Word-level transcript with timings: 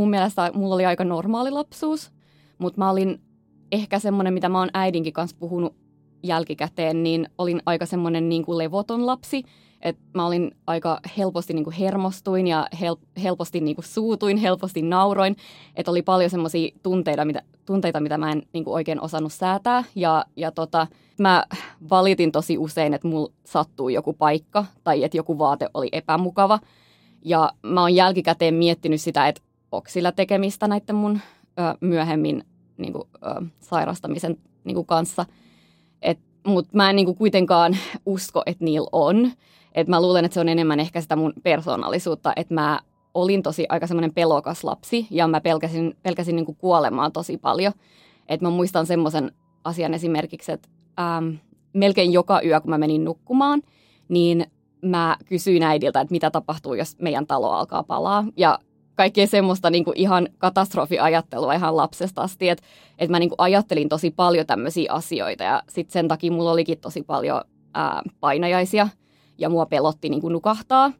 mun 0.00 0.10
mielestä 0.10 0.50
mulla 0.54 0.74
oli 0.74 0.86
aika 0.86 1.04
normaali 1.04 1.50
lapsuus, 1.50 2.10
mutta 2.58 2.78
mä 2.78 2.90
olin 2.90 3.20
ehkä 3.72 3.98
semmoinen, 3.98 4.34
mitä 4.34 4.48
mä 4.48 4.58
oon 4.58 4.70
äidinkin 4.74 5.12
kanssa 5.12 5.36
puhunut 5.40 5.76
jälkikäteen, 6.22 7.02
niin 7.02 7.28
olin 7.38 7.62
aika 7.66 7.86
semmoinen 7.86 8.28
niin 8.28 8.44
kuin 8.44 8.58
levoton 8.58 9.06
lapsi. 9.06 9.42
Et 9.80 9.98
mä 10.14 10.26
olin 10.26 10.50
aika 10.66 11.00
helposti 11.18 11.54
niin 11.54 11.64
kuin 11.64 11.76
hermostuin 11.76 12.46
ja 12.46 12.66
hel, 12.80 12.96
helposti 13.22 13.60
niin 13.60 13.76
kuin 13.76 13.84
suutuin, 13.84 14.36
helposti 14.36 14.82
nauroin. 14.82 15.36
Että 15.76 15.90
oli 15.90 16.02
paljon 16.02 16.30
semmoisia 16.30 16.70
tunteita 16.82 17.24
mitä, 17.24 17.42
tunteita, 17.66 18.00
mitä 18.00 18.18
mä 18.18 18.32
en 18.32 18.42
niin 18.52 18.64
kuin 18.64 18.74
oikein 18.74 19.00
osannut 19.00 19.32
säätää. 19.32 19.84
Ja, 19.94 20.24
ja 20.36 20.52
tota, 20.52 20.86
mä 21.18 21.44
valitin 21.90 22.32
tosi 22.32 22.58
usein, 22.58 22.94
että 22.94 23.08
mulla 23.08 23.32
sattuu 23.44 23.88
joku 23.88 24.12
paikka 24.12 24.64
tai 24.84 25.04
että 25.04 25.16
joku 25.16 25.38
vaate 25.38 25.68
oli 25.74 25.88
epämukava. 25.92 26.58
Ja 27.24 27.52
mä 27.62 27.80
oon 27.80 27.94
jälkikäteen 27.94 28.54
miettinyt 28.54 29.00
sitä, 29.00 29.28
että 29.28 29.42
onko 29.72 29.88
sillä 29.88 30.12
tekemistä 30.12 30.68
näiden 30.68 30.96
mun 30.96 31.20
ö, 31.58 31.76
myöhemmin 31.80 32.44
niin 32.76 32.92
kuin, 32.92 33.08
ö, 33.14 33.44
sairastamisen 33.60 34.36
niin 34.64 34.74
kuin 34.74 34.86
kanssa. 34.86 35.26
Mutta 36.46 36.70
mä 36.76 36.90
en 36.90 36.96
niin 36.96 37.06
kuin, 37.06 37.16
kuitenkaan 37.16 37.76
usko, 38.06 38.42
että 38.46 38.64
niillä 38.64 38.88
on. 38.92 39.32
Et 39.72 39.88
mä 39.88 40.02
luulen, 40.02 40.24
että 40.24 40.34
se 40.34 40.40
on 40.40 40.48
enemmän 40.48 40.80
ehkä 40.80 41.00
sitä 41.00 41.16
mun 41.16 41.32
persoonallisuutta, 41.42 42.32
että 42.36 42.54
mä 42.54 42.80
olin 43.14 43.42
tosi 43.42 43.66
aika 43.68 43.86
semmoinen 43.86 44.14
pelokas 44.14 44.64
lapsi 44.64 45.06
ja 45.10 45.28
mä 45.28 45.40
pelkäsin, 45.40 45.96
pelkäsin 46.02 46.36
niin 46.36 46.46
kuin 46.46 46.56
kuolemaa 46.56 47.10
tosi 47.10 47.38
paljon. 47.38 47.72
Et 48.28 48.40
mä 48.40 48.50
muistan 48.50 48.86
semmoisen 48.86 49.32
asian 49.64 49.94
esimerkiksi, 49.94 50.52
että 50.52 50.68
ähm, 51.00 51.34
melkein 51.72 52.12
joka 52.12 52.42
yö, 52.44 52.60
kun 52.60 52.70
mä 52.70 52.78
menin 52.78 53.04
nukkumaan, 53.04 53.62
niin 54.08 54.46
mä 54.82 55.16
kysyin 55.26 55.62
äidiltä, 55.62 56.00
että 56.00 56.12
mitä 56.12 56.30
tapahtuu, 56.30 56.74
jos 56.74 56.98
meidän 56.98 57.26
talo 57.26 57.50
alkaa 57.50 57.82
palaa. 57.82 58.24
Ja 58.36 58.58
kaikkea 59.00 59.26
semmoista 59.26 59.70
niin 59.70 59.84
kuin 59.84 59.96
ihan 59.96 60.28
katastrofiajattelua 60.38 61.54
ihan 61.54 61.76
lapsesta 61.76 62.22
asti, 62.22 62.48
että, 62.48 62.64
että 62.98 63.10
mä 63.10 63.18
niin 63.18 63.28
kuin 63.28 63.36
ajattelin 63.38 63.88
tosi 63.88 64.10
paljon 64.10 64.46
tämmöisiä 64.46 64.92
asioita 64.92 65.44
ja 65.44 65.62
sitten 65.68 65.92
sen 65.92 66.08
takia 66.08 66.32
mulla 66.32 66.50
olikin 66.50 66.78
tosi 66.78 67.02
paljon 67.02 67.40
ää, 67.74 68.02
painajaisia 68.20 68.88
ja 69.38 69.48
mua 69.48 69.66
pelotti 69.66 70.08
niin 70.08 70.20
kuin 70.20 70.32
nukahtaa. 70.32 70.92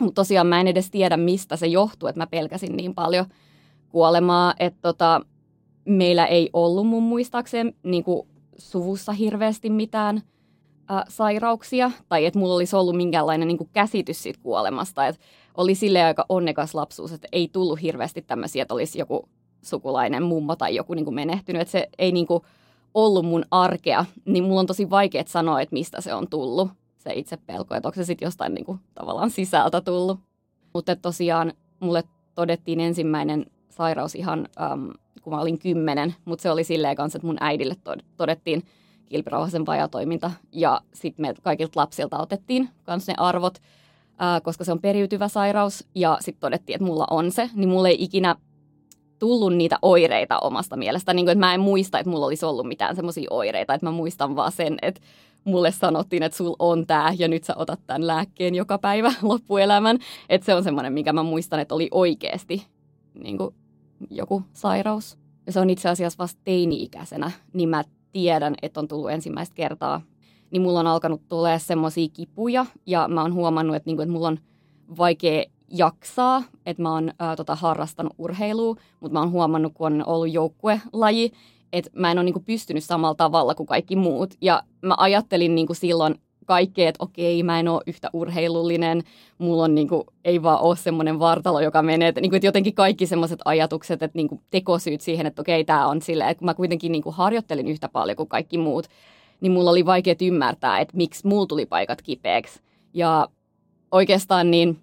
Mutta 0.00 0.20
tosiaan 0.20 0.46
mä 0.46 0.60
en 0.60 0.68
edes 0.68 0.90
tiedä, 0.90 1.16
mistä 1.16 1.56
se 1.56 1.66
johtuu, 1.66 2.08
että 2.08 2.20
mä 2.20 2.26
pelkäsin 2.26 2.76
niin 2.76 2.94
paljon 2.94 3.26
kuolemaa, 3.88 4.54
että 4.58 4.78
tota, 4.82 5.20
meillä 5.84 6.26
ei 6.26 6.50
ollut 6.52 6.86
mun 6.86 7.02
muistaakseen 7.02 7.74
niin 7.82 8.04
kuin 8.04 8.28
suvussa 8.58 9.12
hirveästi 9.12 9.70
mitään 9.70 10.22
ää, 10.88 11.04
sairauksia 11.08 11.90
tai 12.08 12.26
että 12.26 12.38
mulla 12.38 12.54
olisi 12.54 12.76
ollut 12.76 12.96
minkäänlainen 12.96 13.48
niin 13.48 13.58
kuin 13.58 13.70
käsitys 13.72 14.22
siitä 14.22 14.40
kuolemasta, 14.42 15.06
että 15.06 15.20
oli 15.56 15.74
sille 15.74 16.02
aika 16.02 16.26
onnekas 16.28 16.74
lapsuus, 16.74 17.12
että 17.12 17.28
ei 17.32 17.48
tullut 17.48 17.82
hirveästi 17.82 18.22
tämmöisiä, 18.22 18.62
että 18.62 18.74
olisi 18.74 18.98
joku 18.98 19.28
sukulainen 19.62 20.22
mummo 20.22 20.56
tai 20.56 20.74
joku 20.74 20.94
niin 20.94 21.04
kuin 21.04 21.14
menehtynyt, 21.14 21.62
että 21.62 21.72
se 21.72 21.88
ei 21.98 22.12
niin 22.12 22.26
kuin 22.26 22.42
ollut 22.94 23.26
mun 23.26 23.44
arkea, 23.50 24.04
niin 24.24 24.44
mulla 24.44 24.60
on 24.60 24.66
tosi 24.66 24.90
vaikea 24.90 25.24
sanoa, 25.26 25.60
että 25.60 25.72
mistä 25.72 26.00
se 26.00 26.14
on 26.14 26.28
tullut, 26.28 26.68
se 26.98 27.12
itse 27.14 27.36
pelko, 27.36 27.74
että 27.74 27.88
onko 27.88 27.96
se 27.96 28.04
sitten 28.04 28.26
jostain 28.26 28.54
niin 28.54 28.64
kuin 28.64 28.80
tavallaan 28.94 29.30
sisältä 29.30 29.80
tullut. 29.80 30.20
Mutta 30.74 30.96
tosiaan 30.96 31.52
mulle 31.80 32.04
todettiin 32.34 32.80
ensimmäinen 32.80 33.46
sairaus 33.68 34.14
ihan, 34.14 34.48
äm, 34.60 34.90
kun 35.22 35.32
mä 35.32 35.40
olin 35.40 35.58
kymmenen, 35.58 36.14
mutta 36.24 36.42
se 36.42 36.50
oli 36.50 36.64
silleen 36.64 36.96
kanssa, 36.96 37.16
että 37.16 37.26
mun 37.26 37.36
äidille 37.40 37.74
todettiin 38.16 38.62
kilpirauhasen 39.08 39.66
vajatoiminta. 39.66 40.30
Ja 40.52 40.80
sitten 40.94 41.22
me 41.22 41.34
kaikilta 41.42 41.80
lapsilta 41.80 42.18
otettiin 42.18 42.68
kanssa 42.84 43.12
ne 43.12 43.16
arvot 43.18 43.58
ää, 44.18 44.40
koska 44.40 44.64
se 44.64 44.72
on 44.72 44.80
periytyvä 44.80 45.28
sairaus 45.28 45.84
ja 45.94 46.18
sitten 46.20 46.40
todettiin, 46.40 46.74
että 46.74 46.86
mulla 46.86 47.06
on 47.10 47.32
se, 47.32 47.50
niin 47.54 47.68
mulla 47.68 47.88
ei 47.88 47.96
ikinä 48.04 48.36
tullut 49.18 49.54
niitä 49.54 49.78
oireita 49.82 50.38
omasta 50.38 50.76
mielestä. 50.76 51.14
Niin 51.14 51.26
kuin, 51.26 51.32
että 51.32 51.46
mä 51.46 51.54
en 51.54 51.60
muista, 51.60 51.98
että 51.98 52.10
mulla 52.10 52.26
olisi 52.26 52.44
ollut 52.44 52.68
mitään 52.68 52.96
semmoisia 52.96 53.28
oireita, 53.30 53.74
että 53.74 53.86
mä 53.86 53.90
muistan 53.90 54.36
vaan 54.36 54.52
sen, 54.52 54.76
että 54.82 55.00
mulle 55.44 55.72
sanottiin, 55.72 56.22
että 56.22 56.36
sul 56.38 56.54
on 56.58 56.86
tämä 56.86 57.12
ja 57.18 57.28
nyt 57.28 57.44
sä 57.44 57.54
otat 57.56 57.80
tämän 57.86 58.06
lääkkeen 58.06 58.54
joka 58.54 58.78
päivä 58.78 59.12
loppuelämän. 59.22 59.98
Että 60.28 60.44
se 60.44 60.54
on 60.54 60.64
semmoinen, 60.64 60.92
mikä 60.92 61.12
mä 61.12 61.22
muistan, 61.22 61.60
että 61.60 61.74
oli 61.74 61.88
oikeasti 61.90 62.66
niin 63.14 63.38
kuin 63.38 63.54
joku 64.10 64.42
sairaus. 64.52 65.18
Ja 65.46 65.52
se 65.52 65.60
on 65.60 65.70
itse 65.70 65.88
asiassa 65.88 66.18
vasta 66.18 66.40
teini-ikäisenä, 66.44 67.30
niin 67.52 67.68
mä 67.68 67.84
tiedän, 68.12 68.54
että 68.62 68.80
on 68.80 68.88
tullut 68.88 69.10
ensimmäistä 69.10 69.54
kertaa 69.54 70.02
niin 70.50 70.62
mulla 70.62 70.80
on 70.80 70.86
alkanut 70.86 71.22
tulee 71.28 71.58
semmoisia 71.58 72.08
kipuja 72.12 72.66
ja 72.86 73.08
mä 73.08 73.22
oon 73.22 73.34
huomannut, 73.34 73.76
että, 73.76 73.88
niinku, 73.88 74.02
että 74.02 74.12
mulla 74.12 74.28
on 74.28 74.38
vaikea 74.98 75.44
jaksaa, 75.70 76.42
että 76.66 76.82
mä 76.82 76.92
oon 76.92 77.12
ää, 77.18 77.36
tota, 77.36 77.54
harrastanut 77.54 78.12
urheilua, 78.18 78.76
mutta 79.00 79.12
mä 79.12 79.20
oon 79.20 79.30
huomannut, 79.30 79.72
kun 79.74 79.86
on 79.86 80.02
ollut 80.06 80.32
joukkuelaji, 80.32 81.32
että 81.72 81.90
mä 81.94 82.10
en 82.10 82.18
ole 82.18 82.24
niinku 82.24 82.40
pystynyt 82.40 82.84
samalla 82.84 83.14
tavalla 83.14 83.54
kuin 83.54 83.66
kaikki 83.66 83.96
muut. 83.96 84.34
Ja 84.40 84.62
mä 84.82 84.94
ajattelin 84.98 85.54
niinku 85.54 85.74
silloin 85.74 86.14
kaikkea, 86.46 86.88
että 86.88 87.04
okei, 87.04 87.42
mä 87.42 87.60
en 87.60 87.68
ole 87.68 87.82
yhtä 87.86 88.10
urheilullinen, 88.12 89.02
mulla 89.38 89.64
on 89.64 89.74
niinku, 89.74 90.04
ei 90.24 90.42
vaan 90.42 90.60
ole 90.60 90.76
semmoinen 90.76 91.18
vartalo, 91.18 91.60
joka 91.60 91.82
menee, 91.82 92.08
että, 92.08 92.20
niinku, 92.20 92.36
että 92.36 92.46
jotenkin 92.46 92.74
kaikki 92.74 93.06
semmoiset 93.06 93.38
ajatukset, 93.44 94.02
että 94.02 94.18
niinku, 94.18 94.40
tekosyyt 94.50 95.00
siihen, 95.00 95.26
että 95.26 95.42
okei, 95.42 95.64
tämä 95.64 95.86
on 95.86 96.02
silleen, 96.02 96.30
että 96.30 96.44
mä 96.44 96.54
kuitenkin 96.54 96.92
niinku, 96.92 97.10
harjoittelin 97.10 97.68
yhtä 97.68 97.88
paljon 97.88 98.16
kuin 98.16 98.28
kaikki 98.28 98.58
muut, 98.58 98.86
niin 99.40 99.52
mulla 99.52 99.70
oli 99.70 99.86
vaikea 99.86 100.14
ymmärtää, 100.20 100.78
että 100.78 100.96
miksi 100.96 101.26
mulla 101.26 101.46
tuli 101.46 101.66
paikat 101.66 102.02
kipeäksi. 102.02 102.60
Ja 102.94 103.28
oikeastaan 103.90 104.50
niin 104.50 104.78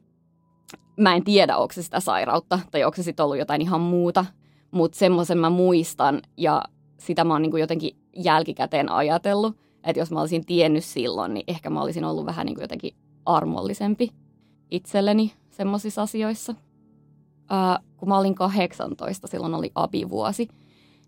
mä 0.98 1.16
en 1.16 1.24
tiedä, 1.24 1.58
onko 1.58 1.74
se 1.74 1.84
sitä 1.84 2.00
sairautta 2.00 2.60
tai 2.72 2.84
onko 2.84 2.96
se 2.96 3.04
sitten 3.04 3.24
ollut 3.24 3.38
jotain 3.38 3.62
ihan 3.62 3.82
muuta, 3.82 4.26
mutta 4.72 4.98
semmoisen 4.98 5.38
mä 5.38 5.50
muistan 5.50 6.22
ja 6.38 6.64
sitä 6.98 7.24
mä 7.24 7.34
oon 7.34 7.42
niin 7.42 7.58
jotenkin 7.58 7.98
jälkikäteen 8.16 8.92
ajatellut, 8.92 9.58
että 9.84 10.00
jos 10.00 10.12
mä 10.12 10.20
olisin 10.20 10.46
tiennyt 10.46 10.84
silloin, 10.84 11.34
niin 11.34 11.44
ehkä 11.48 11.70
mä 11.70 11.82
olisin 11.82 12.06
ollut 12.06 12.26
vähän 12.26 12.46
niin 12.46 12.62
jotenkin 12.62 12.96
armollisempi 13.26 14.10
itselleni 14.72 15.34
semmoisissa 15.50 16.02
asioissa. 16.02 16.56
Ää, 17.50 17.80
kun 17.98 18.10
mä 18.10 18.18
olin 18.18 18.36
18, 18.36 19.28
silloin 19.28 19.54
oli 19.54 19.72
abivuosi, 19.76 20.48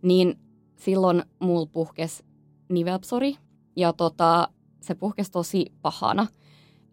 niin 0.02 0.40
silloin 0.76 1.24
mulla 1.40 1.66
puhkesi 1.66 2.24
nivelpsori 2.70 3.36
ja 3.76 3.94
tota, 3.94 4.48
se 4.82 4.96
puhkesi 4.96 5.32
tosi 5.32 5.66
pahana. 5.82 6.28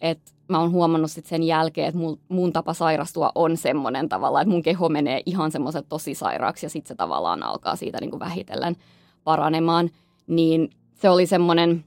Et 0.00 0.34
mä 0.48 0.58
oon 0.60 0.70
huomannut 0.70 1.10
sit 1.10 1.26
sen 1.26 1.42
jälkeen, 1.42 1.88
että 1.88 2.00
mun, 2.00 2.20
mun 2.28 2.52
tapa 2.52 2.74
sairastua 2.74 3.32
on 3.34 3.56
semmoinen 3.56 4.08
tavalla, 4.08 4.40
että 4.40 4.52
mun 4.52 4.62
keho 4.62 4.88
menee 4.88 5.22
ihan 5.26 5.50
semmoiset 5.50 5.86
tosi 5.88 6.14
sairaaksi 6.14 6.66
ja 6.66 6.70
sitten 6.70 6.88
se 6.88 6.94
tavallaan 6.94 7.42
alkaa 7.42 7.76
siitä 7.76 7.98
niin 8.00 8.10
kuin 8.10 8.20
vähitellen 8.20 8.76
paranemaan. 9.24 9.90
Niin 10.26 10.70
se 10.94 11.10
oli 11.10 11.26
semmoinen 11.26 11.84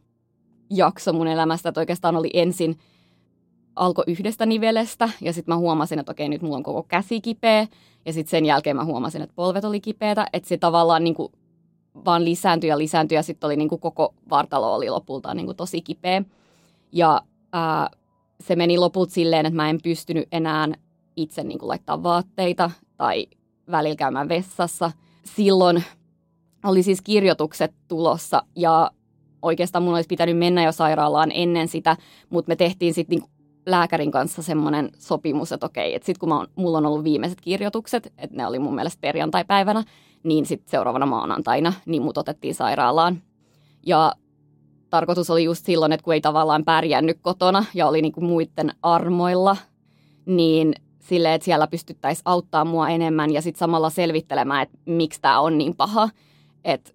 jakso 0.70 1.14
mun 1.14 1.28
elämästä, 1.28 1.70
että 1.70 1.82
oikeastaan 1.82 2.16
oli 2.16 2.30
ensin 2.34 2.80
alkoi 3.76 4.04
yhdestä 4.08 4.46
nivelestä 4.46 5.10
ja 5.22 5.34
sitten 5.34 5.54
mä 5.54 5.58
huomasin, 5.58 6.00
että 6.00 6.12
okei 6.12 6.30
nyt 6.30 6.42
mulla 6.42 6.58
on 6.58 6.64
koko 6.64 6.84
käsi 6.84 7.22
kipeä 7.22 7.68
ja 8.06 8.14
sitten 8.14 8.32
sen 8.32 8.46
jälkeen 8.46 8.76
mä 8.76 8.86
huomasin, 8.86 9.22
että 9.22 9.36
polvet 9.36 9.66
oli 9.66 9.80
kipeätä, 9.80 10.28
että 10.34 10.50
se 10.50 10.58
tavallaan 10.58 11.04
niin 11.04 11.16
kuin 11.16 11.32
vaan 12.06 12.26
lisääntyi 12.26 12.70
ja 12.70 12.78
lisääntyi 12.78 13.16
ja 13.16 13.24
sitten 13.24 13.48
oli 13.48 13.56
niin 13.56 13.70
kuin 13.70 13.82
koko 13.82 14.14
vartalo 14.30 14.76
oli 14.76 14.90
lopulta 14.90 15.34
niin 15.34 15.46
kuin 15.46 15.58
tosi 15.58 15.82
kipeä. 15.82 16.24
Ja 16.92 17.22
ää, 17.54 17.90
se 18.40 18.56
meni 18.56 18.78
lopulta 18.78 19.14
silleen, 19.14 19.46
että 19.46 19.56
mä 19.56 19.70
en 19.70 19.80
pystynyt 19.84 20.28
enää 20.32 20.68
itse 21.16 21.44
niin 21.44 21.60
kuin 21.60 21.70
laittaa 21.70 22.04
vaatteita 22.04 22.72
tai 22.98 23.28
välillä 23.72 23.96
käymään 23.96 24.30
vessassa. 24.30 24.92
Silloin 25.24 25.84
oli 26.64 26.84
siis 26.84 27.02
kirjoitukset 27.02 27.74
tulossa 27.88 28.44
ja 28.56 28.92
oikeastaan 29.42 29.84
mun 29.84 29.94
olisi 29.94 30.08
pitänyt 30.08 30.38
mennä 30.38 30.64
jo 30.64 30.72
sairaalaan 30.72 31.32
ennen 31.34 31.68
sitä, 31.68 31.98
mutta 32.30 32.50
me 32.50 32.56
tehtiin 32.56 32.94
sitten 32.94 33.20
niin 33.20 33.30
lääkärin 33.66 34.12
kanssa 34.12 34.42
semmoinen 34.42 34.90
sopimus, 34.98 35.52
että 35.52 35.66
okei, 35.66 35.96
että 35.96 36.06
sitten 36.06 36.20
kun 36.20 36.30
mä 36.30 36.40
on, 36.40 36.48
mulla 36.56 36.78
on 36.78 36.86
ollut 36.86 37.04
viimeiset 37.04 37.42
kirjoitukset, 37.42 38.14
että 38.18 38.36
ne 38.38 38.48
oli 38.48 38.60
mun 38.60 38.76
mielestä 38.76 39.02
perjantai-päivänä, 39.02 39.84
niin 40.26 40.46
sitten 40.46 40.72
seuraavana 40.72 41.06
maanantaina 41.06 41.74
niin 41.86 42.02
mut 42.02 42.18
otettiin 42.18 42.56
sairaalaan. 42.56 43.22
Ja 43.86 44.14
tarkoitus 44.90 45.30
oli 45.30 45.44
just 45.44 45.66
silloin, 45.66 45.92
että 45.92 46.04
kun 46.04 46.14
ei 46.14 46.22
tavallaan 46.22 46.66
pärjännyt 46.66 47.18
kotona 47.22 47.66
ja 47.74 47.88
oli 47.88 48.02
niin 48.02 48.12
kuin 48.12 48.26
muiden 48.26 48.74
armoilla, 48.82 49.58
niin 50.26 50.76
sille, 51.00 51.34
että 51.34 51.46
siellä 51.46 51.68
pystyttäisiin 51.68 52.24
auttaa 52.26 52.66
mua 52.66 52.90
enemmän 52.90 53.34
ja 53.34 53.42
sitten 53.42 53.60
samalla 53.60 53.90
selvittelemään, 53.90 54.64
että 54.64 54.78
miksi 54.86 55.22
tämä 55.22 55.40
on 55.40 55.58
niin 55.58 55.76
paha. 55.76 56.10
Että 56.64 56.92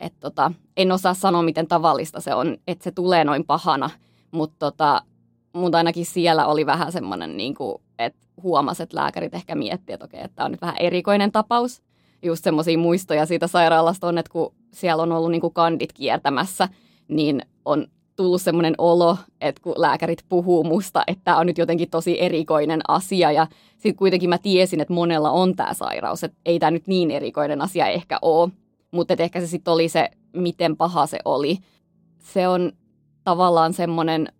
et 0.00 0.14
tota, 0.20 0.52
en 0.76 0.92
osaa 0.92 1.14
sanoa, 1.14 1.42
miten 1.42 1.66
tavallista 1.66 2.20
se 2.20 2.34
on, 2.34 2.56
että 2.66 2.84
se 2.84 2.90
tulee 2.90 3.24
noin 3.24 3.44
pahana, 3.44 3.90
mutta 4.30 4.56
tota, 4.58 5.02
mut 5.52 5.74
ainakin 5.74 6.06
siellä 6.06 6.46
oli 6.46 6.66
vähän 6.66 6.92
semmoinen, 6.92 7.36
niin 7.36 7.54
että 7.98 8.26
huomasi, 8.42 8.82
että 8.82 8.96
lääkärit 8.96 9.34
ehkä 9.34 9.54
miettii, 9.54 9.94
että 9.94 10.04
okei, 10.04 10.20
että 10.20 10.36
tämä 10.36 10.44
on 10.44 10.50
nyt 10.50 10.60
vähän 10.60 10.76
erikoinen 10.78 11.32
tapaus. 11.32 11.82
Just 12.22 12.44
semmoisia 12.44 12.78
muistoja 12.78 13.26
siitä 13.26 13.46
sairaalasta 13.46 14.06
on, 14.06 14.18
että 14.18 14.32
kun 14.32 14.54
siellä 14.72 15.02
on 15.02 15.12
ollut 15.12 15.30
niin 15.30 15.40
kuin 15.40 15.54
kandit 15.54 15.92
kiertämässä, 15.92 16.68
niin 17.08 17.42
on 17.64 17.86
tullut 18.16 18.42
semmoinen 18.42 18.74
olo, 18.78 19.16
että 19.40 19.62
kun 19.62 19.74
lääkärit 19.76 20.24
puhuu 20.28 20.64
musta, 20.64 21.02
että 21.06 21.24
tämä 21.24 21.38
on 21.38 21.46
nyt 21.46 21.58
jotenkin 21.58 21.90
tosi 21.90 22.22
erikoinen 22.22 22.80
asia. 22.88 23.32
Ja 23.32 23.46
sitten 23.72 23.96
kuitenkin 23.96 24.28
mä 24.28 24.38
tiesin, 24.38 24.80
että 24.80 24.94
monella 24.94 25.30
on 25.30 25.56
tämä 25.56 25.74
sairaus, 25.74 26.24
että 26.24 26.38
ei 26.46 26.58
tämä 26.58 26.70
nyt 26.70 26.86
niin 26.86 27.10
erikoinen 27.10 27.60
asia 27.60 27.86
ehkä 27.86 28.18
ole. 28.22 28.50
Mutta 28.90 29.14
ehkä 29.18 29.40
se 29.40 29.46
sitten 29.46 29.72
oli 29.72 29.88
se, 29.88 30.10
miten 30.32 30.76
paha 30.76 31.06
se 31.06 31.18
oli. 31.24 31.58
Se 32.18 32.48
on 32.48 32.72
tavallaan 33.24 33.72
semmoinen 33.72 34.32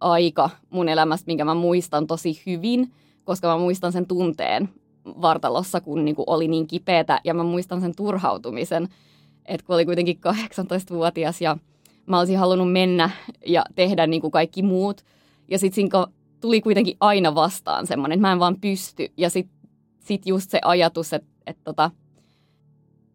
aika 0.00 0.50
mun 0.70 0.88
elämästä, 0.88 1.26
minkä 1.26 1.44
mä 1.44 1.54
muistan 1.54 2.06
tosi 2.06 2.42
hyvin, 2.46 2.92
koska 3.24 3.48
mä 3.48 3.58
muistan 3.58 3.92
sen 3.92 4.06
tunteen 4.06 4.68
vartalossa, 5.04 5.80
kun 5.80 6.04
niinku 6.04 6.24
oli 6.26 6.48
niin 6.48 6.66
kipeätä 6.66 7.20
ja 7.24 7.34
mä 7.34 7.42
muistan 7.42 7.80
sen 7.80 7.96
turhautumisen, 7.96 8.88
että 9.46 9.66
kun 9.66 9.74
oli 9.74 9.84
kuitenkin 9.84 10.16
18-vuotias 10.16 11.40
ja 11.40 11.56
mä 12.06 12.18
olisin 12.18 12.38
halunnut 12.38 12.72
mennä 12.72 13.10
ja 13.46 13.64
tehdä 13.74 14.06
niin 14.06 14.20
kuin 14.20 14.30
kaikki 14.30 14.62
muut. 14.62 15.04
Ja 15.48 15.58
sitten 15.58 15.74
siinä 15.74 16.06
tuli 16.40 16.60
kuitenkin 16.60 16.96
aina 17.00 17.34
vastaan 17.34 17.86
semmoinen, 17.86 18.16
että 18.16 18.28
mä 18.28 18.32
en 18.32 18.38
vaan 18.38 18.60
pysty. 18.60 19.12
Ja 19.16 19.30
sitten 19.30 19.70
sit 19.98 20.26
just 20.26 20.50
se 20.50 20.58
ajatus, 20.64 21.12
että, 21.12 21.28
että, 21.46 21.64
tota, 21.64 21.90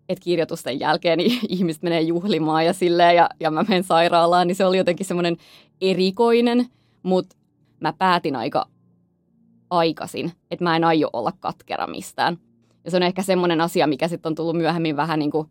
että 0.09 0.23
kirjoitusten 0.23 0.79
jälkeen 0.79 1.17
niin 1.17 1.39
ihmiset 1.49 1.83
menee 1.83 2.01
juhlimaan 2.01 2.65
ja 2.65 2.73
silleen, 2.73 3.15
ja, 3.15 3.29
ja 3.39 3.51
mä 3.51 3.63
menen 3.63 3.83
sairaalaan, 3.83 4.47
niin 4.47 4.55
se 4.55 4.65
oli 4.65 4.77
jotenkin 4.77 5.05
semmoinen 5.05 5.37
erikoinen, 5.81 6.65
mutta 7.03 7.35
mä 7.79 7.93
päätin 7.93 8.35
aika 8.35 8.67
aikaisin, 9.69 10.31
että 10.51 10.63
mä 10.63 10.75
en 10.75 10.83
aio 10.83 11.09
olla 11.13 11.31
katkera 11.39 11.87
mistään. 11.87 12.37
Ja 12.85 12.91
se 12.91 12.97
on 12.97 13.03
ehkä 13.03 13.23
semmoinen 13.23 13.61
asia, 13.61 13.87
mikä 13.87 14.07
sitten 14.07 14.29
on 14.29 14.35
tullut 14.35 14.57
myöhemmin 14.57 14.95
vähän 14.97 15.19
niin 15.19 15.31
kuin 15.31 15.47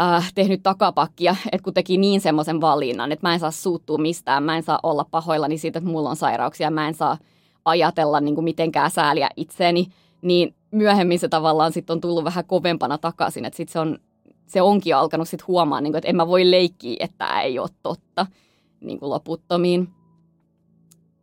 äh, 0.00 0.32
tehnyt 0.34 0.62
takapakkia, 0.62 1.36
että 1.52 1.64
kun 1.64 1.74
teki 1.74 1.96
niin 1.96 2.20
semmoisen 2.20 2.60
valinnan, 2.60 3.12
että 3.12 3.28
mä 3.28 3.34
en 3.34 3.40
saa 3.40 3.50
suuttua 3.50 3.98
mistään, 3.98 4.42
mä 4.42 4.56
en 4.56 4.62
saa 4.62 4.80
olla 4.82 5.06
pahoillani 5.10 5.58
siitä, 5.58 5.78
että 5.78 5.90
mulla 5.90 6.10
on 6.10 6.16
sairauksia, 6.16 6.70
mä 6.70 6.88
en 6.88 6.94
saa 6.94 7.18
ajatella 7.64 8.20
niin 8.20 8.34
kuin 8.34 8.44
mitenkään 8.44 8.90
sääliä 8.90 9.28
itseäni, 9.36 9.86
niin 10.22 10.54
myöhemmin 10.70 11.18
se 11.18 11.28
tavallaan 11.28 11.72
sitten 11.72 11.94
on 11.94 12.00
tullut 12.00 12.24
vähän 12.24 12.44
kovempana 12.44 12.98
takaisin, 12.98 13.44
että 13.44 13.56
sitten 13.56 13.72
se, 13.72 13.78
on, 13.78 13.98
se 14.46 14.62
onkin 14.62 14.96
alkanut 14.96 15.28
sitten 15.28 15.46
huomaa, 15.48 15.80
niin 15.80 15.92
kuin, 15.92 15.98
että 15.98 16.08
en 16.08 16.16
mä 16.16 16.26
voi 16.26 16.50
leikkiä, 16.50 16.96
että 17.00 17.18
tämä 17.18 17.42
ei 17.42 17.58
ole 17.58 17.68
totta 17.82 18.26
niin 18.80 18.98
kuin 18.98 19.10
loputtomiin. 19.10 19.88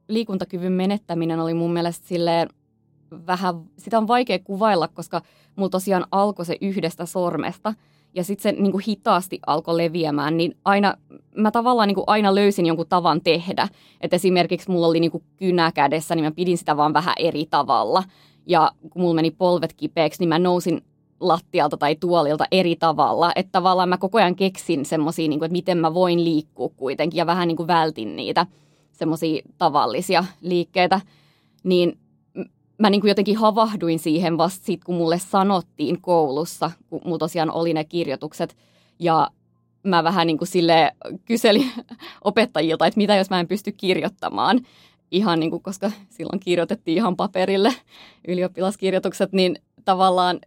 Liikuntakyvyn 0.10 0.72
menettäminen 0.72 1.40
oli 1.40 1.54
mun 1.54 1.74
mielestä 1.74 2.08
silleen 2.08 2.50
vähän, 3.28 3.56
sitä 3.78 3.98
on 3.98 4.08
vaikea 4.08 4.40
kuvailla, 4.40 4.88
koska 4.88 5.22
mulla 5.56 5.70
tosiaan 5.70 6.06
alkoi 6.12 6.46
se 6.46 6.58
yhdestä 6.62 7.06
sormesta– 7.06 7.74
ja 8.14 8.24
sitten 8.24 8.56
se 8.56 8.62
niin 8.62 8.72
kuin 8.72 8.84
hitaasti 8.88 9.40
alkoi 9.48 9.78
leviämään, 9.78 10.38
niin 10.38 10.58
aina, 10.66 10.94
mä 11.36 11.52
tavallaan 11.52 11.88
niin 11.88 11.96
kuin 11.96 12.04
aina 12.08 12.36
löysin 12.36 12.66
jonkun 12.66 12.88
tavan 12.90 13.22
tehdä. 13.22 13.68
Että 14.02 14.16
esimerkiksi 14.16 14.72
mulla 14.72 14.88
oli 14.88 15.00
niin 15.00 15.12
kuin 15.12 15.24
kynä 15.38 15.72
kädessä, 15.72 16.16
niin 16.16 16.26
mä 16.26 16.32
pidin 16.32 16.58
sitä 16.58 16.78
vaan 16.78 16.94
vähän 16.94 17.16
eri 17.20 17.46
tavalla. 17.50 18.04
Ja 18.46 18.72
kun 18.90 19.02
mulla 19.02 19.14
meni 19.14 19.32
polvet 19.32 19.74
kipeäksi, 19.74 20.22
niin 20.22 20.30
mä 20.30 20.40
nousin 20.40 20.82
lattialta 21.20 21.78
tai 21.78 21.96
tuolilta 21.96 22.46
eri 22.52 22.76
tavalla. 22.76 23.32
Että 23.36 23.52
tavallaan 23.52 23.90
mä 23.90 23.98
koko 23.98 24.18
ajan 24.18 24.36
keksin 24.36 24.86
semmoisia, 24.86 25.28
niin 25.28 25.44
että 25.44 25.52
miten 25.52 25.78
mä 25.78 25.94
voin 25.94 26.24
liikkua 26.24 26.70
kuitenkin 26.78 27.18
ja 27.18 27.26
vähän 27.26 27.48
niin 27.48 27.58
kuin 27.58 27.68
vältin 27.68 28.16
niitä 28.16 28.46
semmoisia 29.00 29.42
tavallisia 29.58 30.26
liikkeitä. 30.42 31.02
Niin 31.64 32.00
mä 32.78 32.90
niin 32.90 33.02
kuin 33.02 33.10
jotenkin 33.10 33.38
havahduin 33.38 34.00
siihen 34.00 34.38
vasta 34.38 34.66
sit, 34.66 34.84
kun 34.84 34.96
mulle 34.96 35.20
sanottiin 35.20 36.02
koulussa, 36.02 36.72
kun 36.90 37.02
mulla 37.06 37.18
tosiaan 37.18 37.52
oli 37.52 37.74
ne 37.74 37.84
kirjoitukset. 37.84 38.58
Ja 39.00 39.32
mä 39.84 40.04
vähän 40.04 40.28
niin 40.28 40.38
kuin 40.38 40.48
sille 40.48 40.92
kyselin 41.26 41.72
opettajilta, 42.24 42.86
että 42.86 42.98
mitä 42.98 43.16
jos 43.16 43.30
mä 43.30 43.40
en 43.40 43.48
pysty 43.48 43.72
kirjoittamaan. 43.72 44.62
Ihan 45.12 45.40
niin 45.40 45.50
kuin, 45.50 45.64
koska 45.64 45.92
silloin 46.10 46.40
kirjoitettiin 46.40 46.98
ihan 46.98 47.16
paperille 47.16 47.74
ylioppilaskirjoitukset, 48.28 49.34
niin 49.34 49.56
tavallaan 49.86 50.40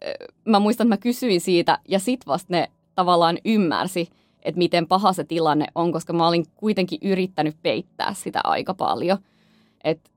mä 0.44 0.58
muistan, 0.58 0.86
että 0.86 0.92
mä 0.92 0.96
kysyin 0.96 1.40
siitä 1.40 1.78
ja 1.88 1.98
sit 1.98 2.26
vasta 2.26 2.46
ne 2.50 2.68
tavallaan 2.94 3.38
ymmärsi, 3.44 4.08
että 4.42 4.58
miten 4.58 4.86
paha 4.86 5.12
se 5.12 5.24
tilanne 5.24 5.66
on, 5.74 5.92
koska 5.92 6.12
mä 6.12 6.28
olin 6.28 6.44
kuitenkin 6.56 6.98
yrittänyt 7.02 7.56
peittää 7.62 8.14
sitä 8.14 8.40
aika 8.44 8.74
paljon. 8.74 9.18
Et 9.84 10.12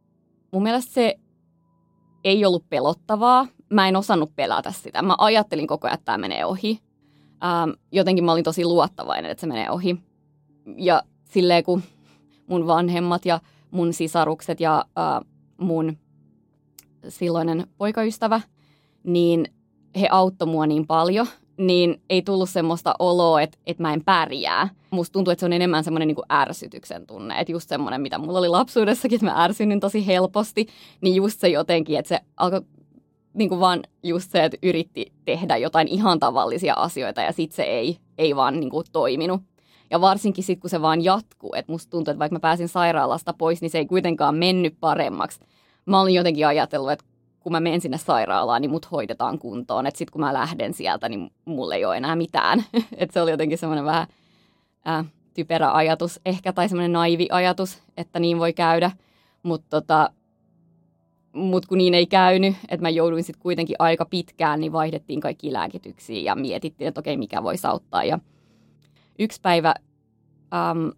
mun 0.52 0.64
mielestä 0.64 0.94
se 0.94 1.16
ei 2.24 2.46
ollut 2.46 2.70
pelottavaa. 2.70 3.48
Mä 3.70 3.88
en 3.88 3.96
osannut 3.96 4.36
pelätä 4.36 4.72
sitä. 4.72 5.02
Mä 5.02 5.16
ajattelin 5.18 5.68
koko 5.68 5.88
ajan, 5.88 5.94
että 5.94 6.06
tämä 6.06 6.18
menee 6.18 6.46
ohi. 6.46 6.80
Ähm, 7.44 7.70
jotenkin 7.92 8.24
mä 8.24 8.32
olin 8.32 8.44
tosi 8.44 8.66
luottavainen, 8.66 9.32
että 9.32 9.42
se 9.42 9.48
menee 9.48 9.72
ohi. 9.72 9.98
Ja 10.78 11.04
silleen 11.24 11.64
kun 11.64 11.84
mun 12.48 12.68
vanhemmat 12.68 13.26
ja 13.26 13.40
mun 13.72 13.94
sisarukset 13.94 14.60
ja 14.60 14.86
äh, 15.00 15.32
mun 15.58 15.98
silloinen 17.08 17.68
poikaystävä, 17.78 18.42
niin 19.04 19.46
he 20.00 20.08
auttoi 20.12 20.48
mua 20.48 20.68
niin 20.68 20.88
paljon, 20.88 21.28
niin 21.58 22.02
ei 22.10 22.22
tullut 22.22 22.50
semmoista 22.50 22.96
oloa, 23.00 23.42
että, 23.42 23.58
että 23.66 23.84
mä 23.84 23.94
en 23.94 24.04
pärjää. 24.04 24.70
Musta 24.92 25.14
tuntuu, 25.14 25.32
että 25.32 25.40
se 25.40 25.46
on 25.46 25.54
enemmän 25.54 25.84
semmoinen 25.84 26.08
niin 26.08 26.32
ärsytyksen 26.32 27.08
tunne. 27.08 27.40
Että 27.40 27.52
just 27.52 27.70
semmoinen, 27.70 28.02
mitä 28.02 28.18
mulla 28.18 28.40
oli 28.40 28.50
lapsuudessakin, 28.50 29.16
että 29.16 29.26
mä 29.26 29.44
ärsynnin 29.44 29.80
tosi 29.80 30.08
helposti, 30.08 30.68
niin 31.02 31.16
just 31.16 31.40
se 31.40 31.48
jotenkin, 31.50 32.00
että 32.00 32.10
se 32.10 32.20
alkoi 32.38 32.62
niin 33.34 33.50
kuin 33.50 33.60
vaan 33.60 33.84
just 34.04 34.32
se, 34.32 34.44
että 34.44 34.58
yritti 34.64 35.14
tehdä 35.26 35.58
jotain 35.58 35.88
ihan 35.88 36.20
tavallisia 36.20 36.74
asioita 36.74 37.22
ja 37.22 37.32
sitten 37.32 37.56
se 37.56 37.64
ei, 37.64 37.98
ei 38.18 38.36
vaan 38.36 38.60
niin 38.60 38.70
kuin 38.70 38.86
toiminut. 38.92 39.42
Ja 39.90 40.02
varsinkin 40.02 40.44
sitten, 40.44 40.62
kun 40.62 40.70
se 40.70 40.82
vaan 40.82 41.04
jatkuu, 41.04 41.54
että 41.56 41.72
musta 41.72 41.90
tuntuu, 41.90 42.12
että 42.12 42.20
vaikka 42.20 42.36
mä 42.36 42.40
pääsin 42.40 42.68
sairaalasta 42.68 43.34
pois, 43.34 43.62
niin 43.62 43.70
se 43.70 43.78
ei 43.78 43.86
kuitenkaan 43.86 44.36
mennyt 44.36 44.76
paremmaksi. 44.80 45.40
Mä 45.86 46.02
olin 46.02 46.14
jotenkin 46.14 46.48
ajatellut, 46.48 46.92
että 46.92 47.06
kun 47.46 47.52
mä 47.52 47.60
menen 47.60 47.82
sinne 47.82 47.98
sairaalaan, 47.98 48.62
niin 48.62 48.72
mut 48.72 48.92
hoidetaan 48.92 49.40
kuntoon. 49.40 49.88
Että 49.88 49.98
sitten 49.98 50.12
kun 50.12 50.22
mä 50.22 50.34
lähden 50.34 50.74
sieltä, 50.74 51.10
niin 51.10 51.32
mulle 51.46 51.76
ei 51.76 51.86
ole 51.86 51.98
enää 51.98 52.16
mitään. 52.16 52.64
että 52.98 53.14
se 53.14 53.22
oli 53.22 53.32
jotenkin 53.32 53.58
semmoinen 53.58 53.86
vähän 53.86 54.08
äh, 54.88 55.06
typerä 55.34 55.74
ajatus 55.74 56.20
ehkä, 56.26 56.54
tai 56.54 56.70
semmoinen 56.70 56.92
naivi 56.92 57.28
ajatus, 57.32 57.84
että 57.98 58.20
niin 58.20 58.40
voi 58.40 58.54
käydä. 58.54 58.92
Mutta 59.44 59.82
tota, 59.82 60.10
mut 61.34 61.66
kun 61.66 61.78
niin 61.78 61.94
ei 61.94 62.06
käynyt, 62.06 62.56
että 62.70 62.82
mä 62.82 62.90
jouduin 62.90 63.24
sitten 63.24 63.42
kuitenkin 63.42 63.76
aika 63.80 64.06
pitkään, 64.06 64.60
niin 64.60 64.72
vaihdettiin 64.72 65.20
kaikki 65.20 65.54
lääkityksiä 65.54 66.22
ja 66.22 66.36
mietittiin, 66.36 66.88
että 66.88 67.00
okei, 67.00 67.18
mikä 67.18 67.44
voisi 67.44 67.68
auttaa. 67.68 68.04
Ja 68.04 68.20
yksi 69.20 69.42
päivä, 69.42 69.76
äm, 70.54 70.92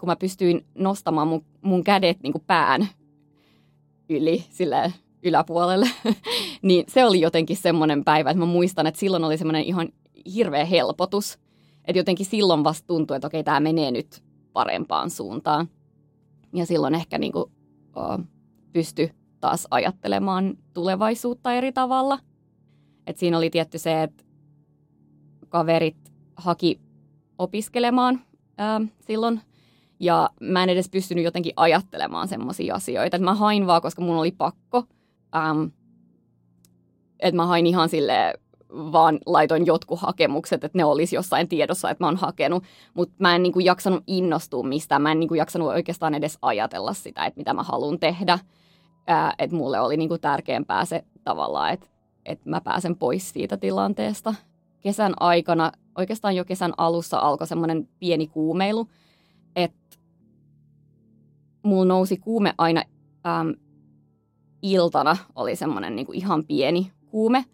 kun 0.00 0.06
mä 0.08 0.16
pystyin 0.16 0.66
nostamaan 0.74 1.28
mun, 1.28 1.44
mun 1.62 1.84
kädet 1.84 2.22
niin 2.22 2.32
kuin 2.32 2.44
pään 2.46 2.88
yli 4.08 4.44
silleen 4.50 4.94
yläpuolelle, 5.22 5.90
niin 6.62 6.84
se 6.88 7.04
oli 7.04 7.20
jotenkin 7.20 7.56
semmoinen 7.56 8.04
päivä, 8.04 8.30
että 8.30 8.38
mä 8.38 8.46
muistan, 8.46 8.86
että 8.86 9.00
silloin 9.00 9.24
oli 9.24 9.38
semmoinen 9.38 9.62
ihan 9.62 9.88
hirveä 10.34 10.64
helpotus. 10.64 11.38
Että 11.84 11.98
jotenkin 11.98 12.26
silloin 12.26 12.64
vasta 12.64 12.86
tuntui, 12.86 13.16
että 13.16 13.26
okei, 13.26 13.44
tämä 13.44 13.60
menee 13.60 13.90
nyt 13.90 14.22
parempaan 14.52 15.10
suuntaan. 15.10 15.68
Ja 16.54 16.66
silloin 16.66 16.94
ehkä 16.94 17.18
niin 17.18 17.32
kuin, 17.32 17.44
uh, 17.96 18.24
pysty 18.72 19.10
taas 19.40 19.66
ajattelemaan 19.70 20.58
tulevaisuutta 20.74 21.52
eri 21.52 21.72
tavalla. 21.72 22.18
Et 23.06 23.18
siinä 23.18 23.38
oli 23.38 23.50
tietty 23.50 23.78
se, 23.78 24.02
että 24.02 24.24
kaverit 25.48 26.12
haki 26.36 26.80
opiskelemaan 27.38 28.20
ää, 28.58 28.80
silloin. 29.00 29.40
Ja 30.00 30.30
mä 30.40 30.62
en 30.62 30.68
edes 30.68 30.88
pystynyt 30.88 31.24
jotenkin 31.24 31.52
ajattelemaan 31.56 32.28
semmoisia 32.28 32.74
asioita. 32.74 33.16
Et 33.16 33.22
mä 33.22 33.34
hain 33.34 33.66
vaan, 33.66 33.82
koska 33.82 34.02
mun 34.02 34.16
oli 34.16 34.32
pakko– 34.32 34.84
ähm, 35.36 35.64
että 37.20 37.36
mä 37.36 37.46
hain 37.46 37.66
ihan 37.66 37.88
sille 37.88 38.34
vaan 38.70 39.18
laitoin 39.26 39.66
jotkut 39.66 40.00
hakemukset, 40.00 40.64
että 40.64 40.78
ne 40.78 40.84
olisi 40.84 41.16
jossain 41.16 41.48
tiedossa, 41.48 41.90
että 41.90 42.04
mä 42.04 42.08
oon 42.08 42.16
hakenut, 42.16 42.64
mutta 42.94 43.14
mä 43.18 43.36
en 43.36 43.42
niinku 43.42 43.60
jaksanut 43.60 44.04
innostua 44.06 44.62
mistään, 44.62 45.02
mä 45.02 45.12
en 45.12 45.20
niinku 45.20 45.34
jaksanut 45.34 45.68
oikeastaan 45.68 46.14
edes 46.14 46.38
ajatella 46.42 46.92
sitä, 46.92 47.26
että 47.26 47.40
mitä 47.40 47.54
mä 47.54 47.62
haluan 47.62 47.98
tehdä, 47.98 48.38
että 49.38 49.56
mulle 49.56 49.80
oli 49.80 49.96
niinku 49.96 50.18
tärkeämpää 50.18 50.84
se 50.84 51.04
tavallaan, 51.24 51.72
että, 51.72 51.86
että 52.24 52.50
mä 52.50 52.60
pääsen 52.60 52.96
pois 52.96 53.30
siitä 53.30 53.56
tilanteesta. 53.56 54.34
Kesän 54.80 55.14
aikana 55.20 55.72
oikeastaan 55.98 56.36
jo 56.36 56.44
kesän 56.44 56.72
alussa 56.76 57.18
alkoi 57.18 57.46
semmoinen 57.46 57.88
pieni 57.98 58.26
kuumeilu, 58.26 58.88
että 59.56 59.96
mulla 61.62 61.84
nousi 61.84 62.16
kuume 62.16 62.54
aina 62.58 62.82
äm, 63.26 63.54
iltana, 64.62 65.16
oli 65.34 65.56
semmoinen 65.56 65.96
niin 65.96 66.06
ihan 66.12 66.44
pieni 66.44 66.90
kuume. 67.10 67.44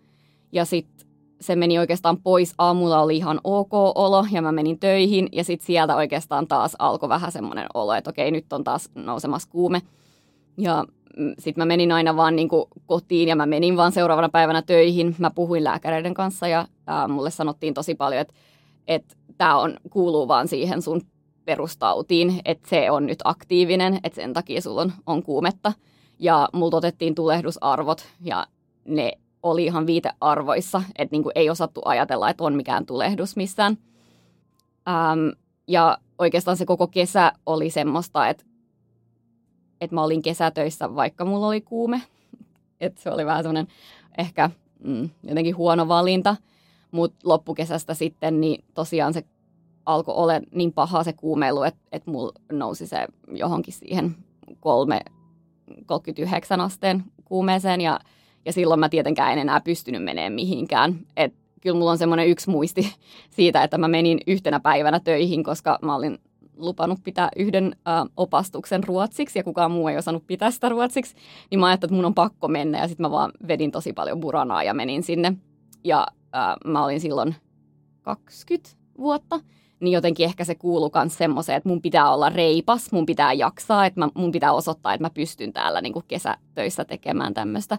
Ja 0.52 0.64
sitten 0.64 1.06
se 1.40 1.56
meni 1.56 1.78
oikeastaan 1.78 2.22
pois. 2.22 2.54
Aamulla 2.58 3.00
oli 3.00 3.16
ihan 3.16 3.40
ok 3.44 3.72
olo 3.94 4.26
ja 4.32 4.42
mä 4.42 4.52
menin 4.52 4.78
töihin 4.78 5.28
ja 5.32 5.44
sitten 5.44 5.66
sieltä 5.66 5.96
oikeastaan 5.96 6.48
taas 6.48 6.76
alkoi 6.78 7.08
vähän 7.08 7.32
semmoinen 7.32 7.66
olo, 7.74 7.94
että 7.94 8.10
okei, 8.10 8.30
nyt 8.30 8.52
on 8.52 8.64
taas 8.64 8.90
nousemassa 8.94 9.48
kuume. 9.50 9.82
Ja 10.58 10.84
mm, 11.16 11.34
sitten 11.38 11.62
mä 11.62 11.66
menin 11.66 11.92
aina 11.92 12.16
vaan 12.16 12.36
niin 12.36 12.48
kotiin 12.86 13.28
ja 13.28 13.36
mä 13.36 13.46
menin 13.46 13.76
vaan 13.76 13.92
seuraavana 13.92 14.28
päivänä 14.28 14.62
töihin. 14.62 15.16
Mä 15.18 15.30
puhuin 15.30 15.64
lääkäreiden 15.64 16.14
kanssa 16.14 16.48
ja 16.48 16.66
ää, 16.86 17.08
mulle 17.08 17.30
sanottiin 17.30 17.74
tosi 17.74 17.94
paljon, 17.94 18.20
että, 18.20 18.34
että 18.86 19.16
tämä 19.38 19.58
on, 19.58 19.76
kuuluu 19.90 20.28
vaan 20.28 20.48
siihen 20.48 20.82
sun 20.82 21.02
perustautiin, 21.44 22.40
että 22.44 22.68
se 22.68 22.90
on 22.90 23.06
nyt 23.06 23.18
aktiivinen, 23.24 23.98
että 24.04 24.16
sen 24.16 24.32
takia 24.32 24.60
sulla 24.60 24.80
on, 24.82 24.92
on 25.06 25.22
kuumetta. 25.22 25.72
Ja 26.24 26.48
mulla 26.52 26.76
otettiin 26.76 27.14
tulehdusarvot 27.14 28.06
ja 28.20 28.46
ne 28.84 29.12
oli 29.42 29.64
ihan 29.64 29.86
viitearvoissa, 29.86 30.82
että 30.98 31.14
niinku 31.14 31.30
ei 31.34 31.50
osattu 31.50 31.80
ajatella, 31.84 32.30
että 32.30 32.44
on 32.44 32.54
mikään 32.54 32.86
tulehdus 32.86 33.36
missään. 33.36 33.78
Ähm, 34.88 35.28
ja 35.68 35.98
oikeastaan 36.18 36.56
se 36.56 36.66
koko 36.66 36.86
kesä 36.86 37.32
oli 37.46 37.70
semmoista, 37.70 38.28
että, 38.28 38.44
että 39.80 39.94
mä 39.94 40.02
olin 40.02 40.22
kesätöissä, 40.22 40.94
vaikka 40.94 41.24
mulla 41.24 41.46
oli 41.46 41.60
kuume. 41.60 42.02
Että 42.80 43.02
se 43.02 43.10
oli 43.10 43.26
vähän 43.26 43.42
semmoinen 43.42 43.68
ehkä 44.18 44.50
mm, 44.84 45.10
jotenkin 45.22 45.56
huono 45.56 45.88
valinta. 45.88 46.36
Mutta 46.90 47.18
loppukesästä 47.24 47.94
sitten, 47.94 48.40
niin 48.40 48.64
tosiaan 48.74 49.14
se 49.14 49.24
alkoi 49.86 50.14
olla 50.14 50.32
niin 50.54 50.72
paha 50.72 51.04
se 51.04 51.12
kuumeilu, 51.12 51.62
että, 51.62 51.80
että 51.92 52.10
mulla 52.10 52.32
nousi 52.52 52.86
se 52.86 53.06
johonkin 53.28 53.74
siihen 53.74 54.16
kolme, 54.60 55.00
39 55.86 56.60
asteen 56.60 57.04
kuumeeseen 57.24 57.80
ja, 57.80 58.00
ja 58.44 58.52
silloin 58.52 58.80
mä 58.80 58.88
tietenkään 58.88 59.32
en 59.32 59.38
enää 59.38 59.60
pystynyt 59.60 60.04
menemään 60.04 60.32
mihinkään. 60.32 60.98
Et 61.16 61.34
kyllä 61.60 61.78
mulla 61.78 61.90
on 61.90 61.98
semmoinen 61.98 62.28
yksi 62.28 62.50
muisti 62.50 62.94
siitä, 63.36 63.62
että 63.62 63.78
mä 63.78 63.88
menin 63.88 64.20
yhtenä 64.26 64.60
päivänä 64.60 65.00
töihin, 65.00 65.44
koska 65.44 65.78
mä 65.82 65.96
olin 65.96 66.18
lupannut 66.56 66.98
pitää 67.04 67.28
yhden 67.36 67.76
ö, 67.76 68.10
opastuksen 68.16 68.84
ruotsiksi 68.84 69.38
ja 69.38 69.44
kukaan 69.44 69.70
muu 69.70 69.88
ei 69.88 69.96
osannut 69.96 70.26
pitää 70.26 70.50
sitä 70.50 70.68
ruotsiksi, 70.68 71.14
niin 71.50 71.58
mä 71.58 71.66
ajattelin, 71.66 71.90
että 71.90 71.96
mun 71.96 72.04
on 72.04 72.14
pakko 72.14 72.48
mennä 72.48 72.78
ja 72.78 72.88
sitten 72.88 73.04
mä 73.04 73.10
vaan 73.10 73.32
vedin 73.48 73.70
tosi 73.70 73.92
paljon 73.92 74.20
buranaa 74.20 74.62
ja 74.62 74.74
menin 74.74 75.02
sinne. 75.02 75.32
Ja 75.84 76.06
ö, 76.12 76.68
mä 76.68 76.84
olin 76.84 77.00
silloin 77.00 77.34
20 78.02 78.70
vuotta 78.98 79.40
niin 79.84 79.92
jotenkin 79.92 80.24
ehkä 80.24 80.44
se 80.44 80.54
kuuluu 80.54 80.90
myös 80.94 81.18
semmoiseen, 81.18 81.56
että 81.56 81.68
mun 81.68 81.82
pitää 81.82 82.12
olla 82.12 82.28
reipas, 82.28 82.92
mun 82.92 83.06
pitää 83.06 83.32
jaksaa, 83.32 83.86
että 83.86 84.00
mä, 84.00 84.08
mun 84.14 84.32
pitää 84.32 84.52
osoittaa, 84.52 84.94
että 84.94 85.04
mä 85.04 85.10
pystyn 85.10 85.52
täällä 85.52 85.80
niin 85.80 85.92
kuin 85.92 86.04
kesätöissä 86.08 86.84
tekemään 86.84 87.34
tämmöistä 87.34 87.78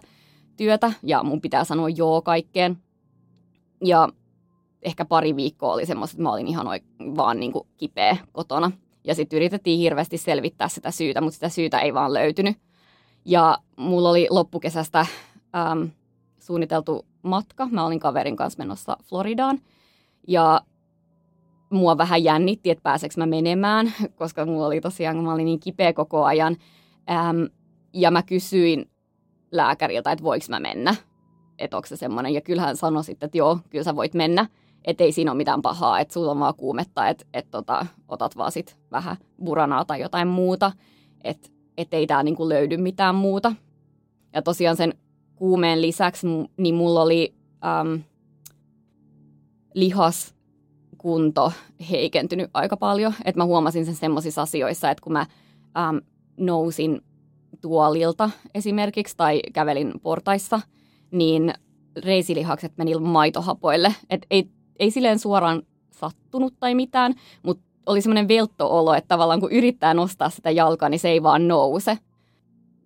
työtä 0.56 0.92
ja 1.02 1.22
mun 1.22 1.40
pitää 1.40 1.64
sanoa 1.64 1.88
joo 1.88 2.22
kaikkeen. 2.22 2.78
Ja 3.84 4.08
ehkä 4.82 5.04
pari 5.04 5.36
viikkoa 5.36 5.72
oli 5.72 5.86
semmoista, 5.86 6.14
että 6.14 6.22
mä 6.22 6.32
olin 6.32 6.48
ihan 6.48 6.66
oik- 6.66 7.16
vaan 7.16 7.40
niin 7.40 7.52
kuin 7.52 7.68
kipeä 7.76 8.16
kotona. 8.32 8.72
Ja 9.04 9.14
sitten 9.14 9.36
yritettiin 9.36 9.78
hirveästi 9.78 10.18
selvittää 10.18 10.68
sitä 10.68 10.90
syytä, 10.90 11.20
mutta 11.20 11.34
sitä 11.34 11.48
syytä 11.48 11.78
ei 11.78 11.94
vaan 11.94 12.14
löytynyt. 12.14 12.56
Ja 13.24 13.58
mulla 13.76 14.10
oli 14.10 14.26
loppukesästä 14.30 15.06
äm, 15.70 15.90
suunniteltu 16.38 17.06
matka. 17.22 17.68
Mä 17.70 17.86
olin 17.86 18.00
kaverin 18.00 18.36
kanssa 18.36 18.62
menossa 18.62 18.96
Floridaan. 19.02 19.60
Ja 20.28 20.60
mua 21.76 21.98
vähän 21.98 22.24
jännitti, 22.24 22.70
että 22.70 22.82
pääseekö 22.82 23.14
mä 23.16 23.26
menemään, 23.26 23.92
koska 24.18 24.46
mulla 24.46 24.66
oli 24.66 24.80
tosiaan, 24.80 25.24
mä 25.24 25.32
olin 25.32 25.44
niin 25.44 25.60
kipeä 25.60 25.92
koko 25.92 26.24
ajan. 26.24 26.56
Ähm, 27.10 27.44
ja 27.92 28.10
mä 28.10 28.22
kysyin 28.22 28.90
lääkäriltä, 29.52 30.12
että 30.12 30.24
voiko 30.24 30.46
mä 30.48 30.60
mennä, 30.60 30.94
että 31.58 31.76
onko 31.76 31.86
se 31.86 31.96
semmoinen. 31.96 32.34
Ja 32.34 32.40
kyllähän 32.40 32.68
hän 32.68 32.76
sanoi 32.76 33.04
sitten, 33.04 33.26
että 33.26 33.38
joo, 33.38 33.58
kyllä 33.70 33.84
sä 33.84 33.96
voit 33.96 34.14
mennä, 34.14 34.46
että 34.84 35.04
ei 35.04 35.12
siinä 35.12 35.30
ole 35.30 35.36
mitään 35.36 35.62
pahaa, 35.62 36.00
että 36.00 36.14
sulla 36.14 36.30
on 36.30 36.40
vaan 36.40 36.54
kuumetta, 36.54 37.08
että, 37.08 37.24
että 37.34 37.50
tota, 37.50 37.86
otat 38.08 38.36
vaan 38.36 38.52
sit 38.52 38.76
vähän 38.90 39.16
buranaa 39.44 39.84
tai 39.84 40.00
jotain 40.00 40.28
muuta, 40.28 40.72
että 41.24 41.48
et 41.76 41.94
ei 41.94 42.06
tää 42.06 42.22
niinku 42.22 42.48
löydy 42.48 42.76
mitään 42.76 43.14
muuta. 43.14 43.52
Ja 44.32 44.42
tosiaan 44.42 44.76
sen 44.76 44.94
kuumeen 45.36 45.82
lisäksi, 45.82 46.26
niin 46.56 46.74
mulla 46.74 47.02
oli 47.02 47.34
äm, 47.80 48.02
lihas 49.74 50.35
kunto 51.06 51.52
heikentynyt 51.90 52.50
aika 52.54 52.76
paljon. 52.76 53.14
Että 53.24 53.40
mä 53.40 53.44
huomasin 53.44 53.86
sen 53.86 53.94
semmoisissa 53.94 54.42
asioissa, 54.42 54.90
että 54.90 55.02
kun 55.02 55.12
mä 55.12 55.26
äm, 55.78 56.00
nousin 56.36 57.00
tuolilta 57.60 58.30
esimerkiksi 58.54 59.16
tai 59.16 59.40
kävelin 59.52 59.92
portaissa, 60.02 60.60
niin 61.10 61.54
reisilihakset 62.04 62.72
meni 62.76 62.94
maitohapoille. 62.94 63.94
Et 64.10 64.26
ei, 64.30 64.48
ei 64.78 64.90
silleen 64.90 65.18
suoraan 65.18 65.62
sattunut 65.90 66.54
tai 66.60 66.74
mitään, 66.74 67.14
mutta 67.42 67.64
oli 67.86 68.00
semmoinen 68.00 68.28
veltto-olo, 68.28 68.94
että 68.94 69.08
tavallaan 69.08 69.40
kun 69.40 69.52
yrittää 69.52 69.94
nostaa 69.94 70.30
sitä 70.30 70.50
jalkaa, 70.50 70.88
niin 70.88 71.00
se 71.00 71.08
ei 71.08 71.22
vaan 71.22 71.48
nouse. 71.48 71.98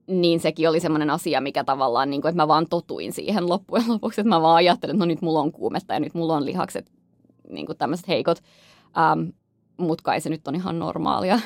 Niin 0.07 0.41
sekin 0.41 0.69
oli 0.69 0.81
semmoinen 0.81 1.11
asia, 1.11 1.41
mikä 1.41 1.65
tavallaan, 1.65 2.11
niin 2.11 2.23
kuin, 2.23 2.31
että 2.31 2.43
mä 2.43 2.49
vaan 2.49 2.67
totuin 2.71 3.12
siihen 3.12 3.49
loppujen 3.49 3.89
lopuksi, 3.89 4.21
että 4.21 4.29
mä 4.29 4.43
vaan 4.43 4.57
ajattelin, 4.57 4.95
että 4.95 5.05
no 5.05 5.09
nyt 5.09 5.23
mulla 5.23 5.41
on 5.41 5.53
kuumetta 5.53 5.95
ja 5.95 6.00
nyt 6.00 6.15
mulla 6.15 6.37
on 6.37 6.47
lihakset 6.47 7.00
niin 7.50 7.66
kuin 7.66 7.78
tämmöiset 7.78 8.09
heikot, 8.09 8.38
ähm, 8.99 9.28
mutta 9.76 10.02
kai 10.02 10.21
se 10.21 10.30
nyt 10.30 10.49
on 10.49 10.54
ihan 10.54 10.78
normaalia. 10.78 11.40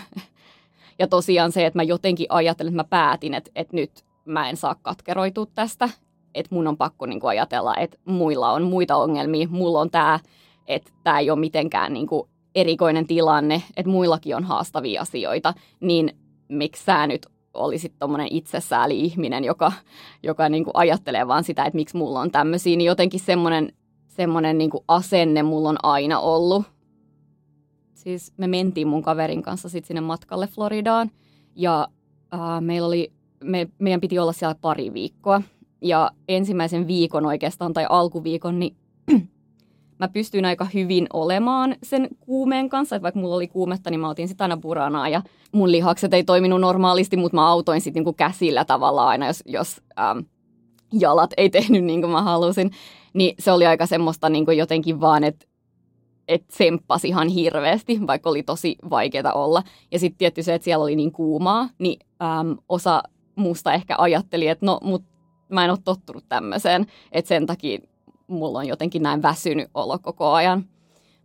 ja 0.98 1.06
tosiaan 1.08 1.52
se, 1.52 1.66
että 1.66 1.78
mä 1.78 1.82
jotenkin 1.82 2.26
ajattelin, 2.28 2.70
että 2.70 2.82
mä 2.82 2.84
päätin, 2.84 3.34
että, 3.34 3.50
että 3.54 3.76
nyt 3.76 4.04
mä 4.24 4.48
en 4.48 4.56
saa 4.56 4.74
katkeroitua 4.82 5.46
tästä, 5.54 5.88
että 6.34 6.54
mun 6.54 6.66
on 6.66 6.76
pakko 6.76 7.06
niin 7.06 7.20
kuin 7.20 7.28
ajatella, 7.28 7.76
että 7.76 7.98
muilla 8.04 8.52
on 8.52 8.62
muita 8.62 8.96
ongelmia, 8.96 9.48
mulla 9.50 9.80
on 9.80 9.90
tämä, 9.90 10.20
että 10.66 10.92
tämä 11.04 11.18
ei 11.18 11.30
ole 11.30 11.40
mitenkään 11.40 11.92
niin 11.92 12.06
kuin 12.06 12.28
erikoinen 12.54 13.06
tilanne, 13.06 13.62
että 13.76 13.90
muillakin 13.90 14.36
on 14.36 14.44
haastavia 14.44 15.02
asioita, 15.02 15.54
niin 15.80 16.16
miksi 16.48 16.84
sä 16.84 17.06
nyt 17.06 17.26
olisit 17.54 17.98
tuommoinen 17.98 18.28
itsesääli-ihminen, 18.30 19.44
joka, 19.44 19.72
joka 20.22 20.48
niin 20.48 20.64
kuin 20.64 20.76
ajattelee 20.76 21.28
vaan 21.28 21.44
sitä, 21.44 21.64
että 21.64 21.76
miksi 21.76 21.96
mulla 21.96 22.20
on 22.20 22.30
tämmöisiä, 22.30 22.76
niin 22.76 22.86
jotenkin 22.86 23.20
semmoinen 23.20 23.72
semmoinen 24.16 24.58
niin 24.58 24.70
asenne 24.88 25.42
mulla 25.42 25.68
on 25.68 25.76
aina 25.82 26.20
ollut. 26.20 26.64
Siis 27.94 28.32
me 28.36 28.46
mentiin 28.46 28.88
mun 28.88 29.02
kaverin 29.02 29.42
kanssa 29.42 29.68
sitten 29.68 29.86
sinne 29.88 30.00
matkalle 30.00 30.46
Floridaan 30.46 31.10
ja 31.54 31.88
äh, 32.34 32.60
meillä 32.60 32.88
oli, 32.88 33.12
me, 33.44 33.68
meidän 33.78 34.00
piti 34.00 34.18
olla 34.18 34.32
siellä 34.32 34.54
pari 34.60 34.94
viikkoa. 34.94 35.42
Ja 35.80 36.10
ensimmäisen 36.28 36.86
viikon 36.86 37.26
oikeastaan 37.26 37.72
tai 37.72 37.86
alkuviikon, 37.88 38.58
niin 38.58 38.76
mä 40.00 40.08
pystyin 40.08 40.44
aika 40.44 40.66
hyvin 40.74 41.06
olemaan 41.12 41.76
sen 41.82 42.08
kuumeen 42.20 42.68
kanssa. 42.68 42.96
Että 42.96 43.02
vaikka 43.02 43.20
mulla 43.20 43.34
oli 43.34 43.48
kuumetta, 43.48 43.90
niin 43.90 44.00
mä 44.00 44.08
otin 44.08 44.28
sitä 44.28 44.44
aina 44.44 44.56
puranaa 44.56 45.08
ja 45.08 45.22
mun 45.52 45.72
lihakset 45.72 46.14
ei 46.14 46.24
toiminut 46.24 46.60
normaalisti, 46.60 47.16
mutta 47.16 47.36
mä 47.36 47.48
autoin 47.48 47.80
sitten 47.80 48.00
niinku 48.00 48.12
käsillä 48.12 48.64
tavallaan 48.64 49.08
aina, 49.08 49.26
jos, 49.26 49.42
jos 49.46 49.80
ähm, 49.98 50.18
jalat 50.92 51.30
ei 51.36 51.50
tehnyt 51.50 51.84
niin 51.84 52.00
kuin 52.00 52.10
mä 52.10 52.22
halusin. 52.22 52.70
Niin 53.14 53.34
se 53.38 53.52
oli 53.52 53.66
aika 53.66 53.86
semmoista 53.86 54.28
niin 54.28 54.44
kuin 54.44 54.58
jotenkin 54.58 55.00
vaan, 55.00 55.24
että 55.24 55.46
et 56.28 56.48
tsemppasi 56.48 57.08
ihan 57.08 57.28
hirveästi, 57.28 58.06
vaikka 58.06 58.30
oli 58.30 58.42
tosi 58.42 58.76
vaikeaa 58.90 59.32
olla. 59.32 59.62
Ja 59.92 59.98
sitten 59.98 60.18
tietty 60.18 60.42
se, 60.42 60.54
että 60.54 60.64
siellä 60.64 60.82
oli 60.82 60.96
niin 60.96 61.12
kuumaa, 61.12 61.68
niin 61.78 62.00
äm, 62.22 62.56
osa 62.68 63.02
muusta 63.36 63.72
ehkä 63.72 63.94
ajatteli, 63.98 64.48
että 64.48 64.66
no, 64.66 64.78
mut 64.82 65.02
mä 65.48 65.64
en 65.64 65.70
ole 65.70 65.78
tottunut 65.84 66.24
tämmöiseen, 66.28 66.86
että 67.12 67.28
sen 67.28 67.46
takia 67.46 67.78
mulla 68.26 68.58
on 68.58 68.68
jotenkin 68.68 69.02
näin 69.02 69.22
väsynyt 69.22 69.70
olo 69.74 69.98
koko 69.98 70.32
ajan. 70.32 70.64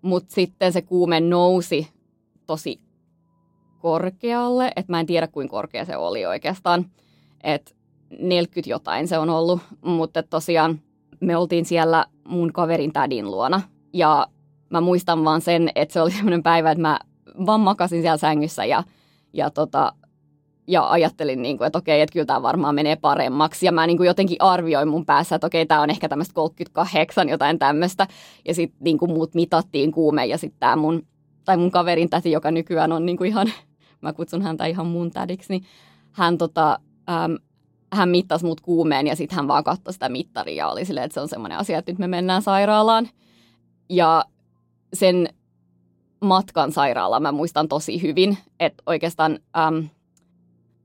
Mutta 0.02 0.34
sitten 0.34 0.74
se 0.74 0.82
kuume 0.82 1.20
nousi 1.20 1.88
tosi 2.46 2.80
korkealle, 3.80 4.72
että 4.76 4.92
mä 4.92 5.00
en 5.00 5.06
tiedä 5.06 5.28
kuinka 5.28 5.52
korkea 5.52 5.86
se 5.86 5.98
oli 5.98 6.26
oikeastaan. 6.26 6.86
Että 7.44 7.72
40 8.20 8.70
jotain 8.70 9.08
se 9.08 9.18
on 9.18 9.30
ollut, 9.30 9.62
mutta 9.82 10.24
tosiaan 10.24 10.82
me 11.20 11.38
oltiin 11.38 11.66
siellä 11.66 12.06
mun 12.28 12.54
kaverin 12.54 12.94
tädin 12.94 13.32
luona 13.32 13.62
ja 13.94 14.28
mä 14.70 14.82
muistan 14.82 15.24
vaan 15.24 15.42
sen, 15.42 15.70
että 15.76 15.94
se 15.94 16.02
oli 16.02 16.12
semmoinen 16.18 16.44
päivä, 16.44 16.72
että 16.72 16.82
mä 16.82 17.00
vaan 17.46 17.62
makasin 17.62 18.02
siellä 18.02 18.18
sängyssä 18.18 18.66
ja, 18.66 18.84
ja, 19.34 19.50
tota, 19.50 19.94
ja 20.68 20.90
ajattelin, 20.90 21.42
niin 21.42 21.58
kuin, 21.58 21.66
että 21.66 21.80
okei, 21.80 22.02
että 22.02 22.14
kyllä 22.14 22.26
tämä 22.26 22.42
varmaan 22.42 22.76
menee 22.76 22.96
paremmaksi. 22.96 23.66
Ja 23.66 23.72
mä 23.72 23.88
niin 23.88 23.98
kuin 23.98 24.08
jotenkin 24.08 24.38
arvioin 24.40 24.88
mun 24.88 25.06
päässä, 25.06 25.36
että 25.36 25.48
okei, 25.48 25.66
tämä 25.66 25.82
on 25.82 25.90
ehkä 25.90 26.10
tämmöistä 26.10 26.34
38, 26.34 27.30
jotain 27.30 27.60
tämmöistä. 27.60 28.08
Ja 28.48 28.54
sitten 28.54 28.78
niin 28.84 28.98
kuin 28.98 29.12
muut 29.12 29.36
mitattiin 29.36 29.92
kuume 29.92 30.26
ja 30.26 30.38
sitten 30.38 30.60
tämä 30.60 30.76
mun, 30.76 31.08
tai 31.46 31.58
mun 31.58 31.72
kaverin 31.72 32.10
täti, 32.10 32.32
joka 32.32 32.52
nykyään 32.52 32.92
on 32.92 33.06
niin 33.06 33.18
kuin 33.18 33.28
ihan, 33.28 33.48
mä 34.02 34.14
kutsun 34.14 34.42
häntä 34.42 34.66
ihan 34.66 34.86
mun 34.86 35.12
tädiksi, 35.12 35.54
niin 35.54 35.64
hän 36.12 36.38
tota, 36.38 36.80
äm, 37.10 37.38
hän 37.94 38.10
mittasi 38.10 38.46
mut 38.46 38.62
kuumeen 38.62 39.08
ja 39.08 39.16
sitten 39.16 39.36
hän 39.36 39.48
vaan 39.48 39.64
katsoi 39.64 39.94
sitä 39.94 40.10
mittaria 40.10 40.56
ja 40.56 40.70
oli 40.70 40.86
silleen, 40.86 41.06
että 41.06 41.14
se 41.14 41.20
on 41.20 41.28
semmoinen 41.28 41.58
asia, 41.58 41.78
että 41.78 41.92
nyt 41.92 42.00
me 42.00 42.08
mennään 42.08 42.42
sairaalaan. 42.42 43.10
Ja 43.90 44.26
sen 44.94 45.30
matkan 46.22 46.72
sairaalaan 46.72 47.22
mä 47.22 47.32
muistan 47.32 47.68
tosi 47.68 48.02
hyvin, 48.02 48.38
että 48.60 48.84
oikeastaan 48.86 49.40
äm, 49.58 49.90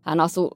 hän 0.00 0.20
asui, 0.20 0.50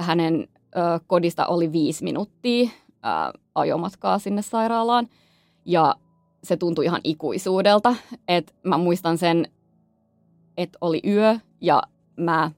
hänen 0.00 0.48
ö, 0.76 1.00
kodista 1.06 1.46
oli 1.46 1.72
viisi 1.72 2.04
minuuttia 2.04 2.70
ö, 2.70 3.38
ajomatkaa 3.54 4.18
sinne 4.18 4.42
sairaalaan 4.42 5.08
ja 5.64 5.96
se 6.44 6.56
tuntui 6.56 6.84
ihan 6.84 7.00
ikuisuudelta, 7.04 7.94
että 8.28 8.52
mä 8.62 8.78
muistan 8.78 9.18
sen, 9.18 9.48
että 10.56 10.78
oli 10.80 11.00
yö 11.06 11.38
ja 11.60 11.82
mä 12.16 12.50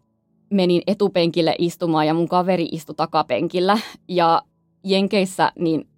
menin 0.50 0.82
etupenkille 0.86 1.54
istumaan 1.58 2.06
ja 2.06 2.14
mun 2.14 2.28
kaveri 2.28 2.68
istui 2.72 2.94
takapenkillä 2.94 3.78
ja 4.08 4.42
Jenkeissä 4.84 5.52
niin 5.58 5.88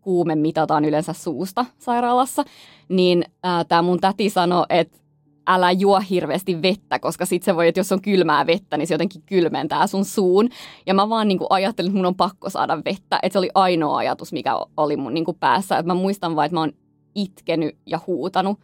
kuume 0.00 0.34
mitataan 0.34 0.84
yleensä 0.84 1.12
suusta 1.12 1.66
sairaalassa, 1.78 2.44
niin 2.88 3.24
tämä 3.68 3.82
mun 3.82 4.00
täti 4.00 4.30
sanoi, 4.30 4.66
että 4.68 4.98
älä 5.46 5.70
juo 5.70 6.00
hirveästi 6.10 6.62
vettä, 6.62 6.98
koska 6.98 7.26
sit 7.26 7.42
se 7.42 7.56
voi, 7.56 7.68
että 7.68 7.80
jos 7.80 7.92
on 7.92 8.02
kylmää 8.02 8.46
vettä, 8.46 8.76
niin 8.76 8.86
se 8.86 8.94
jotenkin 8.94 9.22
kylmentää 9.22 9.86
sun 9.86 10.04
suun. 10.04 10.48
Ja 10.86 10.94
mä 10.94 11.08
vaan 11.08 11.28
niin 11.28 11.38
ajattelin, 11.50 11.90
että 11.90 11.96
mun 11.96 12.06
on 12.06 12.14
pakko 12.14 12.50
saada 12.50 12.76
vettä. 12.76 13.18
Että 13.22 13.32
se 13.32 13.38
oli 13.38 13.50
ainoa 13.54 13.96
ajatus, 13.96 14.32
mikä 14.32 14.52
oli 14.76 14.96
mun 14.96 15.14
niin 15.14 15.24
päässä. 15.40 15.78
Että 15.78 15.86
mä 15.86 15.94
muistan 15.94 16.36
vaan, 16.36 16.46
että 16.46 16.56
mä 16.56 16.60
oon 16.60 16.72
itkenyt 17.14 17.76
ja 17.86 18.00
huutanut 18.06 18.58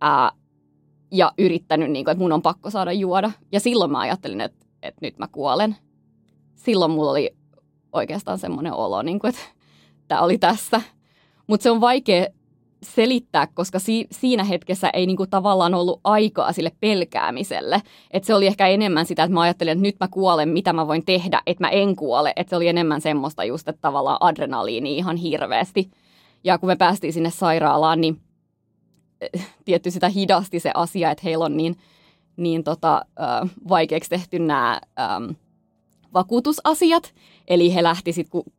ää, 0.00 0.32
ja 1.10 1.32
yrittänyt, 1.38 1.90
niin 1.90 2.10
että 2.10 2.22
mun 2.22 2.32
on 2.32 2.42
pakko 2.42 2.70
saada 2.70 2.92
juoda. 2.92 3.30
Ja 3.52 3.60
silloin 3.60 3.90
mä 3.90 4.00
ajattelin, 4.00 4.40
että, 4.40 4.61
että 4.82 4.98
nyt 5.02 5.18
mä 5.18 5.28
kuolen. 5.28 5.76
Silloin 6.54 6.90
mulla 6.90 7.10
oli 7.10 7.36
oikeastaan 7.92 8.38
semmoinen 8.38 8.72
olo, 8.72 9.02
niin 9.02 9.18
kuin, 9.18 9.28
että 9.28 9.42
tämä 10.08 10.20
oli 10.20 10.38
tässä. 10.38 10.80
Mutta 11.46 11.62
se 11.62 11.70
on 11.70 11.80
vaikea 11.80 12.26
selittää, 12.82 13.46
koska 13.46 13.78
si- 13.78 14.06
siinä 14.10 14.44
hetkessä 14.44 14.90
ei 14.90 15.06
niinku 15.06 15.26
tavallaan 15.26 15.74
ollut 15.74 16.00
aikaa 16.04 16.52
sille 16.52 16.72
pelkäämiselle. 16.80 17.82
Et 18.10 18.24
se 18.24 18.34
oli 18.34 18.46
ehkä 18.46 18.66
enemmän 18.66 19.06
sitä, 19.06 19.22
että 19.22 19.34
mä 19.34 19.40
ajattelin, 19.40 19.72
että 19.72 19.82
nyt 19.82 19.96
mä 20.00 20.08
kuolen, 20.08 20.48
mitä 20.48 20.72
mä 20.72 20.86
voin 20.86 21.04
tehdä, 21.04 21.42
että 21.46 21.64
mä 21.64 21.68
en 21.68 21.96
kuole. 21.96 22.32
Et 22.36 22.48
se 22.48 22.56
oli 22.56 22.68
enemmän 22.68 23.00
semmoista 23.00 23.44
just, 23.44 23.68
että 23.68 23.80
tavallaan 23.80 24.18
adrenaliini 24.20 24.96
ihan 24.96 25.16
hirveästi. 25.16 25.90
Ja 26.44 26.58
kun 26.58 26.66
me 26.66 26.76
päästiin 26.76 27.12
sinne 27.12 27.30
sairaalaan, 27.30 28.00
niin 28.00 28.20
eh, 29.20 29.48
tietty 29.64 29.90
sitä 29.90 30.08
hidasti 30.08 30.60
se 30.60 30.70
asia, 30.74 31.10
että 31.10 31.22
heillä 31.24 31.44
on 31.44 31.56
niin, 31.56 31.76
niin 32.36 32.64
tota, 32.64 33.04
äh, 33.20 33.50
vaikeaksi 33.68 34.10
tehty 34.10 34.38
nämä 34.38 34.80
ähm, 35.00 35.30
vakuutusasiat. 36.14 37.14
Eli 37.48 37.74
he 37.74 37.82
lähti 37.82 38.12
sitten, 38.12 38.30
kun 38.30 38.52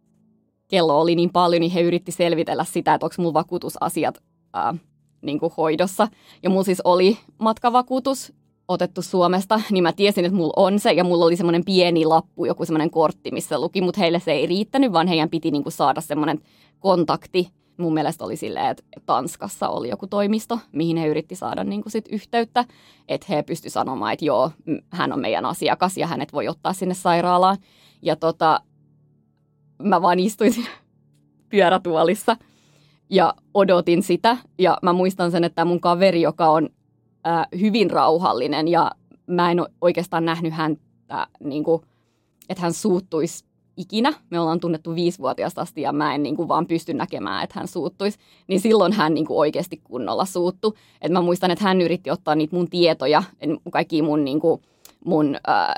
kello 0.67 1.01
oli 1.01 1.15
niin 1.15 1.29
paljon, 1.29 1.59
niin 1.59 1.71
he 1.71 1.81
yritti 1.81 2.11
selvitellä 2.11 2.63
sitä, 2.63 2.93
että 2.93 3.05
onko 3.05 3.15
mulla 3.17 3.33
vakuutusasiat 3.33 4.23
ää, 4.53 4.73
niin 5.21 5.39
kuin 5.39 5.53
hoidossa. 5.57 6.07
Ja 6.43 6.49
mulla 6.49 6.63
siis 6.63 6.81
oli 6.81 7.17
matkavakuutus 7.37 8.33
otettu 8.67 9.01
Suomesta, 9.01 9.61
niin 9.71 9.83
mä 9.83 9.93
tiesin, 9.93 10.25
että 10.25 10.37
mulla 10.37 10.53
on 10.55 10.79
se, 10.79 10.91
ja 10.91 11.03
mulla 11.03 11.25
oli 11.25 11.35
semmoinen 11.35 11.65
pieni 11.65 12.05
lappu, 12.05 12.45
joku 12.45 12.65
semmoinen 12.65 12.89
kortti, 12.89 13.31
missä 13.31 13.59
luki, 13.59 13.81
mutta 13.81 13.99
heille 13.99 14.19
se 14.19 14.31
ei 14.31 14.45
riittänyt, 14.45 14.93
vaan 14.93 15.07
heidän 15.07 15.29
piti 15.29 15.51
niin 15.51 15.63
kuin 15.63 15.73
saada 15.73 16.01
semmoinen 16.01 16.41
kontakti. 16.79 17.49
Mun 17.77 17.93
mielestä 17.93 18.25
oli 18.25 18.35
silleen, 18.35 18.65
että 18.65 18.83
Tanskassa 19.05 19.69
oli 19.69 19.89
joku 19.89 20.07
toimisto, 20.07 20.59
mihin 20.71 20.97
he 20.97 21.07
yritti 21.07 21.35
saada 21.35 21.63
niin 21.63 21.81
kuin 21.81 21.91
sit 21.91 22.05
yhteyttä, 22.11 22.65
että 23.07 23.25
he 23.29 23.43
pysty 23.43 23.69
sanomaan, 23.69 24.13
että 24.13 24.25
joo, 24.25 24.51
hän 24.89 25.13
on 25.13 25.19
meidän 25.19 25.45
asiakas 25.45 25.97
ja 25.97 26.07
hänet 26.07 26.33
voi 26.33 26.47
ottaa 26.47 26.73
sinne 26.73 26.93
sairaalaan. 26.93 27.57
Ja 28.01 28.15
tota, 28.15 28.61
mä 29.83 30.01
vaan 30.01 30.19
istuin 30.19 30.53
siinä 30.53 30.69
pyörätuolissa 31.49 32.37
ja 33.09 33.33
odotin 33.53 34.03
sitä. 34.03 34.37
Ja 34.59 34.77
mä 34.81 34.93
muistan 34.93 35.31
sen, 35.31 35.43
että 35.43 35.65
mun 35.65 35.81
kaveri, 35.81 36.21
joka 36.21 36.49
on 36.49 36.69
ää, 37.23 37.47
hyvin 37.59 37.91
rauhallinen 37.91 38.67
ja 38.67 38.91
mä 39.27 39.51
en 39.51 39.57
oikeastaan 39.81 40.25
nähnyt 40.25 40.53
häntä, 40.53 41.27
niin 41.39 41.63
kuin, 41.63 41.81
että 42.49 42.61
hän 42.61 42.73
suuttuisi 42.73 43.45
ikinä. 43.77 44.13
Me 44.29 44.39
ollaan 44.39 44.59
tunnettu 44.59 44.95
viisivuotiaasta 44.95 45.61
asti 45.61 45.81
ja 45.81 45.93
mä 45.93 46.15
en 46.15 46.23
niin 46.23 46.35
kuin, 46.35 46.47
vaan 46.47 46.67
pysty 46.67 46.93
näkemään, 46.93 47.43
että 47.43 47.59
hän 47.59 47.67
suuttuisi. 47.67 48.19
Niin 48.47 48.59
silloin 48.59 48.93
hän 48.93 49.13
niin 49.13 49.25
kuin, 49.25 49.37
oikeasti 49.37 49.81
kunnolla 49.83 50.25
suuttu. 50.25 50.75
Et 51.01 51.11
mä 51.11 51.21
muistan, 51.21 51.51
että 51.51 51.63
hän 51.63 51.81
yritti 51.81 52.11
ottaa 52.11 52.35
niitä 52.35 52.55
mun 52.55 52.69
tietoja, 52.69 53.23
kaikki 53.71 54.01
mun, 54.01 54.25
niin 54.25 54.39
kuin, 54.39 54.61
mun 55.05 55.37
ää, 55.47 55.73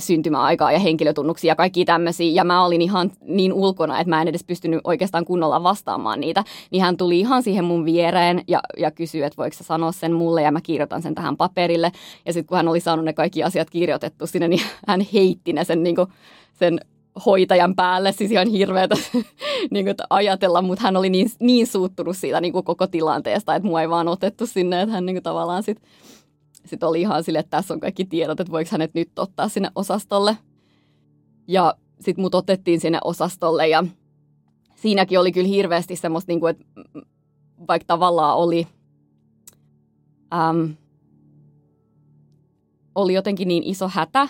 syntymäaikaa 0.00 0.72
ja 0.72 0.78
henkilötunnuksia 0.78 1.50
ja 1.50 1.56
kaikki 1.56 1.84
tämmöisiä. 1.84 2.32
Ja 2.32 2.44
mä 2.44 2.64
olin 2.64 2.82
ihan 2.82 3.12
niin 3.22 3.52
ulkona, 3.52 4.00
että 4.00 4.10
mä 4.10 4.22
en 4.22 4.28
edes 4.28 4.44
pystynyt 4.44 4.80
oikeastaan 4.84 5.24
kunnolla 5.24 5.62
vastaamaan 5.62 6.20
niitä. 6.20 6.44
Niin 6.70 6.82
hän 6.82 6.96
tuli 6.96 7.20
ihan 7.20 7.42
siihen 7.42 7.64
mun 7.64 7.84
viereen 7.84 8.44
ja, 8.48 8.60
ja 8.78 8.90
kysyi, 8.90 9.22
että 9.22 9.36
voiko 9.36 9.56
sä 9.56 9.64
sanoa 9.64 9.92
sen 9.92 10.12
mulle 10.12 10.42
ja 10.42 10.52
mä 10.52 10.60
kirjoitan 10.60 11.02
sen 11.02 11.14
tähän 11.14 11.36
paperille. 11.36 11.92
Ja 12.26 12.32
sitten 12.32 12.46
kun 12.46 12.56
hän 12.56 12.68
oli 12.68 12.80
saanut 12.80 13.04
ne 13.04 13.12
kaikki 13.12 13.42
asiat 13.42 13.70
kirjoitettu 13.70 14.26
sinne, 14.26 14.48
niin 14.48 14.62
hän 14.88 15.00
heitti 15.12 15.52
ne 15.52 15.64
sen, 15.64 15.82
niin 15.82 15.96
kuin, 15.96 16.08
sen 16.52 16.80
hoitajan 17.26 17.74
päälle, 17.74 18.12
siis 18.12 18.30
ihan 18.30 18.48
hirveätä 18.48 18.94
niin 19.70 19.84
kuin, 19.84 19.94
ajatella, 20.10 20.62
mutta 20.62 20.82
hän 20.82 20.96
oli 20.96 21.10
niin, 21.10 21.30
niin 21.40 21.66
suuttunut 21.66 22.16
siitä 22.16 22.40
niin 22.40 22.52
kuin 22.52 22.64
koko 22.64 22.86
tilanteesta, 22.86 23.54
että 23.54 23.66
mua 23.66 23.82
ei 23.82 23.90
vaan 23.90 24.08
otettu 24.08 24.46
sinne, 24.46 24.82
että 24.82 24.92
hän 24.92 25.06
niin 25.06 25.16
kuin, 25.16 25.22
tavallaan 25.22 25.62
sitten 25.62 25.90
sitten 26.64 26.88
oli 26.88 27.00
ihan 27.00 27.24
sille, 27.24 27.38
että 27.38 27.56
tässä 27.56 27.74
on 27.74 27.80
kaikki 27.80 28.04
tiedot, 28.04 28.40
että 28.40 28.52
voiko 28.52 28.68
hänet 28.72 28.94
nyt 28.94 29.18
ottaa 29.18 29.48
sinne 29.48 29.70
osastolle. 29.74 30.36
Ja 31.48 31.74
sitten 32.00 32.22
mut 32.22 32.34
otettiin 32.34 32.80
sinne 32.80 32.98
osastolle 33.04 33.68
ja 33.68 33.84
siinäkin 34.74 35.20
oli 35.20 35.32
kyllä 35.32 35.48
hirveästi 35.48 35.96
semmoista, 35.96 36.32
niin 36.32 36.40
kuin, 36.40 36.50
että 36.50 36.64
vaikka 37.68 37.86
tavallaan 37.86 38.36
oli, 38.36 38.66
äm, 40.34 40.74
oli 42.94 43.14
jotenkin 43.14 43.48
niin 43.48 43.62
iso 43.62 43.88
hätä, 43.88 44.28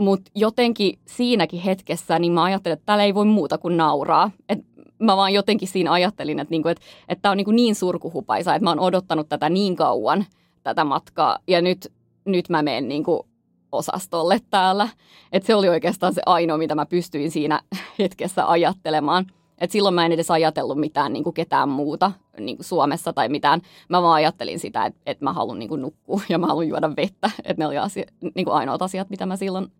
mutta 0.00 0.30
jotenkin 0.34 0.98
siinäkin 1.06 1.60
hetkessä 1.60 2.18
niin 2.18 2.32
mä 2.32 2.42
ajattelin, 2.42 2.72
että 2.72 2.86
täällä 2.86 3.04
ei 3.04 3.14
voi 3.14 3.24
muuta 3.24 3.58
kuin 3.58 3.76
nauraa. 3.76 4.30
Et 4.48 4.58
mä 4.98 5.16
vaan 5.16 5.32
jotenkin 5.32 5.68
siinä 5.68 5.92
ajattelin, 5.92 6.38
että, 6.38 6.50
niinku, 6.52 6.68
että, 6.68 6.84
että 7.08 7.22
tämä 7.22 7.30
on 7.30 7.36
niinku 7.36 7.50
niin 7.50 7.74
surkuhupaisa, 7.74 8.54
että 8.54 8.64
mä 8.64 8.70
oon 8.70 8.80
odottanut 8.80 9.28
tätä 9.28 9.48
niin 9.48 9.76
kauan– 9.76 10.24
tätä 10.62 10.84
matkaa 10.84 11.38
ja 11.46 11.62
nyt, 11.62 11.92
nyt 12.24 12.48
mä 12.48 12.62
menen 12.62 12.88
niin 12.88 13.04
kuin 13.04 13.20
osastolle 13.72 14.38
täällä. 14.50 14.88
Et 15.32 15.42
se 15.42 15.54
oli 15.54 15.68
oikeastaan 15.68 16.14
se 16.14 16.22
ainoa, 16.26 16.58
mitä 16.58 16.74
mä 16.74 16.86
pystyin 16.86 17.30
siinä 17.30 17.60
hetkessä 17.98 18.50
ajattelemaan. 18.50 19.26
Et 19.58 19.70
silloin 19.70 19.94
mä 19.94 20.06
en 20.06 20.12
edes 20.12 20.30
ajatellut 20.30 20.78
mitään 20.78 21.12
niin 21.12 21.24
kuin 21.24 21.34
ketään 21.34 21.68
muuta 21.68 22.12
niin 22.38 22.56
kuin 22.56 22.66
Suomessa 22.66 23.12
tai 23.12 23.28
mitään. 23.28 23.60
Mä 23.88 24.02
vaan 24.02 24.14
ajattelin 24.14 24.58
sitä, 24.58 24.86
että, 24.86 25.00
että 25.06 25.24
mä 25.24 25.32
haluan 25.32 25.58
niin 25.58 25.68
kuin 25.68 25.82
nukkua 25.82 26.20
ja 26.28 26.38
mä 26.38 26.46
haluan 26.46 26.68
juoda 26.68 26.96
vettä. 26.96 27.30
Että 27.44 27.62
ne 27.62 27.66
oli 27.66 27.78
asia, 27.78 28.04
niin 28.34 28.44
kuin 28.44 28.54
ainoat 28.54 28.82
asiat, 28.82 29.10
mitä 29.10 29.26
mä 29.26 29.36
silloin 29.36 29.72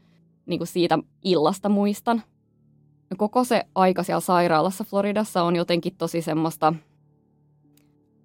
niin 0.51 0.59
kuin 0.59 0.69
siitä 0.69 0.99
illasta 1.25 1.69
muistan. 1.69 2.23
Koko 3.17 3.45
se 3.45 3.65
aika 3.75 4.03
siellä 4.03 4.21
sairaalassa 4.21 4.85
Floridassa 4.85 5.43
on 5.43 5.57
jotenkin 5.57 5.97
tosi 5.99 6.23
semmoista– 6.23 6.75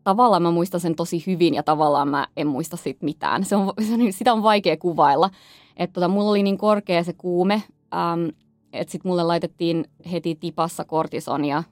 tavallaan 0.06 0.42
mä 0.42 0.52
muistan 0.52 0.80
sen 0.80 0.96
tosi 0.96 1.24
hyvin 1.28 1.54
ja 1.54 1.64
tavallaan 1.64 2.08
mä 2.08 2.28
en 2.38 2.48
muista 2.48 2.78
siitä 2.78 3.06
mitään. 3.06 3.46
Se 3.46 3.56
on, 3.56 3.74
sitä 4.10 4.34
on 4.34 4.44
vaikea 4.44 4.78
kuvailla. 4.78 5.30
Että 5.78 5.94
tota, 5.94 6.08
mulla 6.08 6.30
oli 6.30 6.44
niin 6.44 6.58
korkea 6.58 7.04
se 7.04 7.14
kuume, 7.14 7.64
ähm, 7.94 8.28
että 8.74 8.92
sitten 8.92 9.10
mulle 9.10 9.24
laitettiin 9.24 9.86
heti 10.12 10.36
tipassa 10.36 10.86
kortisonia 10.86 11.64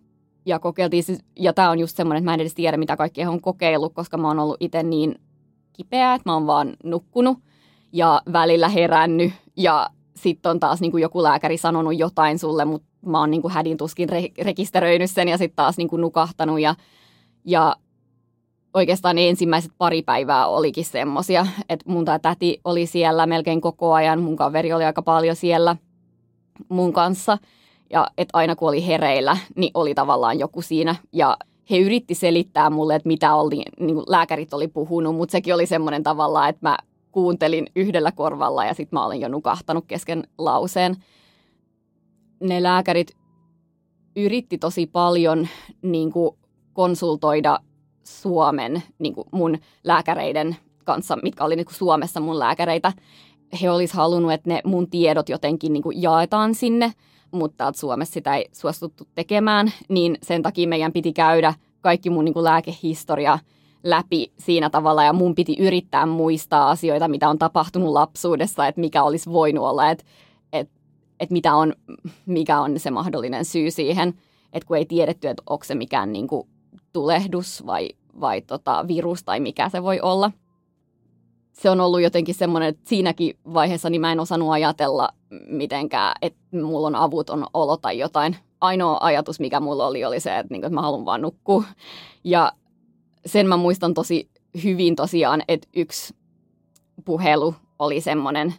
ja 0.45 0.59
kokeiltiin, 0.59 1.03
ja 1.35 1.53
tämä 1.53 1.69
on 1.69 1.79
just 1.79 1.97
semmoinen, 1.97 2.21
että 2.21 2.31
mä 2.31 2.33
en 2.33 2.39
edes 2.39 2.53
tiedä, 2.53 2.77
mitä 2.77 2.97
kaikkea 2.97 3.29
on 3.29 3.41
kokeillut, 3.41 3.93
koska 3.93 4.17
mä 4.17 4.27
oon 4.27 4.39
ollut 4.39 4.57
itse 4.59 4.83
niin 4.83 5.15
kipeä, 5.73 6.13
että 6.13 6.29
mä 6.29 6.33
oon 6.33 6.47
vaan 6.47 6.73
nukkunut 6.83 7.37
ja 7.91 8.21
välillä 8.33 8.69
herännyt 8.69 9.33
ja 9.57 9.89
sitten 10.15 10.49
on 10.49 10.59
taas 10.59 10.81
niin 10.81 10.91
kuin 10.91 11.01
joku 11.01 11.23
lääkäri 11.23 11.57
sanonut 11.57 11.97
jotain 11.97 12.39
sulle, 12.39 12.65
mutta 12.65 12.87
mä 13.05 13.19
oon 13.19 13.31
niin 13.31 13.41
kuin 13.41 13.53
hädin 13.53 13.77
tuskin 13.77 14.09
re- 14.09 14.43
rekisteröinyt 14.43 15.11
sen 15.11 15.27
ja 15.27 15.37
sitten 15.37 15.55
taas 15.55 15.77
niin 15.77 15.87
kuin 15.87 16.01
nukahtanut 16.01 16.59
ja, 16.59 16.75
ja 17.45 17.75
oikeastaan 18.73 19.15
ne 19.15 19.29
ensimmäiset 19.29 19.71
pari 19.77 20.01
päivää 20.01 20.47
olikin 20.47 20.85
semmosia, 20.85 21.47
että 21.69 21.89
mun 21.89 22.05
tämä 22.05 22.19
täti 22.19 22.61
oli 22.63 22.85
siellä 22.85 23.25
melkein 23.25 23.61
koko 23.61 23.93
ajan, 23.93 24.21
mun 24.21 24.35
kaveri 24.35 24.73
oli 24.73 24.85
aika 24.85 25.01
paljon 25.01 25.35
siellä 25.35 25.75
mun 26.69 26.93
kanssa 26.93 27.37
ja 27.89 28.07
että 28.17 28.37
aina 28.37 28.55
kun 28.55 28.69
oli 28.69 28.87
hereillä, 28.87 29.37
niin 29.55 29.71
oli 29.73 29.95
tavallaan 29.95 30.39
joku 30.39 30.61
siinä 30.61 30.95
ja 31.11 31.37
he 31.69 31.77
yritti 31.77 32.15
selittää 32.15 32.69
mulle, 32.69 32.95
että 32.95 33.07
mitä 33.07 33.35
oli, 33.35 33.63
niin 33.79 33.95
kuin 33.95 34.05
lääkärit 34.07 34.53
oli 34.53 34.67
puhunut, 34.67 35.15
mutta 35.15 35.31
sekin 35.31 35.53
oli 35.53 35.65
semmoinen 35.65 36.03
tavallaan, 36.03 36.49
että 36.49 36.69
mä 36.69 36.77
kuuntelin 37.13 37.67
yhdellä 37.75 38.11
korvalla 38.11 38.65
ja 38.65 38.73
sitten 38.73 38.99
mä 38.99 39.05
olin 39.05 39.21
jo 39.21 39.27
nukahtanut 39.27 39.85
kesken 39.87 40.23
lauseen. 40.37 40.95
Ne 42.39 42.63
lääkärit 42.63 43.17
yritti 44.15 44.57
tosi 44.57 44.87
paljon 44.87 45.47
niin 45.81 46.11
kuin 46.11 46.37
konsultoida 46.73 47.59
Suomen 48.03 48.83
niin 48.99 49.15
kuin 49.15 49.27
mun 49.31 49.57
lääkäreiden 49.83 50.55
kanssa, 50.83 51.17
mitkä 51.23 51.43
oli 51.43 51.55
niin 51.55 51.65
kuin 51.65 51.75
Suomessa 51.75 52.19
mun 52.19 52.39
lääkäreitä. 52.39 52.93
He 53.61 53.71
olisivat 53.71 53.97
halunnut, 53.97 54.31
että 54.31 54.49
ne 54.49 54.61
mun 54.65 54.89
tiedot 54.89 55.29
jotenkin 55.29 55.73
niin 55.73 55.83
kuin 55.83 56.01
jaetaan 56.01 56.55
sinne, 56.55 56.93
mutta 57.31 57.67
että 57.67 57.79
Suomessa 57.79 58.13
sitä 58.13 58.35
ei 58.35 58.49
suostuttu 58.51 59.07
tekemään, 59.15 59.71
niin 59.89 60.17
sen 60.23 60.41
takia 60.41 60.67
meidän 60.67 60.93
piti 60.93 61.13
käydä 61.13 61.53
kaikki 61.81 62.09
mun 62.09 62.25
niin 62.25 62.33
kuin 62.33 62.43
lääkehistoria 62.43 63.39
läpi 63.83 64.33
siinä 64.39 64.69
tavalla 64.69 65.03
ja 65.03 65.13
mun 65.13 65.35
piti 65.35 65.55
yrittää 65.59 66.05
muistaa 66.05 66.69
asioita, 66.69 67.07
mitä 67.07 67.29
on 67.29 67.39
tapahtunut 67.39 67.89
lapsuudessa, 67.89 68.67
että 68.67 68.81
mikä 68.81 69.03
olisi 69.03 69.31
voinut 69.31 69.65
olla, 69.65 69.89
että, 69.89 70.03
että, 70.53 70.73
että 71.19 71.33
mitä 71.33 71.55
on, 71.55 71.73
mikä 72.25 72.59
on 72.59 72.79
se 72.79 72.91
mahdollinen 72.91 73.45
syy 73.45 73.71
siihen, 73.71 74.13
että 74.53 74.67
kun 74.67 74.77
ei 74.77 74.85
tiedetty, 74.85 75.27
että 75.27 75.43
onko 75.49 75.63
se 75.63 75.75
mikään 75.75 76.13
niin 76.13 76.27
kuin 76.27 76.47
tulehdus 76.93 77.65
vai, 77.65 77.89
vai 78.21 78.41
tota 78.41 78.85
virus 78.87 79.23
tai 79.23 79.39
mikä 79.39 79.69
se 79.69 79.83
voi 79.83 79.99
olla. 80.01 80.31
Se 81.53 81.69
on 81.69 81.81
ollut 81.81 82.01
jotenkin 82.01 82.35
semmoinen, 82.35 82.69
että 82.69 82.89
siinäkin 82.89 83.37
vaiheessa 83.53 83.89
niin 83.89 84.01
mä 84.01 84.11
en 84.11 84.19
osannut 84.19 84.51
ajatella 84.51 85.09
mitenkään, 85.47 86.15
että 86.21 86.39
mulla 86.51 86.87
on 86.87 86.95
avuton 86.95 87.47
olo 87.53 87.77
tai 87.77 87.99
jotain. 87.99 88.35
Ainoa 88.61 88.97
ajatus, 89.01 89.39
mikä 89.39 89.59
mulla 89.59 89.87
oli, 89.87 90.05
oli 90.05 90.19
se, 90.19 90.37
että, 90.39 90.53
niin 90.53 90.61
kuin, 90.61 90.67
että 90.67 90.75
mä 90.75 90.81
haluan 90.81 91.05
vaan 91.05 91.21
nukkua. 91.21 91.63
Ja 92.23 92.51
sen 93.25 93.47
mä 93.47 93.57
muistan 93.57 93.93
tosi 93.93 94.29
hyvin 94.63 94.95
tosiaan, 94.95 95.43
että 95.47 95.67
yksi 95.75 96.15
puhelu 97.05 97.55
oli 97.79 98.01
semmoinen, 98.01 98.53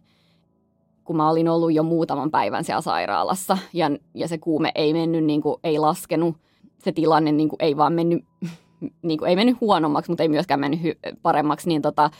kun 1.04 1.16
mä 1.16 1.30
olin 1.30 1.48
ollut 1.48 1.72
jo 1.72 1.82
muutaman 1.82 2.30
päivän 2.30 2.64
siellä 2.64 2.80
sairaalassa 2.80 3.58
ja, 3.72 3.90
ja 4.14 4.28
se 4.28 4.38
kuume 4.38 4.72
ei 4.74 4.92
mennyt, 4.92 5.24
niin 5.24 5.42
kuin, 5.42 5.60
ei 5.64 5.78
laskenut. 5.78 6.36
Se 6.78 6.92
tilanne 6.92 7.32
niin 7.32 7.48
kuin, 7.48 7.62
ei 7.62 7.76
vaan 7.76 7.92
mennyt, 7.92 8.24
niin 9.02 9.18
kuin, 9.18 9.28
ei 9.28 9.36
mennyt 9.36 9.60
huonommaksi, 9.60 10.10
mutta 10.10 10.22
ei 10.22 10.28
myöskään 10.28 10.60
mennyt 10.60 10.80
hy- 10.80 11.16
paremmaksi, 11.22 11.68
niin, 11.68 11.82
tota, 11.82 12.10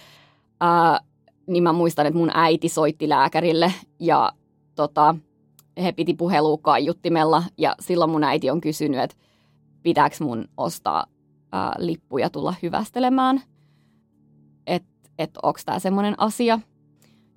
ää, 0.60 1.00
niin 1.46 1.62
mä 1.62 1.72
muistan, 1.72 2.06
että 2.06 2.18
mun 2.18 2.30
äiti 2.34 2.68
soitti 2.68 3.08
lääkärille 3.08 3.72
ja 4.00 4.32
tota, 4.74 5.14
he 5.82 5.92
piti 5.92 6.14
puhelua 6.14 6.58
kaiuttimella 6.62 7.42
ja 7.58 7.74
silloin 7.80 8.10
mun 8.10 8.24
äiti 8.24 8.50
on 8.50 8.60
kysynyt, 8.60 9.00
että 9.00 9.16
pitääkö 9.82 10.16
mun 10.20 10.48
ostaa 10.56 11.06
ää, 11.54 11.74
lippuja 11.78 12.30
tulla 12.30 12.54
hyvästelemään, 12.62 13.42
että 14.66 15.10
et 15.18 15.30
onko 15.42 15.60
tämä 15.66 15.78
semmoinen 15.78 16.14
asia. 16.18 16.60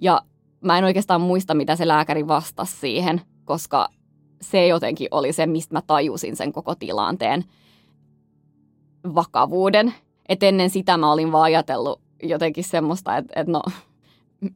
Ja 0.01 0.21
mä 0.61 0.77
en 0.77 0.83
oikeastaan 0.83 1.21
muista, 1.21 1.53
mitä 1.53 1.75
se 1.75 1.87
lääkäri 1.87 2.27
vastasi 2.27 2.77
siihen, 2.77 3.21
koska 3.45 3.89
se 4.41 4.67
jotenkin 4.67 5.07
oli 5.11 5.33
se, 5.33 5.45
mistä 5.45 5.75
mä 5.75 5.81
tajusin 5.87 6.35
sen 6.35 6.53
koko 6.53 6.75
tilanteen 6.75 7.43
vakavuuden. 9.15 9.93
Et 10.29 10.43
ennen 10.43 10.69
sitä 10.69 10.97
mä 10.97 11.11
olin 11.11 11.31
vaan 11.31 11.43
ajatellut 11.43 12.01
jotenkin 12.23 12.63
semmoista, 12.63 13.17
että, 13.17 13.33
että 13.41 13.51
no, 13.51 13.61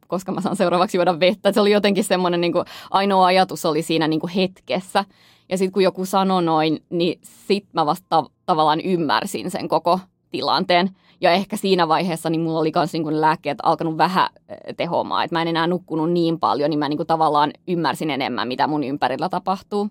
koska 0.06 0.32
mä 0.32 0.40
saan 0.40 0.56
seuraavaksi 0.56 0.96
juoda 0.96 1.20
vettä. 1.20 1.52
Se 1.52 1.60
oli 1.60 1.70
jotenkin 1.70 2.04
semmoinen, 2.04 2.40
niin 2.40 2.52
kuin, 2.52 2.64
ainoa 2.90 3.26
ajatus 3.26 3.64
oli 3.64 3.82
siinä 3.82 4.08
niin 4.08 4.20
kuin 4.20 4.32
hetkessä. 4.32 5.04
Ja 5.48 5.58
sitten 5.58 5.72
kun 5.72 5.82
joku 5.82 6.04
sanoi 6.04 6.42
noin, 6.42 6.84
niin 6.90 7.20
sit 7.22 7.66
mä 7.72 7.86
vasta 7.86 8.24
tavallaan 8.52 8.80
ymmärsin 8.80 9.50
sen 9.50 9.68
koko 9.68 10.00
tilanteen. 10.30 10.90
Ja 11.20 11.32
ehkä 11.32 11.56
siinä 11.56 11.88
vaiheessa 11.88 12.30
niin 12.30 12.40
mulla 12.40 12.58
oli 12.58 12.72
myös 12.74 12.92
niin 12.92 13.20
lääkkeet 13.20 13.58
alkanut 13.62 13.96
vähän 13.96 14.28
tehomaan. 14.76 15.24
Että 15.24 15.34
mä 15.34 15.42
en 15.42 15.48
enää 15.48 15.66
nukkunut 15.66 16.10
niin 16.10 16.40
paljon, 16.40 16.70
niin 16.70 16.78
mä 16.78 16.88
niin 16.88 17.06
tavallaan 17.06 17.50
ymmärsin 17.68 18.10
enemmän, 18.10 18.48
mitä 18.48 18.66
mun 18.66 18.84
ympärillä 18.84 19.28
tapahtuu. 19.28 19.88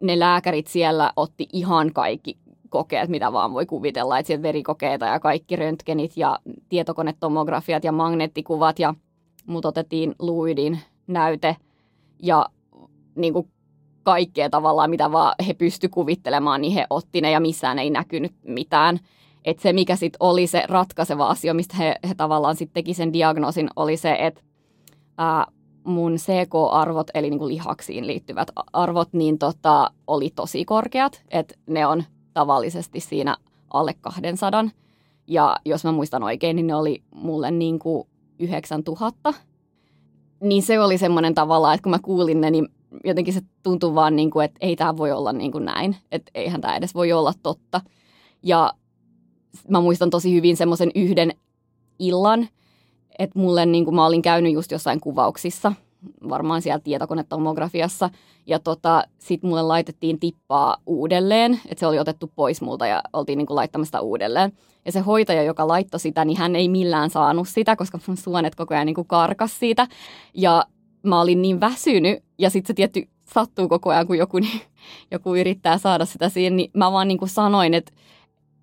Ne 0.00 0.18
lääkärit 0.18 0.66
siellä 0.66 1.12
otti 1.16 1.48
ihan 1.52 1.92
kaikki 1.92 2.38
kokeet, 2.68 3.10
mitä 3.10 3.32
vaan 3.32 3.54
voi 3.54 3.66
kuvitella. 3.66 4.18
Että 4.18 4.26
sieltä 4.26 4.42
verikokeita 4.42 5.06
ja 5.06 5.20
kaikki 5.20 5.56
röntgenit 5.56 6.16
ja 6.16 6.38
tietokonetomografiat 6.68 7.84
ja 7.84 7.92
magneettikuvat 7.92 8.78
ja 8.78 8.94
mut 9.46 9.64
otettiin 9.64 10.14
luidin 10.18 10.78
näyte 11.06 11.56
ja 12.22 12.46
niin 13.14 13.32
kuin 13.32 13.48
kaikkea 14.02 14.50
tavallaan, 14.50 14.90
mitä 14.90 15.12
vaan 15.12 15.34
he 15.46 15.54
pysty 15.54 15.88
kuvittelemaan, 15.88 16.60
niin 16.60 16.72
he 16.72 16.86
otti 16.90 17.20
ne 17.20 17.30
ja 17.30 17.40
missään 17.40 17.78
ei 17.78 17.90
näkynyt 17.90 18.32
mitään. 18.42 18.98
Että 19.44 19.62
se, 19.62 19.72
mikä 19.72 19.96
sitten 19.96 20.16
oli 20.20 20.46
se 20.46 20.62
ratkaiseva 20.68 21.26
asia, 21.26 21.54
mistä 21.54 21.76
he, 21.76 21.94
he 22.08 22.14
tavallaan 22.14 22.56
sitten 22.56 22.74
teki 22.74 22.94
sen 22.94 23.12
diagnoosin, 23.12 23.70
oli 23.76 23.96
se, 23.96 24.16
että 24.20 24.40
ää, 25.18 25.46
mun 25.84 26.14
CK-arvot, 26.16 27.10
eli 27.14 27.30
niinku 27.30 27.48
lihaksiin 27.48 28.06
liittyvät 28.06 28.48
arvot, 28.72 29.08
niin 29.12 29.38
tota, 29.38 29.90
oli 30.06 30.30
tosi 30.34 30.64
korkeat. 30.64 31.22
Että 31.28 31.54
ne 31.66 31.86
on 31.86 32.04
tavallisesti 32.34 33.00
siinä 33.00 33.36
alle 33.70 33.94
200. 34.00 34.64
Ja 35.26 35.56
jos 35.64 35.84
mä 35.84 35.92
muistan 35.92 36.22
oikein, 36.22 36.56
niin 36.56 36.66
ne 36.66 36.74
oli 36.74 37.02
mulle 37.14 37.50
niin 37.50 37.78
kuin 37.78 38.08
9000. 38.38 39.34
Niin 40.40 40.62
se 40.62 40.80
oli 40.80 40.98
semmoinen 40.98 41.34
tavalla, 41.34 41.74
että 41.74 41.82
kun 41.82 41.90
mä 41.90 41.98
kuulin 41.98 42.40
ne, 42.40 42.50
niin 42.50 42.68
jotenkin 43.04 43.34
se 43.34 43.40
tuntui 43.62 43.94
vaan 43.94 44.16
niin 44.16 44.30
kuin, 44.30 44.44
että 44.44 44.58
ei 44.60 44.76
tämä 44.76 44.96
voi 44.96 45.12
olla 45.12 45.32
niin 45.32 45.52
kuin 45.52 45.64
näin. 45.64 45.96
Että 46.12 46.30
eihän 46.34 46.60
tämä 46.60 46.76
edes 46.76 46.94
voi 46.94 47.12
olla 47.12 47.32
totta. 47.42 47.80
Ja 48.42 48.72
mä 49.68 49.80
muistan 49.80 50.10
tosi 50.10 50.34
hyvin 50.34 50.56
semmoisen 50.56 50.90
yhden 50.94 51.32
illan, 51.98 52.48
että 53.18 53.38
mulle 53.38 53.66
niin 53.66 53.84
kuin 53.84 53.94
mä 53.94 54.06
olin 54.06 54.22
käynyt 54.22 54.52
just 54.52 54.70
jossain 54.70 55.00
kuvauksissa, 55.00 55.72
varmaan 56.28 56.62
siellä 56.62 56.78
tietokonetomografiassa, 56.78 58.10
ja 58.46 58.58
tota, 58.58 59.04
sit 59.18 59.42
mulle 59.42 59.62
laitettiin 59.62 60.20
tippaa 60.20 60.76
uudelleen, 60.86 61.60
että 61.68 61.80
se 61.80 61.86
oli 61.86 61.98
otettu 61.98 62.30
pois 62.36 62.60
multa 62.60 62.86
ja 62.86 63.02
oltiin 63.12 63.36
niin 63.36 63.46
kuin 63.46 63.54
laittamasta 63.54 64.00
uudelleen. 64.00 64.52
Ja 64.84 64.92
se 64.92 65.00
hoitaja, 65.00 65.42
joka 65.42 65.68
laittoi 65.68 66.00
sitä, 66.00 66.24
niin 66.24 66.38
hän 66.38 66.56
ei 66.56 66.68
millään 66.68 67.10
saanut 67.10 67.48
sitä, 67.48 67.76
koska 67.76 67.98
mun 68.06 68.16
suonet 68.16 68.54
koko 68.54 68.74
ajan 68.74 68.86
niin 68.86 68.94
kuin 68.94 69.06
karkas 69.06 69.58
siitä. 69.58 69.88
Ja 70.34 70.64
mä 71.02 71.20
olin 71.20 71.42
niin 71.42 71.60
väsynyt 71.60 72.24
ja 72.38 72.50
sitten 72.50 72.66
se 72.66 72.74
tietty 72.74 73.08
sattuu 73.34 73.68
koko 73.68 73.90
ajan, 73.90 74.06
kun 74.06 74.18
joku, 74.18 74.38
niin, 74.38 74.60
joku 75.12 75.34
yrittää 75.34 75.78
saada 75.78 76.04
sitä 76.04 76.28
siihen, 76.28 76.56
niin 76.56 76.70
mä 76.74 76.92
vaan 76.92 77.08
niin 77.08 77.18
kuin 77.18 77.28
sanoin, 77.28 77.74
että, 77.74 77.92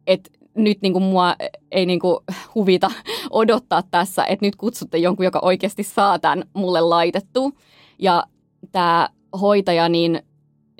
että 0.07 0.29
nyt 0.55 0.81
niin 0.81 0.93
kuin 0.93 1.03
mua 1.03 1.35
ei 1.71 1.85
niin 1.85 1.99
kuin 1.99 2.17
huvita 2.55 2.91
odottaa 3.29 3.83
tässä, 3.91 4.25
että 4.25 4.45
nyt 4.45 4.55
kutsutte 4.55 4.97
jonkun, 4.97 5.25
joka 5.25 5.39
oikeasti 5.41 5.83
saa 5.83 6.19
tämän 6.19 6.43
mulle 6.53 6.81
laitettu. 6.81 7.53
Ja 7.99 8.23
tämä 8.71 9.09
hoitaja, 9.41 9.89
niin, 9.89 10.21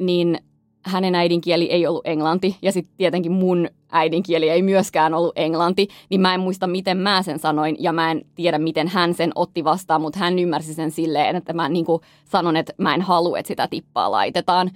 niin 0.02 0.40
hänen 0.86 1.16
äidinkieli 1.16 1.66
ei 1.72 1.88
ollut 1.88 2.08
englanti 2.08 2.58
ja 2.62 2.72
sitten 2.72 2.98
tietenkin 2.98 3.32
mun 3.32 3.70
äidinkieli 3.92 4.50
ei 4.50 4.62
myöskään 4.62 5.14
ollut 5.14 5.34
englanti, 5.36 5.88
niin 6.10 6.22
mä 6.22 6.34
en 6.34 6.40
muista, 6.40 6.68
miten 6.68 6.98
mä 6.98 7.24
sen 7.24 7.40
sanoin 7.40 7.76
ja 7.80 7.94
mä 7.94 8.12
en 8.12 8.26
tiedä, 8.36 8.58
miten 8.58 8.88
hän 8.88 9.14
sen 9.14 9.32
otti 9.36 9.64
vastaan, 9.64 10.02
mutta 10.02 10.20
hän 10.20 10.40
ymmärsi 10.40 10.74
sen 10.74 10.92
silleen, 10.92 11.36
että 11.36 11.54
mä 11.54 11.70
niin 11.70 11.86
kuin 11.86 12.02
sanon, 12.26 12.58
että 12.58 12.74
mä 12.78 12.94
en 12.94 13.02
halua, 13.02 13.40
että 13.40 13.48
sitä 13.48 13.68
tippaa 13.68 14.12
laitetaan. 14.12 14.72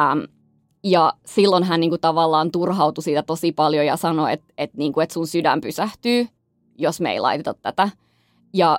Ähm, 0.00 0.18
ja 0.84 1.12
silloin 1.26 1.64
hän 1.64 1.80
niin 1.80 1.90
kuin 1.90 2.00
tavallaan 2.00 2.50
turhautui 2.50 3.02
siitä 3.02 3.22
tosi 3.22 3.52
paljon 3.52 3.86
ja 3.86 3.96
sanoi, 3.96 4.32
että, 4.32 4.46
että, 4.58 4.78
niin 4.78 4.92
kuin, 4.92 5.02
että 5.02 5.14
sun 5.14 5.26
sydän 5.26 5.60
pysähtyy, 5.60 6.26
jos 6.78 7.00
me 7.00 7.12
ei 7.12 7.20
laiteta 7.20 7.54
tätä. 7.54 7.88
Ja 8.54 8.78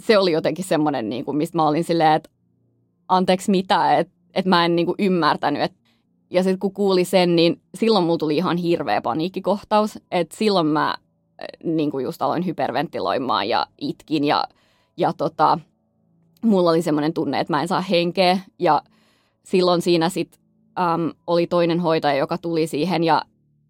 se 0.00 0.18
oli 0.18 0.32
jotenkin 0.32 0.64
semmoinen, 0.64 1.08
niin 1.08 1.24
kuin, 1.24 1.36
mistä 1.36 1.58
mä 1.58 1.68
olin 1.68 1.84
silleen, 1.84 2.12
että 2.12 2.30
anteeksi 3.08 3.50
mitä, 3.50 3.98
että, 3.98 4.12
että 4.34 4.48
mä 4.48 4.64
en 4.64 4.76
niin 4.76 4.86
kuin 4.86 4.96
ymmärtänyt, 4.98 5.62
että 5.62 5.79
ja 6.30 6.42
sitten 6.42 6.58
kun 6.58 6.74
kuuli 6.74 7.04
sen, 7.04 7.36
niin 7.36 7.60
silloin 7.74 8.04
mulla 8.04 8.18
tuli 8.18 8.36
ihan 8.36 8.56
hirveä 8.56 9.02
paniikkikohtaus. 9.02 9.98
Että 10.10 10.36
silloin 10.36 10.66
mä 10.66 10.94
niin 11.64 11.90
kuin 11.90 12.04
just 12.04 12.22
aloin 12.22 12.46
hyperventiloimaan 12.46 13.48
ja 13.48 13.66
itkin 13.80 14.24
ja, 14.24 14.44
ja 14.96 15.12
tota, 15.12 15.58
mulla 16.44 16.70
oli 16.70 16.82
semmoinen 16.82 17.12
tunne, 17.12 17.40
että 17.40 17.52
mä 17.52 17.62
en 17.62 17.68
saa 17.68 17.80
henkeä. 17.80 18.38
Ja 18.58 18.82
silloin 19.42 19.82
siinä 19.82 20.08
sitten 20.08 20.40
äm, 20.78 21.12
oli 21.26 21.46
toinen 21.46 21.80
hoitaja, 21.80 22.18
joka 22.18 22.38
tuli 22.38 22.66
siihen 22.66 23.04
ja 23.04 23.22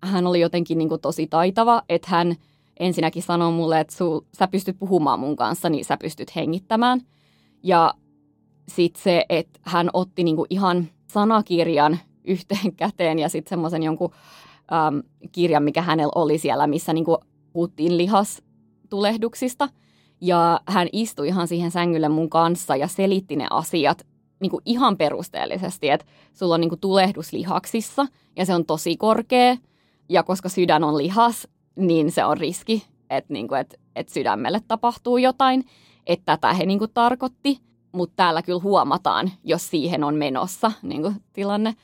hän 0.03 0.27
oli 0.27 0.41
jotenkin 0.41 0.79
niin 0.79 0.89
kuin 0.89 1.01
tosi 1.01 1.27
taitava, 1.27 1.83
että 1.89 2.09
hän 2.11 2.35
ensinnäkin 2.81 3.23
sanoi 3.23 3.53
mulle, 3.53 3.81
että 3.81 3.95
sul, 3.95 4.21
sä 4.39 4.49
pystyt 4.49 4.79
puhumaan 4.79 5.21
mun 5.21 5.37
kanssa, 5.37 5.69
niin 5.69 5.85
sä 5.85 5.97
pystyt 5.97 6.37
hengittämään. 6.37 7.01
Ja 7.63 7.95
sitten 8.69 9.03
se, 9.03 9.25
että 9.29 9.61
hän 9.63 9.91
otti 9.93 10.25
niin 10.25 10.37
kuin 10.37 10.47
ihan 10.51 10.89
sanakirjan 11.07 11.99
yhteen 12.31 12.77
käteen 12.77 13.19
ja 13.19 13.29
sitten 13.29 13.51
semmoisen 13.51 13.83
jonkun 13.83 14.11
äm, 14.73 15.03
kirjan, 15.33 15.63
mikä 15.63 15.83
hänellä 15.83 16.13
oli 16.15 16.39
siellä, 16.39 16.67
missä 16.67 16.93
niin 16.93 17.07
puhuttiin 17.53 17.97
lihastulehduksista. 17.97 19.69
Ja 20.21 20.61
hän 20.67 20.89
istui 20.93 21.29
ihan 21.29 21.49
siihen 21.49 21.71
sängylle 21.71 22.09
mun 22.09 22.31
kanssa 22.31 22.77
ja 22.77 22.89
selitti 22.89 23.37
ne 23.37 23.47
asiat 23.51 24.07
niin 24.41 24.53
ihan 24.65 24.97
perusteellisesti, 24.97 25.91
että 25.91 26.07
sulla 26.35 26.55
on 26.55 26.61
niin 26.61 26.81
tulehdus 26.81 27.33
lihaksissa 27.33 28.07
ja 28.37 28.47
se 28.47 28.55
on 28.55 28.65
tosi 28.65 28.97
korkea. 28.97 29.57
Ja 30.09 30.23
koska 30.23 30.49
sydän 30.49 30.85
on 30.85 30.99
lihas, 30.99 31.49
niin 31.77 32.13
se 32.13 32.25
on 32.25 32.37
riski, 32.37 32.83
että, 33.11 33.33
niin 33.33 33.49
kuin, 33.49 33.61
että, 33.61 33.77
että 33.97 34.13
sydämelle 34.13 34.61
tapahtuu 34.69 35.19
jotain. 35.19 35.65
Että 36.07 36.25
tätä 36.25 36.55
he 36.55 36.67
niin 36.67 36.81
tarkoitti, 36.95 37.59
mutta 37.93 38.17
täällä 38.17 38.43
kyllä 38.43 38.61
huomataan, 38.63 39.31
jos 39.45 39.71
siihen 39.71 40.05
on 40.05 40.15
menossa 40.15 40.73
niin 40.83 41.17
tilanne 41.33 41.75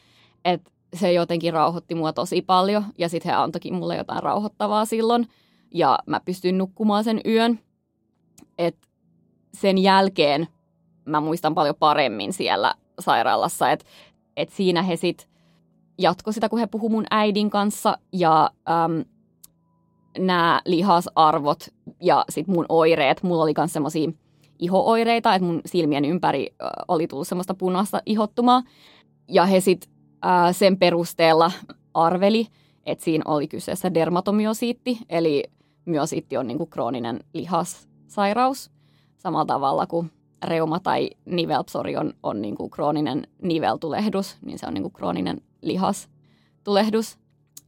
että 0.47 0.71
se 0.95 1.13
jotenkin 1.13 1.53
rauhoitti 1.53 1.95
mua 1.95 2.13
tosi 2.13 2.43
paljon 2.43 2.85
ja 2.99 3.09
sitten 3.09 3.31
he 3.31 3.37
antoikin 3.37 3.75
mulle 3.75 3.97
jotain 3.97 4.23
rauhoittavaa 4.23 4.85
silloin 4.85 5.29
ja 5.75 5.99
mä 6.07 6.21
pystyin 6.25 6.59
nukkumaan 6.59 7.05
sen 7.05 7.21
yön. 7.27 7.61
Et 8.59 8.77
sen 9.55 9.79
jälkeen 9.79 10.49
mä 11.05 11.21
muistan 11.21 11.55
paljon 11.55 11.75
paremmin 11.79 12.33
siellä 12.33 12.75
sairaalassa, 13.01 13.71
että 13.71 13.85
et 14.37 14.51
siinä 14.51 14.83
he 14.83 14.97
sitten 14.97 15.29
jatko 15.99 16.33
sitä, 16.33 16.49
kun 16.49 16.59
he 16.59 16.67
puhu 16.67 16.89
mun 16.89 17.05
äidin 17.11 17.51
kanssa 17.51 17.99
ja 18.13 18.51
äm, 18.69 19.05
nämä 20.19 20.61
lihasarvot 20.65 21.69
ja 22.03 22.25
sitten 22.29 22.55
mun 22.55 22.67
oireet. 22.69 23.23
Mulla 23.23 23.43
oli 23.43 23.55
myös 23.57 23.73
semmoisia 23.73 24.11
ihooireita, 24.59 25.35
että 25.35 25.47
mun 25.47 25.61
silmien 25.67 26.05
ympäri 26.05 26.55
oli 26.89 27.07
tullut 27.07 27.29
semmoista 27.29 27.55
punaista 27.55 28.01
ihottumaa. 28.07 28.63
Ja 29.29 29.47
he 29.47 29.61
sitten 29.61 29.96
sen 30.53 30.79
perusteella 30.79 31.53
arveli, 31.95 32.47
että 32.87 33.05
siinä 33.05 33.23
oli 33.27 33.49
kyseessä 33.49 33.95
dermatomyosiitti, 33.95 34.99
eli 35.09 35.45
myosiitti 35.85 36.37
on 36.37 36.47
niinku 36.47 36.67
krooninen 36.67 37.21
lihassairaus 37.33 38.71
samalla 39.17 39.47
tavalla 39.47 39.87
kuin 39.87 40.11
reuma 40.45 40.81
tai 40.81 41.11
nivelpsori 41.25 41.97
on, 41.97 42.13
on 42.23 42.43
niinku 42.43 42.69
krooninen 42.69 43.29
niveltulehdus, 43.43 44.37
niin 44.45 44.59
se 44.59 44.67
on 44.67 44.75
niinku 44.75 44.91
krooninen 44.91 45.41
lihastulehdus. 45.63 47.19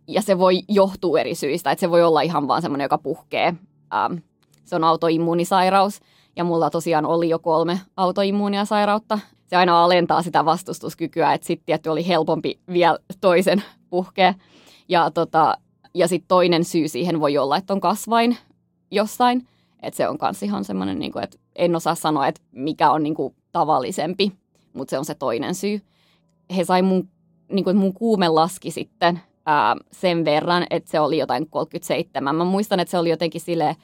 Ja 0.06 0.22
se 0.22 0.38
voi 0.38 0.62
johtua 0.68 1.20
eri 1.20 1.34
syistä, 1.34 1.70
että 1.70 1.80
se 1.80 1.90
voi 1.90 2.02
olla 2.02 2.20
ihan 2.20 2.48
vaan 2.48 2.62
semmoinen, 2.62 2.84
joka 2.84 2.98
puhkee. 2.98 3.54
Ähm, 3.94 4.14
se 4.64 4.76
on 4.76 4.84
autoimmuunisairaus 4.84 6.00
ja 6.36 6.44
mulla 6.44 6.70
tosiaan 6.70 7.06
oli 7.06 7.28
jo 7.28 7.38
kolme 7.38 7.80
autoimmuunia 7.96 8.64
sairautta. 8.64 9.18
Se 9.48 9.56
aina 9.56 9.84
alentaa 9.84 10.22
sitä 10.22 10.44
vastustuskykyä, 10.44 11.32
että 11.32 11.46
sitten 11.46 11.66
tietty 11.66 11.88
oli 11.88 12.08
helpompi 12.08 12.58
vielä 12.72 12.98
toisen 13.20 13.62
puhkea. 13.90 14.34
Ja, 14.88 15.11
tota, 15.11 15.58
ja 15.94 16.08
sitten 16.08 16.28
toinen 16.28 16.64
syy 16.64 16.88
siihen 16.88 17.20
voi 17.20 17.38
olla, 17.38 17.56
että 17.56 17.72
on 17.72 17.80
kasvain 17.80 18.37
jossain. 18.90 19.48
Että 19.82 19.96
se 19.96 20.08
on 20.08 20.18
myös 20.22 20.42
ihan 20.42 20.64
semmoinen, 20.64 20.98
niin 20.98 21.12
että 21.22 21.38
en 21.56 21.76
osaa 21.76 21.94
sanoa, 21.94 22.26
että 22.26 22.40
mikä 22.52 22.90
on 22.90 23.02
niin 23.02 23.14
kuin 23.14 23.34
tavallisempi, 23.52 24.32
mutta 24.72 24.90
se 24.90 24.98
on 24.98 25.04
se 25.04 25.14
toinen 25.14 25.54
syy. 25.54 25.80
He 26.56 26.64
sai 26.64 26.82
mun, 26.82 27.08
niin 27.52 27.64
kuin, 27.64 27.76
mun 27.76 27.94
kuume 27.94 28.28
laski 28.28 28.70
sitten 28.70 29.20
ää, 29.46 29.76
sen 29.92 30.24
verran, 30.24 30.66
että 30.70 30.90
se 30.90 31.00
oli 31.00 31.18
jotain 31.18 31.50
37. 31.50 32.37
Mä 32.37 32.44
muistan, 32.44 32.80
että 32.80 32.90
se 32.90 32.98
oli 32.98 33.11
jotenkin 33.11 33.40
silleen, 33.40 33.76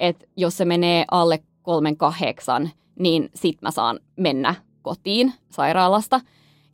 että 0.00 0.26
jos 0.36 0.56
se 0.56 0.64
menee 0.64 1.04
alle 1.10 1.38
38, 1.62 2.70
niin 2.98 3.30
sit 3.34 3.62
mä 3.62 3.70
saan 3.70 4.00
mennä 4.16 4.54
kotiin 4.82 5.32
sairaalasta. 5.50 6.20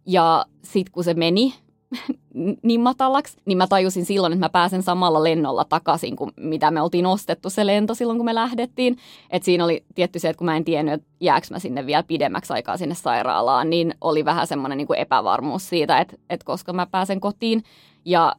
Ja 0.07 0.45
sit 0.63 0.91
kun 0.91 1.05
se 1.05 1.15
meni 1.15 1.55
niin 2.63 2.81
matalaksi, 2.81 3.37
niin 3.45 3.59
mä 3.59 3.67
tajusin 3.67 4.05
silloin, 4.05 4.33
että 4.33 4.45
mä 4.47 4.49
pääsen 4.49 4.83
samalla 4.83 5.25
lennolla 5.25 5.65
takaisin 5.65 6.17
kuin 6.17 6.31
mitä 6.37 6.71
me 6.71 6.81
oltiin 6.81 7.07
ostettu 7.07 7.51
se 7.51 7.67
lento 7.67 7.95
silloin, 7.95 8.19
kun 8.19 8.25
me 8.25 8.35
lähdettiin. 8.35 8.99
Et 9.31 9.43
siinä 9.43 9.65
oli 9.65 9.85
tietty 9.95 10.19
se, 10.19 10.29
että 10.29 10.39
kun 10.39 10.45
mä 10.45 10.57
en 10.57 10.65
tiennyt, 10.65 10.95
että 10.95 11.07
jääkö 11.21 11.47
mä 11.51 11.59
sinne 11.59 11.87
vielä 11.87 12.03
pidemmäksi 12.03 12.53
aikaa 12.53 12.77
sinne 12.77 12.95
sairaalaan, 12.95 13.71
niin 13.71 13.95
oli 14.01 14.25
vähän 14.25 14.47
semmoinen 14.47 14.79
niin 14.79 14.95
epävarmuus 14.97 15.69
siitä, 15.69 15.99
että, 15.99 16.17
että 16.31 16.45
koska 16.45 16.73
mä 16.73 16.87
pääsen 16.87 17.21
kotiin. 17.21 17.63
Ja 18.05 18.37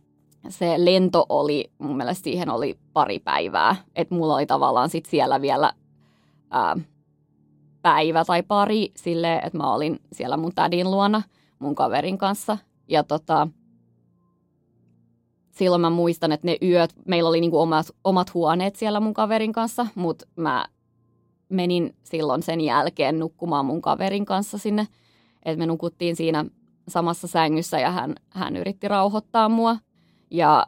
se 0.49 0.73
lento 0.77 1.25
oli, 1.30 1.71
mun 1.77 1.97
mielestä 1.97 2.23
siihen 2.23 2.49
oli 2.49 2.77
pari 2.93 3.19
päivää. 3.19 3.75
Että 3.95 4.15
mulla 4.15 4.36
oli 4.36 4.45
tavallaan 4.45 4.89
sit 4.89 5.06
siellä 5.06 5.41
vielä 5.41 5.73
ää, 6.51 6.75
päivä 7.88 8.26
tai 8.26 8.43
pari 8.43 8.91
sille, 8.95 9.36
että 9.36 9.58
mä 9.58 9.73
olin 9.73 10.00
siellä 10.12 10.38
mun 10.38 10.52
tädin 10.56 10.91
luona 10.91 11.21
mun 11.60 11.76
kaverin 11.76 12.17
kanssa. 12.17 12.58
Ja 12.88 13.04
tota, 13.04 13.47
silloin 15.52 15.82
mä 15.82 15.89
muistan, 15.89 16.32
että 16.32 16.47
ne 16.47 16.58
yöt, 16.62 16.93
meillä 17.06 17.30
oli 17.30 17.41
niinku 17.41 17.60
omat, 17.60 17.88
omat 18.04 18.34
huoneet 18.34 18.76
siellä 18.76 19.00
mun 19.00 19.13
kaverin 19.13 19.54
kanssa, 19.54 19.88
mutta 19.95 20.28
mä 20.36 20.65
menin 21.50 21.95
silloin 22.04 22.43
sen 22.43 22.62
jälkeen 22.62 23.19
nukkumaan 23.19 23.65
mun 23.65 23.82
kaverin 23.82 24.26
kanssa 24.26 24.58
sinne. 24.58 24.88
Että 25.43 25.60
me 25.60 25.65
nukuttiin 25.65 26.15
siinä 26.15 26.45
samassa 26.88 27.28
sängyssä 27.28 27.80
ja 27.80 27.91
hän, 27.91 28.15
hän 28.30 28.56
yritti 28.56 28.88
rauhoittaa 28.88 29.50
mua. 29.50 29.78
Ja 30.32 30.67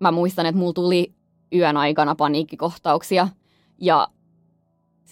mä 0.00 0.10
muistan, 0.10 0.46
että 0.46 0.58
mulla 0.58 0.72
tuli 0.72 1.12
yön 1.54 1.76
aikana 1.76 2.14
paniikkikohtauksia. 2.14 3.28
Ja 3.78 4.08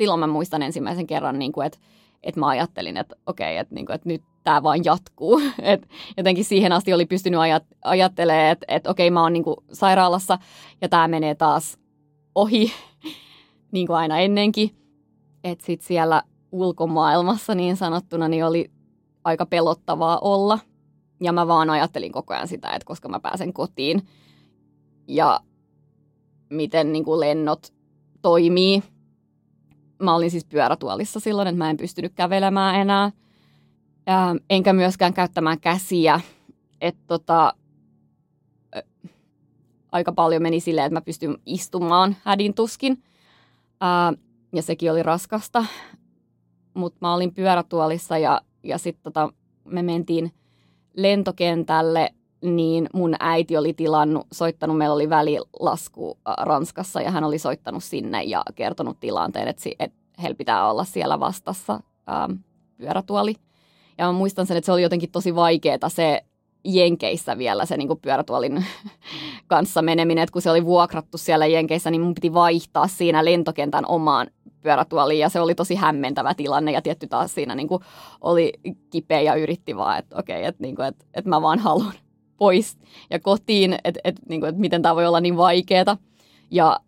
silloin 0.01 0.21
mä 0.21 0.27
muistan 0.27 0.63
ensimmäisen 0.63 1.07
kerran, 1.07 1.39
niin 1.39 1.53
kuin, 1.53 1.67
että, 1.67 1.79
että 2.23 2.41
mä 2.41 2.49
ajattelin, 2.49 2.97
että 2.97 3.17
okei, 3.27 3.57
että, 3.57 3.75
niin 3.75 3.87
kuin, 3.87 3.95
että 3.95 4.09
nyt 4.09 4.23
tämä 4.45 4.63
vaan 4.63 4.85
jatkuu. 4.85 5.41
Et 5.63 5.89
jotenkin 6.17 6.45
siihen 6.45 6.73
asti 6.73 6.93
oli 6.95 7.07
pystynyt 7.07 7.41
ajat, 7.41 7.65
ajattelemaan, 7.85 8.47
että, 8.47 8.67
että 8.69 8.91
okei, 8.91 9.11
mä 9.11 9.23
oon 9.23 9.33
niin 9.33 9.45
kuin 9.45 9.57
sairaalassa 9.73 10.39
ja 10.81 10.89
tämä 10.89 11.09
menee 11.09 11.35
taas 11.35 11.79
ohi, 12.35 12.73
niin 13.73 13.87
kuin 13.87 13.97
aina 13.97 14.19
ennenkin. 14.19 14.71
Että 15.45 15.65
sitten 15.65 15.87
siellä 15.87 16.23
ulkomaailmassa 16.53 17.55
niin 17.55 17.77
sanottuna 17.77 18.29
niin 18.29 18.45
oli 18.45 18.71
aika 19.25 19.47
pelottavaa 19.47 20.19
olla. 20.19 20.59
Ja 21.23 21.33
mä 21.33 21.47
vaan 21.47 21.71
ajattelin 21.71 22.13
koko 22.13 22.35
ajan 22.35 22.49
sitä, 22.49 22.69
että 22.69 22.87
koska 22.87 23.09
mä 23.09 23.21
pääsen 23.21 23.53
kotiin 23.53 24.03
ja 25.09 25.41
miten 26.51 26.93
niin 26.93 27.05
kuin 27.05 27.21
lennot 27.21 27.73
toimii. 28.23 28.83
Mä 30.01 30.15
olin 30.15 30.31
siis 30.31 30.45
pyörätuolissa 30.45 31.21
silloin, 31.21 31.49
että 31.49 31.59
mä 31.59 31.71
en 31.71 31.77
pystynyt 31.77 32.13
kävelemään 32.15 32.75
enää. 32.75 33.13
Ää, 34.07 34.37
enkä 34.51 34.73
myöskään 34.73 35.15
käyttämään 35.15 35.61
käsiä. 35.61 36.21
Että 36.81 37.03
tota, 37.07 37.55
aika 39.93 40.13
paljon 40.13 40.43
meni 40.43 40.61
silleen, 40.61 40.87
että 40.87 40.97
mä 40.97 41.01
pystyn 41.01 41.39
istumaan 41.47 42.17
hädin 42.25 42.55
tuskin. 42.55 43.03
Ää, 43.81 44.13
ja 44.55 44.63
sekin 44.63 44.93
oli 44.93 45.03
raskasta. 45.03 45.65
Mutta 46.75 46.99
mä 47.01 47.15
olin 47.15 47.35
pyörätuolissa 47.35 48.19
ja, 48.19 48.41
ja 48.63 48.79
sitten 48.79 49.03
tota, 49.03 49.33
me 49.65 49.83
mentiin 49.83 50.33
lentokentälle, 50.97 52.11
niin 52.43 52.87
mun 52.95 53.15
äiti 53.21 53.57
oli 53.57 53.73
tilannut, 53.73 54.27
soittanut, 54.33 54.79
meillä 54.79 54.95
oli 54.95 55.11
välilasku 55.11 56.19
Ranskassa 56.39 57.01
ja 57.01 57.11
hän 57.11 57.25
oli 57.25 57.39
soittanut 57.39 57.85
sinne 57.85 58.23
ja 58.23 58.43
kertonut 58.55 59.01
tilanteen, 59.01 59.49
että, 59.49 59.71
että 59.79 59.99
heillä 60.23 60.37
pitää 60.37 60.71
olla 60.71 60.85
siellä 60.85 61.21
vastassa 61.21 61.81
ää, 62.07 62.29
pyörätuoli. 62.77 63.35
Ja 63.99 64.07
mä 64.07 64.13
muistan 64.13 64.47
sen, 64.47 64.57
että 64.57 64.67
se 64.67 64.73
oli 64.73 64.83
jotenkin 64.83 65.11
tosi 65.11 65.35
vaikeaa 65.35 65.89
se 65.89 66.25
Jenkeissä 66.65 67.39
vielä 67.39 67.67
se 67.67 67.77
niin 67.77 68.01
pyörätuolin 68.03 68.65
kanssa 69.47 69.83
meneminen, 69.83 70.23
että 70.23 70.33
kun 70.33 70.43
se 70.43 70.51
oli 70.51 70.65
vuokrattu 70.65 71.19
siellä 71.19 71.47
Jenkeissä, 71.47 71.91
niin 71.91 72.01
mun 72.01 72.15
piti 72.15 72.35
vaihtaa 72.35 72.89
siinä 72.89 73.25
lentokentän 73.25 73.87
omaan 73.87 74.27
pyörätuoliin 74.63 75.21
ja 75.21 75.29
se 75.29 75.41
oli 75.41 75.55
tosi 75.55 75.75
hämmentävä 75.75 76.35
tilanne 76.35 76.73
ja 76.73 76.83
tietty 76.83 77.07
taas 77.07 77.35
siinä 77.35 77.55
niin 77.55 77.69
kuin 77.69 77.83
oli 78.21 78.53
kipeä 78.91 79.21
ja 79.21 79.35
yritti 79.35 79.77
vaan, 79.77 79.99
että 79.99 80.17
okei, 80.17 80.45
että, 80.45 80.63
niin 80.63 80.77
kuin, 80.77 80.89
että, 80.89 81.05
että 81.15 81.31
mä 81.31 81.43
vaan 81.43 81.59
haluan 81.59 81.95
pois 82.41 82.79
ja 83.11 83.21
kotiin, 83.21 83.79
että, 83.85 84.01
että, 84.05 84.23
niin 84.29 84.41
kuin, 84.41 84.49
että 84.49 84.61
miten 84.61 84.83
tämä 84.83 84.97
voi 84.97 85.07
olla 85.07 85.21
niin 85.21 85.37
vaikeaa. 85.37 85.97
Ja 86.51 86.81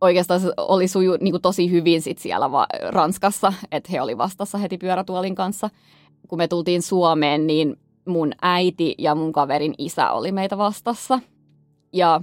oikeastaan 0.00 0.40
se 0.40 0.52
oli 0.56 0.88
suju 0.88 1.16
niin 1.20 1.32
kuin 1.32 1.42
tosi 1.42 1.70
hyvin 1.70 2.02
sit 2.02 2.18
siellä 2.18 2.52
va- 2.52 2.66
Ranskassa, 2.88 3.52
että 3.72 3.92
he 3.92 4.00
oli 4.00 4.18
vastassa 4.18 4.58
heti 4.58 4.78
pyörätuolin 4.78 5.34
kanssa. 5.34 5.70
Kun 6.28 6.38
me 6.38 6.48
tultiin 6.48 6.82
Suomeen, 6.82 7.46
niin 7.46 7.76
mun 8.08 8.32
äiti 8.42 8.94
ja 8.98 9.14
mun 9.14 9.32
kaverin 9.32 9.74
isä 9.78 10.10
oli 10.10 10.32
meitä 10.32 10.58
vastassa. 10.58 11.20
Ja 11.92 12.20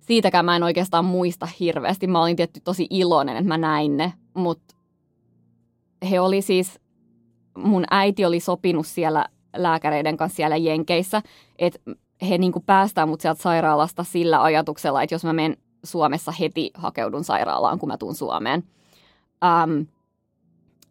siitäkään 0.00 0.44
mä 0.44 0.56
en 0.56 0.62
oikeastaan 0.62 1.04
muista 1.04 1.48
hirveästi. 1.60 2.06
Mä 2.06 2.22
olin 2.22 2.36
tietty 2.36 2.60
tosi 2.60 2.86
iloinen, 2.90 3.36
että 3.36 3.48
mä 3.48 3.58
näin 3.58 3.96
ne, 3.96 4.12
mutta 4.34 4.74
he 6.10 6.20
oli 6.20 6.42
siis, 6.42 6.80
mun 7.58 7.84
äiti 7.90 8.24
oli 8.24 8.40
sopinut 8.40 8.86
siellä 8.86 9.26
lääkäreiden 9.56 10.16
kanssa 10.16 10.36
siellä 10.36 10.56
Jenkeissä, 10.56 11.22
että 11.58 11.78
he 12.28 12.38
niin 12.38 12.52
päästään 12.66 13.08
mut 13.08 13.20
sieltä 13.20 13.42
sairaalasta 13.42 14.04
sillä 14.04 14.42
ajatuksella, 14.42 15.02
että 15.02 15.14
jos 15.14 15.24
mä 15.24 15.32
menen 15.32 15.56
Suomessa 15.84 16.32
heti 16.32 16.70
hakeudun 16.74 17.24
sairaalaan, 17.24 17.78
kun 17.78 17.88
mä 17.88 17.98
tuun 17.98 18.14
Suomeen. 18.14 18.64
Um, 19.44 19.86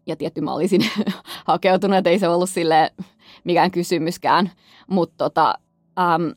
ja 0.08 0.16
tietty 0.16 0.42
mä 0.42 0.54
olisin 0.54 0.82
hakeutunut, 1.48 1.98
että 1.98 2.10
ei 2.10 2.20
se 2.20 2.28
ollut 2.28 2.50
sille 2.50 2.92
mikään 3.44 3.72
kysymyskään, 3.72 4.52
mutta 4.88 5.16
tota, 5.18 5.56
um, 6.00 6.36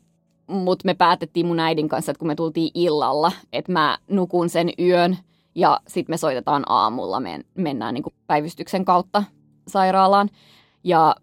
mut 0.56 0.84
me 0.84 0.94
päätettiin 0.94 1.46
mun 1.46 1.60
äidin 1.60 1.88
kanssa, 1.88 2.12
että 2.12 2.18
kun 2.18 2.28
me 2.28 2.34
tultiin 2.34 2.70
illalla, 2.74 3.32
että 3.52 3.72
mä 3.72 3.98
nukun 4.10 4.48
sen 4.48 4.70
yön 4.78 5.18
ja 5.54 5.80
sitten 5.88 6.12
me 6.12 6.16
soitetaan 6.16 6.62
aamulla, 6.66 7.20
me 7.20 7.40
mennään 7.54 7.94
niin 7.94 8.04
päivystyksen 8.26 8.84
kautta 8.84 9.24
sairaalaan. 9.68 10.30
Ja, 10.84 11.16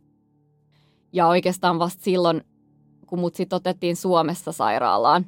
ja 1.16 1.28
oikeastaan 1.28 1.80
vasta 1.80 2.04
silloin, 2.04 2.42
kun 3.08 3.20
mut 3.20 3.36
sitten 3.36 3.58
otettiin 3.58 3.96
Suomessa 3.96 4.52
sairaalaan 4.52 5.26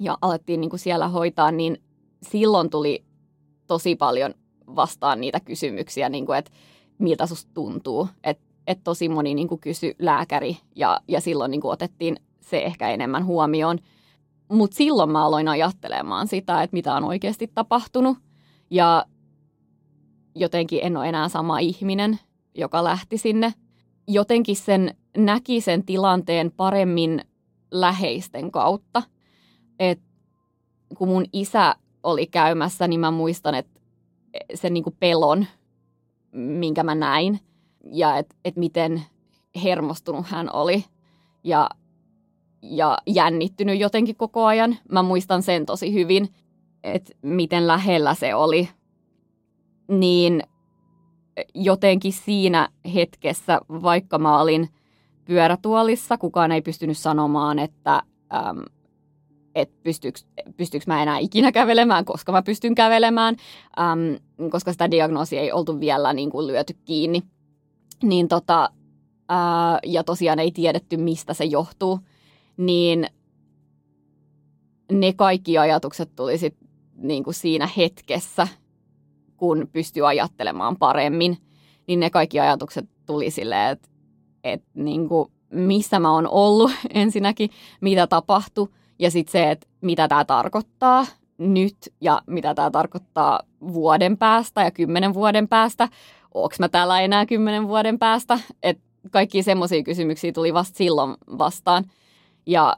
ja 0.00 0.18
alettiin 0.22 0.60
niin 0.60 0.70
siellä 0.78 1.08
hoitaa, 1.08 1.50
niin 1.50 1.82
silloin 2.22 2.70
tuli 2.70 3.04
tosi 3.66 3.96
paljon 3.96 4.34
vastaan 4.76 5.20
niitä 5.20 5.40
kysymyksiä, 5.40 6.08
niin 6.08 6.26
kuin, 6.26 6.38
että 6.38 6.50
miltä 6.98 7.26
susta 7.26 7.50
tuntuu. 7.54 8.08
Että 8.24 8.44
et 8.66 8.80
tosi 8.84 9.08
moni 9.08 9.34
niin 9.34 9.48
kuin 9.48 9.60
kysyi 9.60 9.94
lääkäri 9.98 10.56
ja, 10.76 11.00
ja 11.08 11.20
silloin 11.20 11.50
niin 11.50 11.60
kuin 11.60 11.72
otettiin 11.72 12.16
se 12.40 12.58
ehkä 12.58 12.90
enemmän 12.90 13.26
huomioon. 13.26 13.78
Mutta 14.48 14.76
silloin 14.76 15.10
mä 15.10 15.24
aloin 15.24 15.48
ajattelemaan 15.48 16.28
sitä, 16.28 16.62
että 16.62 16.74
mitä 16.76 16.94
on 16.94 17.04
oikeasti 17.04 17.50
tapahtunut. 17.54 18.18
Ja 18.70 19.06
jotenkin 20.34 20.80
en 20.82 20.96
ole 20.96 21.08
enää 21.08 21.28
sama 21.28 21.58
ihminen, 21.58 22.18
joka 22.54 22.84
lähti 22.84 23.18
sinne. 23.18 23.54
Jotenkin 24.08 24.56
sen 24.56 24.94
näki 25.16 25.60
sen 25.60 25.84
tilanteen 25.84 26.52
paremmin 26.56 27.20
läheisten 27.70 28.50
kautta. 28.50 29.02
Et 29.78 30.00
kun 30.98 31.08
mun 31.08 31.24
isä 31.32 31.76
oli 32.02 32.26
käymässä, 32.26 32.88
niin 32.88 33.00
mä 33.00 33.10
muistan, 33.10 33.54
että 33.54 33.80
sen 34.54 34.74
niin 34.74 34.84
kuin 34.84 34.96
pelon, 35.00 35.46
minkä 36.32 36.82
mä 36.82 36.94
näin 36.94 37.40
ja 37.92 38.16
että 38.16 38.36
et 38.44 38.56
miten 38.56 39.02
hermostunut 39.62 40.26
hän 40.26 40.52
oli 40.52 40.84
ja, 41.44 41.70
ja 42.62 42.98
jännittynyt 43.06 43.80
jotenkin 43.80 44.16
koko 44.16 44.44
ajan. 44.44 44.76
Mä 44.92 45.02
muistan 45.02 45.42
sen 45.42 45.66
tosi 45.66 45.92
hyvin, 45.94 46.28
että 46.84 47.12
miten 47.22 47.66
lähellä 47.66 48.14
se 48.14 48.34
oli. 48.34 48.68
Niin 49.88 50.42
jotenkin 51.54 52.12
siinä 52.12 52.68
hetkessä, 52.94 53.60
vaikka 53.68 54.18
mä 54.18 54.40
olin 54.40 54.68
pyörätuolissa, 55.24 56.18
kukaan 56.18 56.52
ei 56.52 56.62
pystynyt 56.62 56.98
sanomaan, 56.98 57.58
että 57.58 58.02
äm, 58.34 58.62
että 59.54 59.76
pystyykö, 60.56 60.84
mä 60.86 61.02
enää 61.02 61.18
ikinä 61.18 61.52
kävelemään, 61.52 62.04
koska 62.04 62.32
mä 62.32 62.42
pystyn 62.42 62.74
kävelemään, 62.74 63.36
äm, 63.78 64.50
koska 64.50 64.72
sitä 64.72 64.90
diagnoosia 64.90 65.40
ei 65.40 65.52
oltu 65.52 65.80
vielä 65.80 66.12
niin 66.12 66.30
kuin 66.30 66.46
lyöty 66.46 66.76
kiinni. 66.84 67.22
Niin 68.02 68.28
tota, 68.28 68.70
ää, 69.28 69.78
ja 69.84 70.04
tosiaan 70.04 70.38
ei 70.38 70.50
tiedetty, 70.50 70.96
mistä 70.96 71.34
se 71.34 71.44
johtuu, 71.44 72.00
niin 72.56 73.06
ne 74.92 75.12
kaikki 75.12 75.58
ajatukset 75.58 76.10
tuli 76.16 76.38
sit 76.38 76.56
niin 76.96 77.24
kuin 77.24 77.34
siinä 77.34 77.68
hetkessä, 77.76 78.48
kun 79.36 79.68
pystyy 79.72 80.08
ajattelemaan 80.08 80.76
paremmin, 80.76 81.38
niin 81.86 82.00
ne 82.00 82.10
kaikki 82.10 82.40
ajatukset 82.40 82.88
tuli 83.06 83.30
silleen, 83.30 83.70
että, 83.70 83.88
että 84.44 84.68
niin 84.74 85.08
kuin, 85.08 85.32
missä 85.50 85.98
mä 85.98 86.12
oon 86.12 86.28
ollut 86.28 86.70
ensinnäkin, 86.94 87.50
mitä 87.80 88.06
tapahtui, 88.06 88.68
ja 88.98 89.10
sitten 89.10 89.32
se, 89.32 89.50
että 89.50 89.66
mitä 89.80 90.08
tämä 90.08 90.24
tarkoittaa 90.24 91.06
nyt 91.38 91.76
ja 92.00 92.22
mitä 92.26 92.54
tämä 92.54 92.70
tarkoittaa 92.70 93.40
vuoden 93.72 94.18
päästä 94.18 94.62
ja 94.62 94.70
kymmenen 94.70 95.14
vuoden 95.14 95.48
päästä. 95.48 95.88
Onko 96.34 96.56
mä 96.58 96.68
täällä 96.68 97.00
enää 97.00 97.26
kymmenen 97.26 97.68
vuoden 97.68 97.98
päästä? 97.98 98.38
Et 98.62 98.78
kaikki 99.10 99.42
semmoisia 99.42 99.82
kysymyksiä 99.82 100.32
tuli 100.32 100.54
vasta 100.54 100.76
silloin 100.76 101.14
vastaan. 101.38 101.84
Ja 102.46 102.76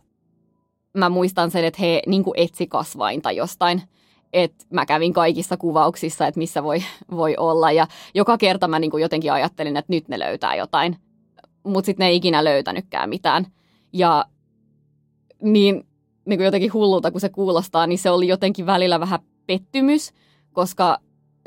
mä 0.97 1.09
muistan 1.09 1.51
sen, 1.51 1.65
että 1.65 1.83
he 1.83 2.03
niin 2.07 2.25
etsi 2.37 2.67
kasvainta 2.67 3.33
jostain. 3.33 3.83
Että 4.33 4.65
mä 4.71 4.87
kävin 4.87 5.13
kaikissa 5.13 5.57
kuvauksissa, 5.57 6.27
että 6.27 6.39
missä 6.39 6.63
voi, 6.63 6.83
voi 7.11 7.37
olla. 7.37 7.73
Ja 7.73 7.87
joka 8.15 8.39
kerta 8.39 8.69
mä 8.69 8.79
niin 8.79 9.01
jotenkin 9.01 9.33
ajattelin, 9.33 9.77
että 9.77 9.93
nyt 9.93 10.09
ne 10.09 10.19
löytää 10.19 10.55
jotain. 10.55 10.97
Mutta 11.63 11.87
sitten 11.87 12.05
ne 12.05 12.09
ei 12.09 12.17
ikinä 12.17 12.45
löytänytkään 12.45 13.09
mitään. 13.09 13.47
Ja 13.93 14.25
niin 15.43 15.89
niin 16.29 16.39
kuin 16.39 16.45
jotenkin 16.45 16.73
hullulta, 16.73 17.11
kun 17.11 17.21
se 17.21 17.29
kuulostaa, 17.29 17.87
niin 17.87 17.99
se 17.99 18.11
oli 18.11 18.29
jotenkin 18.29 18.67
välillä 18.67 19.01
vähän 19.01 19.19
pettymys, 19.47 20.13
koska 20.53 20.99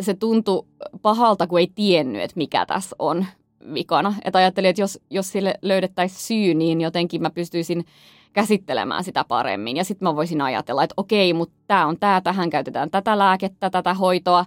se 0.02 0.14
tuntui 0.14 0.66
pahalta, 1.02 1.48
kun 1.48 1.60
ei 1.60 1.72
tiennyt, 1.76 2.22
että 2.22 2.38
mikä 2.38 2.66
tässä 2.66 2.96
on 3.00 3.26
vikana. 3.74 4.16
Että 4.26 4.40
ajattelin, 4.40 4.70
että 4.70 4.82
jos, 4.82 5.00
jos 5.10 5.32
sille 5.32 5.54
löydettäisiin 5.62 6.22
syy, 6.22 6.54
niin 6.54 6.82
jotenkin 6.82 7.22
mä 7.22 7.30
pystyisin 7.30 7.86
käsittelemään 8.34 9.04
sitä 9.04 9.26
paremmin. 9.28 9.78
Ja 9.78 9.84
sitten 9.84 10.08
mä 10.08 10.16
voisin 10.16 10.42
ajatella, 10.42 10.84
että 10.84 10.94
okei, 10.98 11.34
mutta 11.34 11.56
tämä 11.68 11.88
on 11.88 11.98
tämä, 12.00 12.22
tähän 12.22 12.50
käytetään 12.50 12.92
tätä 12.92 13.18
lääkettä, 13.18 13.70
tätä 13.70 13.94
hoitoa. 13.94 14.46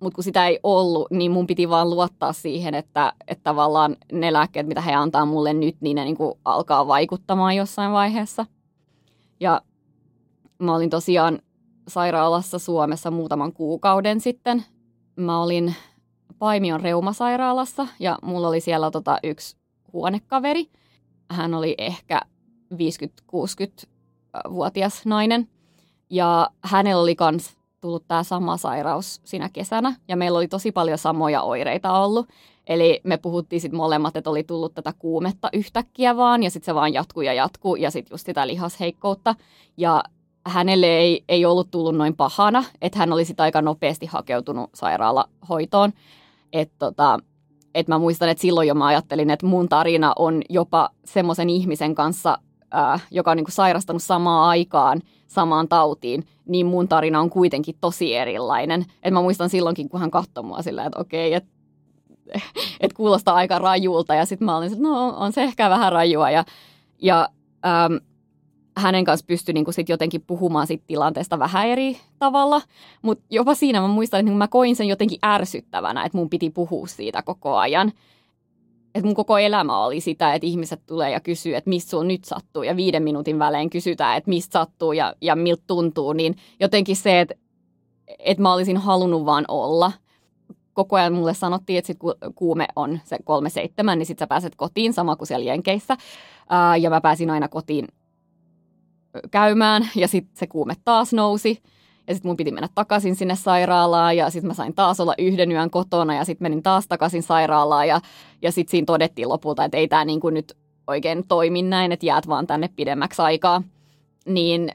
Mutta 0.00 0.14
kun 0.14 0.24
sitä 0.24 0.46
ei 0.46 0.60
ollut, 0.62 1.10
niin 1.10 1.30
mun 1.30 1.46
piti 1.46 1.68
vaan 1.68 1.90
luottaa 1.90 2.32
siihen, 2.32 2.74
että, 2.74 3.12
että 3.28 3.42
tavallaan 3.44 3.96
ne 4.12 4.32
lääkkeet, 4.32 4.66
mitä 4.66 4.80
he 4.80 4.94
antaa 4.94 5.24
mulle 5.24 5.52
nyt, 5.52 5.76
niin 5.80 5.94
ne 5.94 6.04
niin 6.04 6.16
kuin 6.16 6.34
alkaa 6.44 6.86
vaikuttamaan 6.86 7.56
jossain 7.56 7.92
vaiheessa. 7.92 8.46
Ja 9.40 9.60
mä 10.58 10.74
olin 10.74 10.90
tosiaan 10.90 11.38
sairaalassa 11.88 12.58
Suomessa 12.58 13.10
muutaman 13.10 13.52
kuukauden 13.52 14.20
sitten. 14.20 14.64
Mä 15.16 15.42
olin 15.42 15.74
Paimion 16.38 16.80
reumasairaalassa 16.80 17.86
ja 18.00 18.18
mulla 18.22 18.48
oli 18.48 18.60
siellä 18.60 18.90
tota 18.90 19.18
yksi 19.22 19.56
huonekaveri. 19.92 20.66
Hän 21.30 21.54
oli 21.54 21.74
ehkä 21.78 22.20
50-60-vuotias 22.74 25.06
nainen. 25.06 25.48
Ja 26.10 26.50
hänellä 26.62 27.02
oli 27.02 27.16
kans 27.16 27.56
tullut 27.80 28.04
tämä 28.08 28.22
sama 28.22 28.56
sairaus 28.56 29.20
siinä 29.24 29.48
kesänä. 29.48 29.96
Ja 30.08 30.16
meillä 30.16 30.38
oli 30.38 30.48
tosi 30.48 30.72
paljon 30.72 30.98
samoja 30.98 31.42
oireita 31.42 32.00
ollut. 32.00 32.28
Eli 32.66 33.00
me 33.04 33.16
puhuttiin 33.16 33.60
sitten 33.60 33.76
molemmat, 33.76 34.16
että 34.16 34.30
oli 34.30 34.44
tullut 34.44 34.74
tätä 34.74 34.92
kuumetta 34.98 35.48
yhtäkkiä 35.52 36.16
vaan, 36.16 36.42
ja 36.42 36.50
sitten 36.50 36.66
se 36.66 36.74
vaan 36.74 36.92
jatkuu 36.92 37.22
ja 37.22 37.32
jatkuu, 37.32 37.76
ja 37.76 37.90
sitten 37.90 38.14
just 38.14 38.26
sitä 38.26 38.46
lihasheikkoutta. 38.46 39.34
Ja 39.76 40.04
hänelle 40.46 40.86
ei, 40.86 41.24
ei 41.28 41.44
ollut 41.44 41.70
tullut 41.70 41.96
noin 41.96 42.16
pahana, 42.16 42.64
että 42.80 42.98
hän 42.98 43.12
olisi 43.12 43.34
aika 43.38 43.62
nopeasti 43.62 44.06
hakeutunut 44.06 44.70
sairaalahoitoon. 44.74 45.92
Että 46.52 46.74
tota, 46.78 47.18
et 47.74 47.88
mä 47.88 47.98
muistan, 47.98 48.28
että 48.28 48.42
silloin 48.42 48.68
jo 48.68 48.74
mä 48.74 48.86
ajattelin, 48.86 49.30
että 49.30 49.46
mun 49.46 49.68
tarina 49.68 50.12
on 50.18 50.42
jopa 50.48 50.90
semmoisen 51.04 51.50
ihmisen 51.50 51.94
kanssa, 51.94 52.38
ää, 52.70 52.98
joka 53.10 53.30
on 53.30 53.36
niinku 53.36 53.50
sairastanut 53.50 54.02
samaan 54.02 54.48
aikaan 54.48 55.02
samaan 55.26 55.68
tautiin, 55.68 56.26
niin 56.46 56.66
mun 56.66 56.88
tarina 56.88 57.20
on 57.20 57.30
kuitenkin 57.30 57.74
tosi 57.80 58.14
erilainen. 58.14 58.84
Et 59.02 59.12
mä 59.12 59.22
muistan 59.22 59.50
silloinkin, 59.50 59.88
kun 59.88 60.00
hän 60.00 60.10
katsoi 60.10 60.44
mua 60.44 60.62
silleen, 60.62 60.86
että 60.86 61.00
okei, 61.00 61.34
että 61.34 61.50
et 62.80 62.92
kuulostaa 62.92 63.34
aika 63.34 63.58
rajulta. 63.58 64.14
Ja 64.14 64.24
sitten 64.24 64.46
mä 64.46 64.56
olin, 64.56 64.72
että 64.72 64.82
no 64.82 65.08
on 65.08 65.32
se 65.32 65.42
ehkä 65.42 65.70
vähän 65.70 65.92
rajua. 65.92 66.30
Ja, 66.30 66.44
ja 66.98 67.28
äm, 67.66 67.98
hänen 68.76 69.04
kanssa 69.04 69.26
pystyi 69.26 69.52
niinku 69.52 69.72
sit 69.72 69.88
jotenkin 69.88 70.24
puhumaan 70.26 70.66
sit 70.66 70.82
tilanteesta 70.86 71.38
vähän 71.38 71.68
eri 71.68 71.96
tavalla. 72.18 72.62
Mutta 73.02 73.24
jopa 73.30 73.54
siinä 73.54 73.80
mä 73.80 73.88
muistan, 73.88 74.20
että 74.20 74.32
mä 74.32 74.48
koin 74.48 74.76
sen 74.76 74.88
jotenkin 74.88 75.18
ärsyttävänä, 75.24 76.04
että 76.04 76.18
mun 76.18 76.30
piti 76.30 76.50
puhua 76.50 76.86
siitä 76.86 77.22
koko 77.22 77.56
ajan. 77.56 77.92
Että 78.96 79.06
mun 79.06 79.14
koko 79.14 79.38
elämä 79.38 79.84
oli 79.84 80.00
sitä, 80.00 80.34
että 80.34 80.46
ihmiset 80.46 80.80
tulee 80.86 81.10
ja 81.10 81.20
kysyy, 81.20 81.54
että 81.54 81.70
mistä 81.70 81.90
sulla 81.90 82.04
nyt 82.04 82.24
sattuu. 82.24 82.62
Ja 82.62 82.76
viiden 82.76 83.02
minuutin 83.02 83.38
välein 83.38 83.70
kysytään, 83.70 84.16
että 84.16 84.30
mistä 84.30 84.52
sattuu 84.52 84.92
ja, 84.92 85.14
ja 85.20 85.36
miltä 85.36 85.62
tuntuu. 85.66 86.12
Niin 86.12 86.36
jotenkin 86.60 86.96
se, 86.96 87.20
että, 87.20 87.34
että 88.18 88.42
mä 88.42 88.52
olisin 88.52 88.76
halunnut 88.76 89.24
vaan 89.24 89.44
olla– 89.48 89.92
koko 90.76 90.96
ajan 90.96 91.12
mulle 91.12 91.34
sanottiin, 91.34 91.78
että 91.78 91.86
sit 91.86 91.98
kun 91.98 92.14
kuume 92.34 92.66
on 92.76 93.00
se 93.04 93.16
kolme 93.24 93.50
seitsemän, 93.50 93.98
niin 93.98 94.06
sit 94.06 94.18
sä 94.18 94.26
pääset 94.26 94.56
kotiin 94.56 94.92
sama 94.92 95.16
kuin 95.16 95.28
siellä 95.28 95.44
Jenkeissä. 95.44 95.96
Ja 96.80 96.90
mä 96.90 97.00
pääsin 97.00 97.30
aina 97.30 97.48
kotiin 97.48 97.88
käymään 99.30 99.88
ja 99.94 100.08
sitten 100.08 100.36
se 100.36 100.46
kuume 100.46 100.74
taas 100.84 101.12
nousi. 101.12 101.62
Ja 102.08 102.14
sitten 102.14 102.28
mun 102.28 102.36
piti 102.36 102.50
mennä 102.50 102.68
takaisin 102.74 103.16
sinne 103.16 103.36
sairaalaan 103.36 104.16
ja 104.16 104.30
sitten 104.30 104.46
mä 104.48 104.54
sain 104.54 104.74
taas 104.74 105.00
olla 105.00 105.14
yhden 105.18 105.52
yön 105.52 105.70
kotona 105.70 106.14
ja 106.14 106.24
sitten 106.24 106.44
menin 106.44 106.62
taas 106.62 106.88
takaisin 106.88 107.22
sairaalaan 107.22 107.88
ja, 107.88 108.00
ja 108.42 108.52
sitten 108.52 108.70
siinä 108.70 108.84
todettiin 108.84 109.28
lopulta, 109.28 109.64
että 109.64 109.76
ei 109.76 109.88
tämä 109.88 110.04
niinku 110.04 110.30
nyt 110.30 110.56
oikein 110.86 111.24
toimi 111.28 111.62
näin, 111.62 111.92
että 111.92 112.06
jäät 112.06 112.28
vaan 112.28 112.46
tänne 112.46 112.70
pidemmäksi 112.76 113.22
aikaa. 113.22 113.62
Niin 114.26 114.72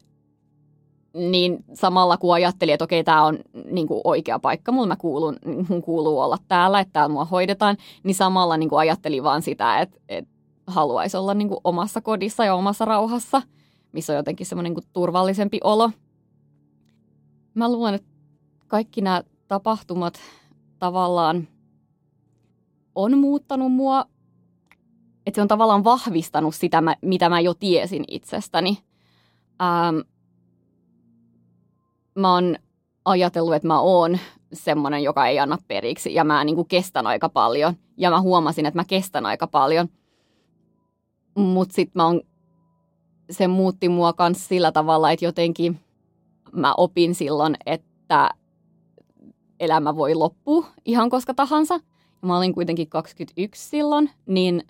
niin 1.13 1.63
samalla 1.73 2.17
kun 2.17 2.33
ajattelin, 2.33 2.73
että 2.73 2.83
okei, 2.83 3.03
tämä 3.03 3.23
on 3.23 3.39
niin 3.71 3.87
kuin 3.87 4.01
oikea 4.03 4.39
paikka, 4.39 4.71
mulla 4.71 4.87
mä 4.87 4.95
kuulun, 4.95 5.37
mun 5.69 5.81
kuuluu 5.81 6.19
olla 6.19 6.37
täällä, 6.47 6.79
että 6.79 6.93
täällä 6.93 7.13
mua 7.13 7.25
hoidetaan, 7.25 7.77
niin 8.03 8.15
samalla 8.15 8.57
niin 8.57 8.69
kuin 8.69 8.79
ajattelin 8.79 9.23
vaan 9.23 9.41
sitä, 9.41 9.79
että, 9.79 9.97
että 10.09 10.31
haluaisi 10.67 11.17
olla 11.17 11.33
niin 11.33 11.47
kuin 11.47 11.59
omassa 11.63 12.01
kodissa 12.01 12.45
ja 12.45 12.55
omassa 12.55 12.85
rauhassa, 12.85 13.41
missä 13.91 14.13
on 14.13 14.17
jotenkin 14.17 14.45
semmoinen 14.45 14.73
niin 14.73 14.85
turvallisempi 14.93 15.59
olo. 15.63 15.91
Mä 17.53 17.71
luulen, 17.71 17.93
että 17.93 18.07
kaikki 18.67 19.01
nämä 19.01 19.23
tapahtumat 19.47 20.19
tavallaan 20.79 21.47
on 22.95 23.17
muuttanut 23.17 23.73
mua, 23.73 24.05
että 25.25 25.37
se 25.37 25.41
on 25.41 25.47
tavallaan 25.47 25.83
vahvistanut 25.83 26.55
sitä, 26.55 26.83
mitä 27.01 27.29
mä 27.29 27.39
jo 27.39 27.53
tiesin 27.53 28.03
itsestäni. 28.07 28.77
Ähm, 29.61 29.95
mä 32.15 32.33
oon 32.33 32.55
ajatellut, 33.05 33.53
että 33.53 33.67
mä 33.67 33.79
oon 33.79 34.19
semmoinen, 34.53 35.03
joka 35.03 35.27
ei 35.27 35.39
anna 35.39 35.57
periksi 35.67 36.13
ja 36.13 36.23
mä 36.23 36.43
niin 36.43 36.55
kuin 36.55 36.67
kestän 36.67 37.07
aika 37.07 37.29
paljon. 37.29 37.73
Ja 37.97 38.09
mä 38.09 38.21
huomasin, 38.21 38.65
että 38.65 38.79
mä 38.79 38.85
kestän 38.85 39.25
aika 39.25 39.47
paljon. 39.47 39.89
Mutta 41.35 41.75
sitten 41.75 41.99
mä 41.99 42.05
oon, 42.05 42.21
se 43.29 43.47
muutti 43.47 43.89
mua 43.89 44.13
myös 44.19 44.47
sillä 44.47 44.71
tavalla, 44.71 45.11
että 45.11 45.25
jotenkin 45.25 45.79
mä 46.53 46.73
opin 46.77 47.15
silloin, 47.15 47.55
että 47.65 48.29
elämä 49.59 49.95
voi 49.95 50.15
loppua 50.15 50.65
ihan 50.85 51.09
koska 51.09 51.33
tahansa. 51.33 51.79
Mä 52.21 52.37
olin 52.37 52.53
kuitenkin 52.53 52.89
21 52.89 53.69
silloin, 53.69 54.09
niin 54.25 54.63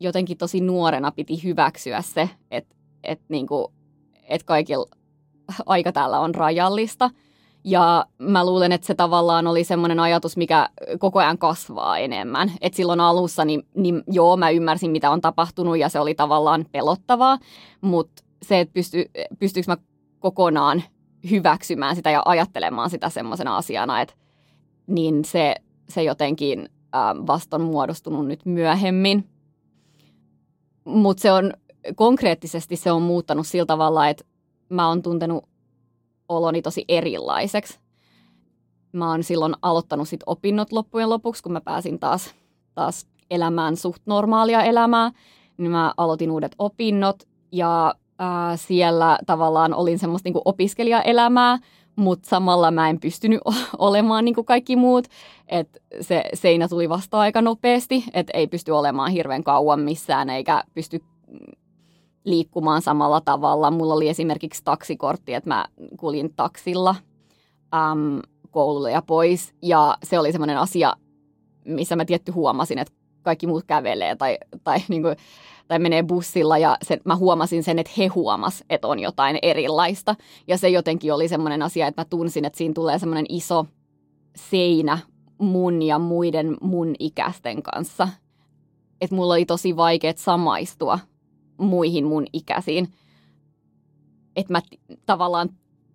jotenkin 0.00 0.38
tosi 0.38 0.60
nuorena 0.60 1.12
piti 1.12 1.44
hyväksyä 1.44 2.02
se, 2.02 2.30
että, 2.50 2.74
että, 3.04 3.24
niinku, 3.28 3.72
että 4.28 4.46
kaikilla 4.46 4.86
aika 5.66 5.92
täällä 5.92 6.20
on 6.20 6.34
rajallista. 6.34 7.10
Ja 7.64 8.06
mä 8.18 8.46
luulen, 8.46 8.72
että 8.72 8.86
se 8.86 8.94
tavallaan 8.94 9.46
oli 9.46 9.64
semmoinen 9.64 10.00
ajatus, 10.00 10.36
mikä 10.36 10.68
koko 10.98 11.18
ajan 11.18 11.38
kasvaa 11.38 11.98
enemmän. 11.98 12.52
Et 12.60 12.74
silloin 12.74 13.00
alussa, 13.00 13.44
niin, 13.44 13.62
niin 13.74 14.02
joo, 14.06 14.36
mä 14.36 14.50
ymmärsin, 14.50 14.90
mitä 14.90 15.10
on 15.10 15.20
tapahtunut 15.20 15.78
ja 15.78 15.88
se 15.88 16.00
oli 16.00 16.14
tavallaan 16.14 16.66
pelottavaa. 16.72 17.38
Mutta 17.80 18.22
se, 18.42 18.60
että 18.60 18.72
pysty, 18.72 19.10
pystyykö 19.38 19.70
mä 19.70 19.76
kokonaan 20.18 20.82
hyväksymään 21.30 21.96
sitä 21.96 22.10
ja 22.10 22.22
ajattelemaan 22.24 22.90
sitä 22.90 23.08
semmoisena 23.08 23.56
asiana, 23.56 24.00
että 24.00 24.14
niin 24.86 25.24
se, 25.24 25.54
se 25.88 26.02
jotenkin 26.02 26.68
äh, 26.94 27.26
vasta 27.26 27.56
on 27.56 27.62
muodostunut 27.62 28.26
nyt 28.26 28.46
myöhemmin. 28.46 29.28
Mutta 30.84 31.20
se 31.20 31.32
on 31.32 31.52
konkreettisesti 31.94 32.76
se 32.76 32.92
on 32.92 33.02
muuttanut 33.02 33.46
sillä 33.46 33.66
tavalla, 33.66 34.08
että 34.08 34.24
mä 34.68 34.88
oon 34.88 35.02
tuntenut 35.02 35.44
oloni 36.28 36.62
tosi 36.62 36.84
erilaiseksi. 36.88 37.78
Mä 38.92 39.10
oon 39.10 39.22
silloin 39.22 39.54
aloittanut 39.62 40.08
sit 40.08 40.20
opinnot 40.26 40.72
loppujen 40.72 41.10
lopuksi, 41.10 41.42
kun 41.42 41.52
mä 41.52 41.60
pääsin 41.60 41.98
taas, 41.98 42.34
taas 42.74 43.06
elämään 43.30 43.76
suht 43.76 44.02
normaalia 44.06 44.62
elämää, 44.62 45.10
niin 45.56 45.70
mä 45.70 45.94
aloitin 45.96 46.30
uudet 46.30 46.54
opinnot 46.58 47.22
ja 47.52 47.94
ää, 48.20 48.56
siellä 48.56 49.18
tavallaan 49.26 49.74
olin 49.74 49.98
semmoista 49.98 50.28
niin 50.28 50.42
opiskelijaelämää, 50.44 51.58
mutta 51.96 52.28
samalla 52.28 52.70
mä 52.70 52.88
en 52.88 53.00
pystynyt 53.00 53.40
olemaan 53.78 54.24
niin 54.24 54.34
kuin 54.34 54.44
kaikki 54.44 54.76
muut. 54.76 55.08
Et 55.48 55.82
se 56.00 56.24
seinä 56.34 56.68
tuli 56.68 56.88
vasta 56.88 57.18
aika 57.18 57.42
nopeasti, 57.42 58.04
että 58.14 58.30
ei 58.34 58.46
pysty 58.46 58.70
olemaan 58.70 59.10
hirveän 59.10 59.44
kauan 59.44 59.80
missään 59.80 60.30
eikä 60.30 60.64
pysty 60.74 61.00
liikkumaan 62.24 62.82
samalla 62.82 63.20
tavalla. 63.20 63.70
Mulla 63.70 63.94
oli 63.94 64.08
esimerkiksi 64.08 64.64
taksikortti, 64.64 65.34
että 65.34 65.50
mä 65.50 65.64
kuljin 65.96 66.34
taksilla 66.36 66.94
äm, 67.74 68.20
koululle 68.50 68.90
ja 68.90 69.02
pois. 69.02 69.54
Ja 69.62 69.96
se 70.02 70.18
oli 70.18 70.32
semmoinen 70.32 70.58
asia, 70.58 70.92
missä 71.64 71.96
mä 71.96 72.04
tietty 72.04 72.32
huomasin, 72.32 72.78
että 72.78 72.94
kaikki 73.22 73.46
muut 73.46 73.64
kävelee 73.66 74.16
tai, 74.16 74.38
tai, 74.64 74.78
niin 74.88 75.02
kuin, 75.02 75.16
tai 75.70 75.78
menee 75.78 76.02
bussilla 76.02 76.58
ja 76.58 76.76
sen, 76.82 77.00
mä 77.04 77.16
huomasin 77.16 77.62
sen, 77.62 77.78
että 77.78 77.92
he 77.98 78.06
huomas, 78.06 78.64
että 78.70 78.88
on 78.88 78.98
jotain 78.98 79.38
erilaista. 79.42 80.14
Ja 80.48 80.58
se 80.58 80.68
jotenkin 80.68 81.14
oli 81.14 81.28
semmoinen 81.28 81.62
asia, 81.62 81.86
että 81.86 82.00
mä 82.00 82.04
tunsin, 82.04 82.44
että 82.44 82.56
siinä 82.56 82.74
tulee 82.74 82.98
semmoinen 82.98 83.26
iso 83.28 83.66
seinä 84.36 84.98
mun 85.38 85.82
ja 85.82 85.98
muiden 85.98 86.56
mun 86.60 86.94
ikäisten 86.98 87.62
kanssa. 87.62 88.08
Että 89.00 89.16
mulla 89.16 89.34
oli 89.34 89.44
tosi 89.46 89.76
vaikea 89.76 90.12
samaistua 90.16 90.98
muihin 91.58 92.06
mun 92.06 92.26
ikäisiin. 92.32 92.88
Että 94.36 94.52
mä 94.52 94.60
t- 94.60 95.00
tavallaan 95.06 95.48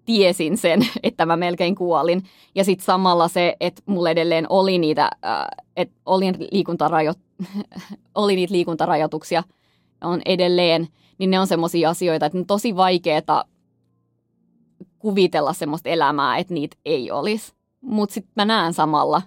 tiesin 0.05 0.57
sen, 0.57 0.80
että 1.03 1.26
mä 1.26 1.36
melkein 1.36 1.76
kuolin. 1.76 2.23
Ja 2.55 2.63
sitten 2.63 2.86
samalla 2.86 3.28
se, 3.28 3.55
että 3.59 3.82
mulla 3.86 4.09
edelleen 4.09 4.45
oli 4.49 4.78
niitä, 4.78 5.03
äh, 5.26 5.47
että 5.76 5.95
olin 6.05 6.36
liikuntarajo- 6.36 7.45
oli 8.15 8.36
niitä 8.36 8.53
liikuntarajoituksia, 8.53 9.43
on 10.02 10.22
edelleen, 10.26 10.88
niin 11.18 11.32
ne 11.32 11.39
on 11.39 11.48
semmoisia 11.48 11.89
asioita, 11.89 12.26
että 12.26 12.38
on 12.38 12.46
tosi 12.46 12.76
vaikeaa 12.76 13.43
kuvitella 15.00 15.54
semmoista 15.54 15.89
elämää, 15.89 16.38
että 16.38 16.54
niitä 16.54 16.78
ei 16.86 17.12
olisi. 17.12 17.54
Mutta 17.82 18.14
sitten 18.14 18.34
mä 18.36 18.46
näen 18.46 18.74
samalla, 18.74 19.22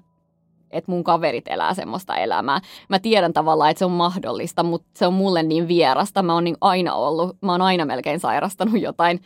että 0.71 0.91
mun 0.91 1.05
kaverit 1.05 1.49
elää 1.49 1.75
semmoista 1.75 2.17
elämää. 2.17 2.61
Mä 2.89 2.99
tiedän 2.99 3.33
tavallaan, 3.33 3.71
että 3.71 3.79
se 3.79 3.85
on 3.85 3.91
mahdollista, 3.91 4.63
mutta 4.63 4.89
se 4.97 5.07
on 5.07 5.15
mulle 5.15 5.43
niin 5.43 5.69
vierasta. 5.69 6.23
Mä 6.23 6.35
oon 6.35 6.45
niin 6.45 6.57
aina 6.61 6.95
ollut, 6.95 7.37
mä 7.43 7.53
oon 7.53 7.63
aina 7.63 7.85
melkein 7.85 8.21
sairastanut 8.21 8.81
jotain, 8.81 9.21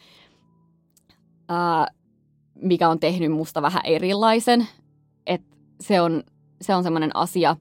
ää, 1.48 1.86
mikä 2.54 2.88
on 2.88 3.00
tehnyt 3.00 3.32
musta 3.32 3.62
vähän 3.62 3.82
erilaisen. 3.84 4.66
Että 5.26 5.56
se 5.80 6.00
on, 6.00 6.22
se 6.60 6.74
on 6.74 6.82
semmoinen 6.82 7.16
asia, 7.16 7.56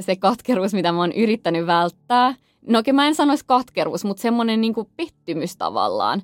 se 0.00 0.16
katkeruus, 0.16 0.74
mitä 0.74 0.92
mä 0.92 0.98
oon 0.98 1.12
yrittänyt 1.12 1.66
välttää. 1.66 2.34
No 2.66 2.78
oikein 2.78 2.94
mä 2.94 3.06
en 3.06 3.14
sanoisi 3.14 3.44
katkeruus, 3.46 4.04
mutta 4.04 4.20
semmoinen 4.20 4.60
niin 4.60 4.74
pettymys 4.96 5.56
tavallaan 5.56 6.22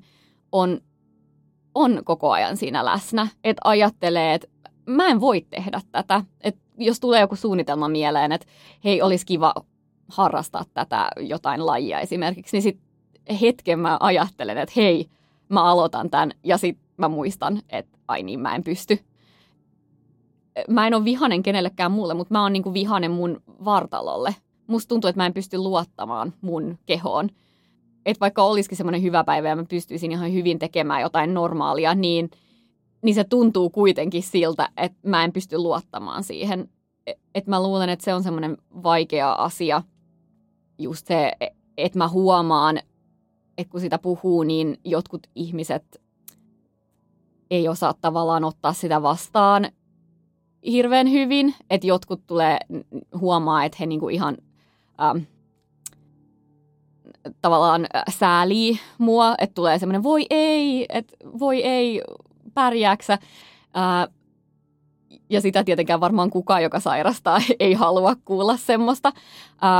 on, 0.53 0.81
on 1.75 2.01
koko 2.05 2.31
ajan 2.31 2.57
siinä 2.57 2.85
läsnä. 2.85 3.29
Että 3.45 3.61
ajattelee, 3.64 4.35
että 4.35 4.49
mä 4.87 5.07
en 5.07 5.21
voi 5.21 5.41
tehdä 5.41 5.81
tätä. 5.93 6.25
Et 6.41 6.57
jos 6.79 7.01
tulee 7.01 7.21
joku 7.21 7.37
suunnitelma 7.37 7.89
mieleen, 7.89 8.33
että 8.33 8.47
hei, 8.85 9.03
olisi 9.03 9.27
kiva 9.27 9.55
harrastaa 10.09 10.64
tätä 10.75 11.09
jotain 11.21 11.66
lajia 11.66 12.01
esimerkiksi, 12.01 12.57
niin 12.57 12.62
sitten 12.62 13.37
hetken 13.41 13.79
mä 13.79 13.97
ajattelen, 14.01 14.59
että 14.59 14.73
hei, 14.77 15.09
mä 15.49 15.64
aloitan 15.64 16.11
tämän 16.11 16.31
ja 16.45 16.59
sitten 16.59 16.87
mä 16.97 17.09
muistan, 17.09 17.61
että 17.68 17.99
ai 18.09 18.23
niin, 18.23 18.41
mä 18.41 18.55
en 18.55 18.64
pysty. 18.64 18.99
Mä 20.69 20.87
en 20.87 20.95
ole 20.95 21.05
vihanen 21.05 21.43
kenellekään 21.43 21.93
muulle, 21.93 22.15
mutta 22.15 22.35
mä 22.35 22.43
oon 22.43 22.53
niinku 22.53 22.75
vihanen 22.75 23.11
mun 23.11 23.43
vartalolle. 23.65 24.35
Musta 24.67 24.89
tuntuu, 24.89 25.09
että 25.09 25.21
mä 25.21 25.27
en 25.27 25.35
pysty 25.35 25.59
luottamaan 25.59 26.33
mun 26.41 26.79
kehoon. 26.87 27.29
Että 28.07 28.21
vaikka 28.21 28.43
olisikin 28.43 28.77
semmoinen 28.77 29.03
hyvä 29.03 29.25
päivä 29.25 29.49
ja 29.49 29.57
mä 29.57 29.65
pystyisin 29.65 30.13
ihan 30.13 30.33
hyvin 30.33 30.59
tekemään 30.59 31.03
jotain 31.03 31.35
normaalia, 31.35 31.95
niin– 31.95 32.31
niin 33.03 33.15
se 33.15 33.25
tuntuu 33.25 33.71
kuitenkin 33.71 34.23
siltä, 34.23 34.69
että 34.77 35.09
mä 35.09 35.25
en 35.25 35.33
pysty 35.33 35.59
luottamaan 35.59 36.25
siihen. 36.25 36.69
E, 37.07 37.13
että 37.35 37.51
mä 37.51 37.63
luulen, 37.63 37.89
että 37.89 38.05
se 38.05 38.15
on 38.15 38.23
semmoinen 38.23 38.57
vaikea 38.83 39.33
asia, 39.33 39.83
just 40.79 41.07
se, 41.07 41.33
e, 41.41 41.47
että 41.77 41.99
mä 41.99 42.09
huomaan, 42.09 42.79
että 43.59 43.71
kun 43.71 43.81
sitä 43.81 43.99
puhuu, 43.99 44.43
niin 44.43 44.79
jotkut 44.85 45.27
ihmiset 45.35 46.03
ei 47.51 47.69
osaa 47.69 47.95
tavallaan 48.01 48.45
ottaa 48.45 48.73
sitä 48.73 49.03
vastaan 49.03 49.69
hirveän 50.67 51.11
hyvin. 51.11 51.55
Että 51.71 51.87
jotkut 51.87 52.27
tulee 52.27 52.59
huomaa, 53.21 53.65
että 53.65 53.77
he 53.81 53.87
niinku 53.87 54.09
ihan 54.09 54.37
ähm, 55.03 55.19
tavallaan 57.43 57.87
säälii 58.11 58.79
mua, 58.99 59.35
että 59.39 59.55
tulee 59.55 59.79
semmoinen 59.79 60.03
voi 60.03 60.27
ei, 60.31 60.87
että 60.89 61.17
voi 61.39 61.63
ei, 61.63 62.03
pärjääksä. 62.55 63.19
Ää, 63.75 64.09
ja 65.31 65.41
sitä 65.41 65.65
tietenkään 65.65 66.01
varmaan 66.01 66.31
kukaan, 66.31 66.63
joka 66.63 66.81
sairastaa, 66.81 67.39
ei 67.61 67.75
halua 67.75 68.17
kuulla 68.25 68.57
semmoista. 68.57 69.13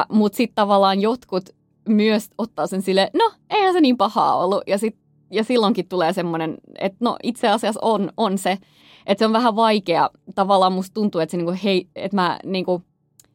Mutta 0.09 0.37
sitten 0.37 0.55
tavallaan 0.55 1.01
jotkut 1.01 1.51
myös 1.89 2.31
ottaa 2.39 2.66
sen 2.66 2.83
sille, 2.83 3.11
no 3.14 3.33
eihän 3.51 3.72
se 3.72 3.81
niin 3.81 3.97
pahaa 3.97 4.37
ollut. 4.37 4.62
Ja, 4.66 4.78
sit, 4.78 4.97
ja 5.31 5.45
silloinkin 5.45 5.89
tulee 5.89 6.12
semmoinen, 6.12 6.59
että 6.78 6.99
no 7.01 7.16
itse 7.22 7.49
asiassa 7.49 7.81
on, 7.83 8.12
on 8.16 8.39
se. 8.39 8.59
Että 9.07 9.18
se 9.18 9.26
on 9.26 9.33
vähän 9.33 9.57
vaikea. 9.57 10.11
Tavallaan 10.41 10.72
musta 10.72 10.95
tuntuu, 10.95 11.20
että, 11.20 11.30
se 11.30 11.36
niinku, 11.36 11.55
hei, 11.64 11.88
että 11.97 12.16
mä 12.16 12.38
niinku 12.45 12.82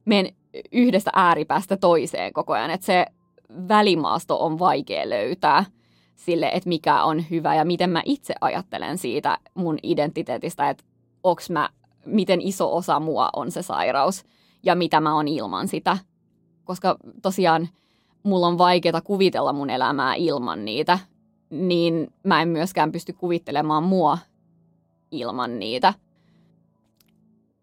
menen 0.06 0.36
yhdestä 0.72 1.12
ääripäästä 1.14 1.78
toiseen 1.78 2.34
koko 2.34 2.54
ajan. 2.54 2.70
Että 2.72 2.86
se 2.86 3.06
välimaasto 3.68 4.46
on 4.46 4.60
vaikea 4.60 5.10
löytää 5.10 5.66
sille, 6.16 6.50
että 6.54 6.70
mikä 6.70 7.04
on 7.04 7.24
hyvä 7.30 7.56
ja 7.56 7.66
miten 7.66 7.90
mä 7.90 8.02
itse 8.06 8.34
ajattelen 8.42 8.98
siitä 8.98 9.38
mun 9.54 9.78
identiteetistä, 9.84 10.70
että 10.70 10.84
onks 11.24 11.50
mä, 11.50 11.70
miten 12.06 12.42
iso 12.42 12.76
osa 12.76 13.00
mua 13.00 13.30
on 13.36 13.52
se 13.52 13.62
sairaus 13.62 14.24
ja 14.64 14.76
mitä 14.76 15.00
mä 15.00 15.16
oon 15.16 15.28
ilman 15.28 15.68
sitä. 15.68 15.98
Koska 16.64 16.98
tosiaan 17.22 17.70
mulla 18.24 18.48
on 18.48 18.58
vaikeaa 18.58 19.02
kuvitella 19.02 19.54
mun 19.54 19.70
elämää 19.70 20.16
ilman 20.16 20.66
niitä, 20.66 21.00
niin 21.50 22.14
mä 22.24 22.42
en 22.42 22.48
myöskään 22.48 22.92
pysty 22.92 23.14
kuvittelemaan 23.14 23.84
mua 23.84 24.18
ilman 25.12 25.60
niitä. 25.60 25.94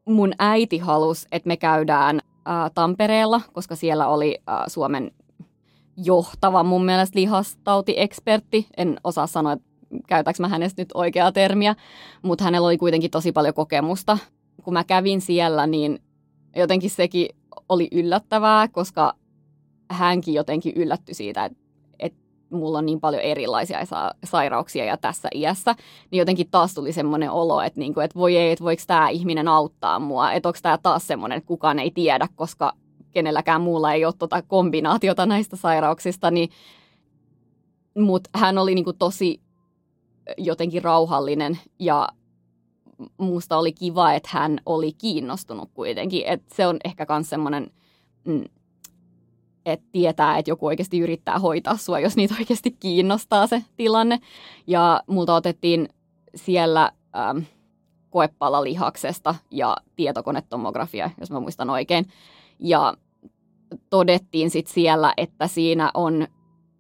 Mun 0.05 0.33
äiti 0.39 0.79
halusi, 0.79 1.29
että 1.33 1.49
me 1.49 1.57
käydään 1.57 2.21
ää, 2.45 2.71
Tampereella, 2.71 3.41
koska 3.53 3.77
siellä 3.77 4.09
oli 4.09 4.39
ää, 4.47 4.69
Suomen 4.69 5.11
johtava 5.97 6.63
mun 6.63 6.85
mielestä 6.85 7.19
lihastautiekspertti. 7.19 8.67
En 8.77 9.01
osaa 9.05 9.27
sanoa, 9.27 9.53
että 9.53 9.67
käytäks 10.07 10.41
mä 10.41 10.49
hänestä 10.49 10.83
nyt 10.83 10.91
oikeaa 10.95 11.33
termiä, 11.33 11.77
mutta 12.23 12.45
hänellä 12.45 12.67
oli 12.67 12.79
kuitenkin 12.79 13.11
tosi 13.11 13.33
paljon 13.33 13.55
kokemusta. 13.55 14.19
Kun 14.65 14.75
mä 14.75 14.85
kävin 14.85 15.21
siellä, 15.21 15.67
niin 15.67 15.99
jotenkin 16.57 16.91
sekin 16.91 17.29
oli 17.69 17.89
yllättävää, 17.93 18.69
koska 18.69 19.15
hänkin 19.91 20.35
jotenkin 20.35 20.73
yllättyi 20.77 21.15
siitä, 21.15 21.45
että 21.45 21.59
mulla 22.53 22.79
on 22.79 22.87
niin 22.87 23.01
paljon 23.01 23.23
erilaisia 23.23 23.79
sairauksia 24.25 24.85
ja 24.85 24.97
tässä 24.97 25.29
iässä, 25.35 25.75
niin 26.11 26.19
jotenkin 26.19 26.51
taas 26.51 26.75
tuli 26.75 26.93
semmoinen 26.93 27.31
olo, 27.31 27.63
että, 27.63 27.81
niin 27.81 27.95
kuin, 27.95 28.05
että 28.05 28.19
voi 28.19 28.37
ei, 28.37 28.53
että 28.53 28.65
voiko 28.65 28.83
tämä 28.87 29.09
ihminen 29.09 29.49
auttaa 29.49 29.99
mua, 29.99 30.33
että 30.33 30.49
onko 30.49 30.59
tämä 30.63 30.79
taas 30.79 31.07
semmoinen, 31.07 31.39
että 31.39 31.49
kukaan 31.49 31.79
ei 31.79 31.91
tiedä, 31.91 32.29
koska 32.35 32.73
kenelläkään 33.11 33.61
muulla 33.61 33.93
ei 33.93 34.05
ole 34.05 34.15
tuota 34.19 34.43
kombinaatiota 34.43 35.27
näistä 35.27 35.57
sairauksista, 35.57 36.31
niin, 36.31 36.49
mutta 37.99 38.31
hän 38.35 38.59
oli 38.59 38.75
niin 38.75 38.85
kuin 38.85 38.99
tosi 38.99 39.41
jotenkin 40.39 40.85
rauhallinen 40.85 41.59
ja 41.79 42.09
musta 43.19 43.57
oli 43.57 43.73
kiva, 43.73 44.13
että 44.13 44.29
hän 44.33 44.61
oli 44.67 44.93
kiinnostunut 44.93 45.71
kuitenkin. 45.75 46.23
Et 46.27 46.43
se 46.55 46.67
on 46.67 46.77
ehkä 46.85 47.07
myös 47.09 47.31
semmoinen, 47.31 47.71
mm, 48.25 48.45
että 49.67 49.87
tietää, 49.93 50.39
että 50.39 50.51
joku 50.51 50.67
oikeasti 50.67 50.99
yrittää 50.99 51.39
hoitaa 51.39 51.77
sua, 51.77 51.99
jos 51.99 52.17
niitä 52.17 52.35
oikeasti 52.39 52.71
kiinnostaa 52.71 53.47
se 53.47 53.65
tilanne. 53.77 54.21
Ja 54.67 55.03
multa 55.07 55.35
otettiin 55.35 55.89
siellä 56.35 56.93
ähm, 57.17 57.39
koepala 58.11 58.65
lihaksesta 58.65 59.35
ja 59.51 59.77
tietokonetomografia, 59.97 61.11
jos 61.21 61.31
mä 61.31 61.41
muistan 61.41 61.71
oikein. 61.71 62.07
Ja 62.59 62.95
todettiin 63.91 64.51
sitten 64.51 64.75
siellä, 64.75 65.15
että 65.17 65.47
siinä 65.47 65.91
on 65.95 66.27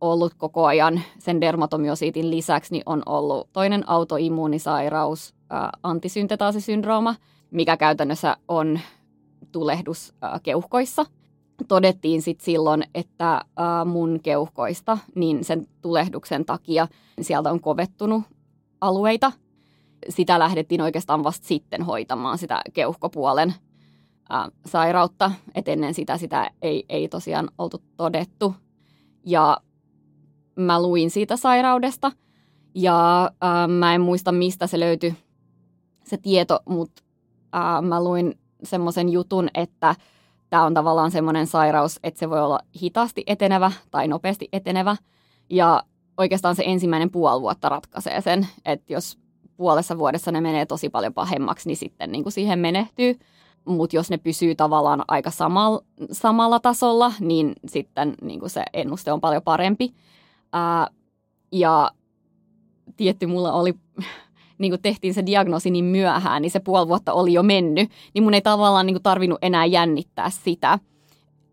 ollut 0.00 0.34
koko 0.34 0.66
ajan 0.66 1.02
sen 1.18 1.40
dermatomyosiitin 1.40 2.30
lisäksi, 2.30 2.72
niin 2.72 2.82
on 2.86 3.02
ollut 3.06 3.48
toinen 3.52 3.88
autoimmuunisairaus, 3.88 5.34
ää, 5.50 5.70
antisyntetaasisyndrooma, 5.82 7.14
mikä 7.50 7.76
käytännössä 7.76 8.36
on 8.48 8.80
tulehdus 9.52 10.14
ää, 10.22 10.40
keuhkoissa. 10.42 11.06
Todettiin 11.68 12.22
sitten 12.22 12.44
silloin, 12.44 12.84
että 12.94 13.44
mun 13.84 14.20
keuhkoista, 14.22 14.98
niin 15.14 15.44
sen 15.44 15.66
tulehduksen 15.82 16.44
takia 16.44 16.88
sieltä 17.20 17.50
on 17.50 17.61
kovettunut 17.61 18.22
alueita. 18.80 19.32
Sitä 20.09 20.38
lähdettiin 20.38 20.80
oikeastaan 20.80 21.24
vasta 21.24 21.46
sitten 21.46 21.82
hoitamaan 21.82 22.38
sitä 22.38 22.61
keuhkopuolen 22.72 23.55
sairautta. 24.66 25.30
Et 25.55 25.68
ennen 25.68 25.94
sitä 25.94 26.18
sitä 26.18 26.50
ei, 26.62 26.84
ei 26.88 27.09
tosiaan 27.09 27.48
oltu 27.59 27.82
todettu. 27.96 28.55
Ja 29.26 29.59
mä 30.57 30.82
luin 30.82 31.11
siitä 31.11 31.36
sairaudesta 31.36 32.12
ja 32.74 33.30
ää, 33.40 33.68
mä 33.68 33.94
en 33.94 34.00
muista 34.00 34.32
mistä 34.32 34.66
se 34.66 34.80
löytyi 34.80 35.14
se 36.05 36.16
tieto, 36.16 36.61
mutta 36.68 37.03
ää, 37.53 37.82
mä 37.82 38.05
luin 38.05 38.38
semmoisen 38.62 39.09
jutun, 39.09 39.48
että 39.55 39.94
tämä 40.53 40.64
on 40.64 40.74
tavallaan 40.74 41.11
semmoinen 41.11 41.46
sairaus, 41.46 42.00
että 42.03 42.20
se 42.20 42.30
voi 42.30 42.40
olla 42.40 42.59
hitaasti 42.82 43.22
etenevä 43.26 43.72
tai 43.90 44.09
nopeasti 44.09 44.48
etenevä. 44.53 44.96
Ja 45.50 45.82
oikeastaan 46.18 46.57
se 46.57 46.62
ensimmäinen 46.66 47.11
puoli 47.11 47.40
vuotta 47.40 47.68
ratkaisee 47.68 48.20
sen, 48.20 48.46
että 48.64 48.92
jos 48.92 49.18
puolessa 49.57 49.98
vuodessa 49.98 50.32
ne 50.32 50.40
menee 50.40 50.66
tosi 50.66 50.88
paljon 50.88 51.14
pahemmaksi, 51.14 51.68
niin 51.68 51.76
sitten 51.76 52.12
niin 52.12 52.22
kuin 52.22 52.32
siihen 52.32 52.59
menehtyy. 52.59 53.18
Mutta 53.64 53.96
jos 53.96 54.11
ne 54.11 54.16
pysyy 54.16 54.55
tavallaan 54.55 55.05
aika 55.09 55.30
samalla, 55.30 55.84
samalla 56.11 56.61
tasolla, 56.61 57.12
niin 57.20 57.53
sitten 57.66 58.14
niin 58.22 58.40
kuin 58.40 58.50
se 58.50 58.64
ennuste 58.72 59.12
on 59.12 59.20
paljon 59.20 59.42
parempi. 59.42 59.94
Ää, 60.53 60.88
ja 61.53 61.90
tietty 62.96 63.26
mulla 63.26 63.53
oli, 63.53 63.74
niin 64.59 64.72
kuin 64.72 64.82
tehtiin 64.82 65.14
se 65.14 65.26
diagnoosi 65.26 65.70
niin 65.70 65.84
myöhään, 65.84 66.42
niin 66.42 66.50
se 66.50 66.61
puoli 66.61 66.88
vuotta 66.88 67.12
oli 67.12 67.32
jo 67.32 67.42
mennyt, 67.42 67.90
niin 68.14 68.24
mun 68.24 68.34
ei 68.34 68.42
tavallaan 68.42 68.86
niin 68.86 68.94
kuin 68.94 69.03
tarvinnut 69.03 69.38
enää 69.42 69.64
jännittää 69.64 70.30
sitä, 70.30 70.78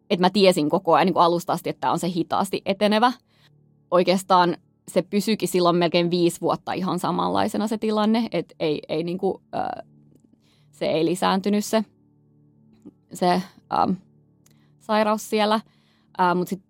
että 0.09 0.25
mä 0.25 0.29
tiesin 0.29 0.69
koko 0.69 0.93
ajan 0.93 1.05
niin 1.05 1.13
kuin 1.13 1.23
alusta 1.23 1.53
asti, 1.53 1.69
että 1.69 1.81
tämä 1.81 1.93
on 1.93 1.99
se 1.99 2.09
hitaasti 2.09 2.61
etenevä. 2.65 3.11
Oikeastaan 3.91 4.57
se 4.87 5.01
pysyikin 5.01 5.47
silloin 5.47 5.75
melkein 5.75 6.11
viisi 6.11 6.41
vuotta 6.41 6.73
ihan 6.73 6.99
samanlaisena 6.99 7.67
se 7.67 7.77
tilanne, 7.77 8.27
että 8.31 8.55
ei, 8.59 8.81
ei 8.89 9.03
niin 9.03 9.17
kuin, 9.17 9.41
äh, 9.55 9.85
se 10.71 10.85
ei 10.85 11.05
lisääntynyt 11.05 11.65
se, 11.65 11.85
se 13.13 13.41
ähm, 13.73 13.91
sairaus 14.79 15.29
siellä, 15.29 15.55
äh, 16.21 16.35
mutta 16.35 16.49
sitten 16.49 16.69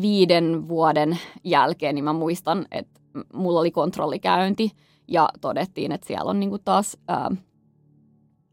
viiden 0.00 0.68
vuoden 0.68 1.18
jälkeen, 1.44 1.94
niin 1.94 2.04
mä 2.04 2.12
muistan, 2.12 2.66
että 2.70 3.00
mulla 3.32 3.60
oli 3.60 3.70
kontrollikäynti 3.70 4.70
ja 5.10 5.28
todettiin, 5.40 5.92
että 5.92 6.06
siellä 6.06 6.30
on 6.30 6.40
niinku 6.40 6.58
taas, 6.58 6.96
ää, 7.08 7.30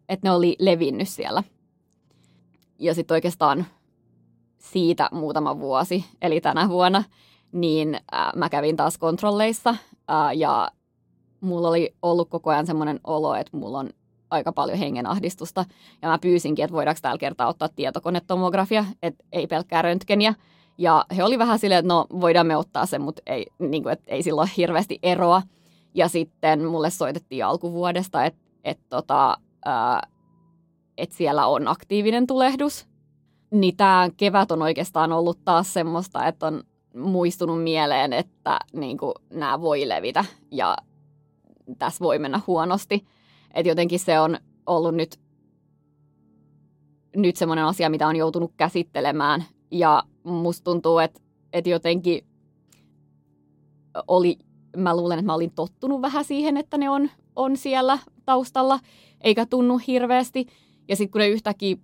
että 0.09 0.27
ne 0.27 0.31
oli 0.31 0.55
levinnyt 0.59 1.09
siellä. 1.09 1.43
Ja 2.79 2.93
sitten 2.93 3.15
oikeastaan 3.15 3.65
siitä 4.57 5.09
muutama 5.11 5.59
vuosi, 5.59 6.05
eli 6.21 6.41
tänä 6.41 6.69
vuonna, 6.69 7.03
niin 7.51 7.99
ää, 8.11 8.31
mä 8.35 8.49
kävin 8.49 8.75
taas 8.75 8.97
kontrolleissa 8.97 9.75
ää, 10.07 10.33
ja 10.33 10.71
mulla 11.41 11.67
oli 11.67 11.95
ollut 12.01 12.29
koko 12.29 12.49
ajan 12.49 12.65
semmoinen 12.65 12.99
olo, 13.03 13.35
että 13.35 13.57
mulla 13.57 13.79
on 13.79 13.89
aika 14.29 14.51
paljon 14.51 14.77
hengenahdistusta. 14.77 15.65
Ja 16.01 16.09
mä 16.09 16.19
pyysinkin, 16.19 16.65
että 16.65 16.75
voidaanko 16.75 16.99
tällä 17.01 17.17
kertaa 17.17 17.47
ottaa 17.47 17.69
tietokonetomografia, 17.75 18.85
että 19.01 19.23
ei 19.31 19.47
pelkkää 19.47 19.81
röntgeniä. 19.81 20.33
Ja 20.77 21.05
he 21.15 21.23
oli 21.23 21.39
vähän 21.39 21.59
silleen, 21.59 21.79
että 21.79 21.93
no 21.93 22.05
voidaan 22.21 22.47
me 22.47 22.57
ottaa 22.57 22.85
sen, 22.85 23.01
mutta 23.01 23.21
ei, 23.25 23.45
niin 23.59 23.83
kuin, 23.83 23.93
että 23.93 24.11
ei 24.11 24.23
silloin 24.23 24.49
hirveästi 24.57 24.99
eroa. 25.03 25.41
Ja 25.97 26.07
sitten 26.07 26.65
mulle 26.65 26.89
soitettiin 26.89 27.45
alkuvuodesta, 27.45 28.25
että, 28.25 28.39
että, 28.63 28.83
tota, 28.89 29.37
ää, 29.65 30.07
että 30.97 31.15
siellä 31.15 31.47
on 31.47 31.67
aktiivinen 31.67 32.27
tulehdus. 32.27 32.87
Niin 33.51 33.77
tämä 33.77 34.09
kevät 34.17 34.51
on 34.51 34.61
oikeastaan 34.61 35.11
ollut 35.11 35.39
taas 35.45 35.73
semmoista, 35.73 36.27
että 36.27 36.47
on 36.47 36.63
muistunut 36.95 37.63
mieleen, 37.63 38.13
että 38.13 38.59
niin 38.73 38.97
kuin, 38.97 39.13
nämä 39.29 39.61
voi 39.61 39.89
levitä 39.89 40.25
ja 40.51 40.77
tässä 41.79 42.03
voi 42.03 42.19
mennä 42.19 42.41
huonosti. 42.47 43.05
Että 43.53 43.69
jotenkin 43.69 43.99
se 43.99 44.19
on 44.19 44.37
ollut 44.65 44.95
nyt, 44.95 45.19
nyt 47.15 47.35
semmoinen 47.35 47.65
asia, 47.65 47.89
mitä 47.89 48.07
on 48.07 48.15
joutunut 48.15 48.53
käsittelemään 48.57 49.43
ja 49.71 50.03
musta 50.23 50.63
tuntuu, 50.63 50.97
että, 50.99 51.21
että 51.53 51.69
jotenkin 51.69 52.27
oli, 54.07 54.37
mä 54.77 54.97
luulen, 54.97 55.19
että 55.19 55.25
mä 55.25 55.33
olin 55.33 55.51
tottunut 55.51 56.01
vähän 56.01 56.25
siihen, 56.25 56.57
että 56.57 56.77
ne 56.77 56.89
on, 56.89 57.09
on 57.35 57.57
siellä 57.57 57.99
taustalla, 58.25 58.79
eikä 59.21 59.45
tunnu 59.45 59.79
hirveästi. 59.87 60.45
Ja 60.87 60.95
sitten 60.95 61.11
kun 61.11 61.19
ne 61.19 61.27
yhtäkkiä 61.27 61.75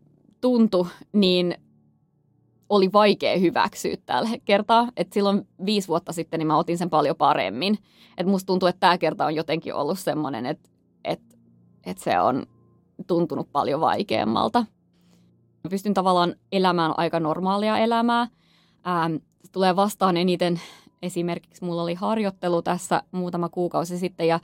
tuntui, 0.41 0.87
niin 1.13 1.55
oli 2.69 2.93
vaikea 2.93 3.37
hyväksyä 3.37 3.95
tällä 4.05 4.29
kertaa. 4.45 4.87
Et 4.97 5.13
silloin 5.13 5.47
viisi 5.65 5.87
vuotta 5.87 6.13
sitten 6.13 6.37
niin 6.37 6.47
mä 6.47 6.57
otin 6.57 6.77
sen 6.77 6.89
paljon 6.89 7.15
paremmin. 7.15 7.77
Et 8.17 8.27
musta 8.27 8.47
tuntuu, 8.47 8.67
että 8.67 8.79
tämä 8.79 8.97
kerta 8.97 9.25
on 9.25 9.35
jotenkin 9.35 9.73
ollut 9.73 9.99
semmoinen, 9.99 10.45
että 10.45 10.69
et, 11.03 11.21
et 11.85 11.97
se 11.97 12.19
on 12.19 12.45
tuntunut 13.07 13.51
paljon 13.51 13.81
vaikeammalta. 13.81 14.65
Mä 15.63 15.69
pystyn 15.69 15.93
tavallaan 15.93 16.35
elämään 16.51 16.93
aika 16.97 17.19
normaalia 17.19 17.77
elämää. 17.77 18.27
Ähm, 18.87 19.15
tulee 19.51 19.75
vastaan 19.75 20.17
eniten 20.17 20.61
esimerkiksi 21.03 21.65
mulla 21.65 21.83
oli 21.83 21.93
harjoittelu 21.93 22.61
tässä 22.61 23.03
muutama 23.11 23.49
kuukausi 23.49 23.97
sitten 23.97 24.27
ja 24.27 24.39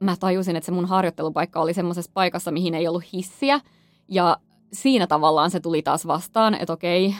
mä 0.00 0.16
tajusin, 0.20 0.56
että 0.56 0.66
se 0.66 0.72
mun 0.72 0.86
harjoittelupaikka 0.86 1.60
oli 1.60 1.74
semmoisessa 1.74 2.10
paikassa, 2.14 2.50
mihin 2.50 2.74
ei 2.74 2.88
ollut 2.88 3.12
hissiä. 3.12 3.60
Ja 4.08 4.36
siinä 4.72 5.06
tavallaan 5.06 5.50
se 5.50 5.60
tuli 5.60 5.82
taas 5.82 6.06
vastaan, 6.06 6.54
että 6.54 6.72
okei, 6.72 7.14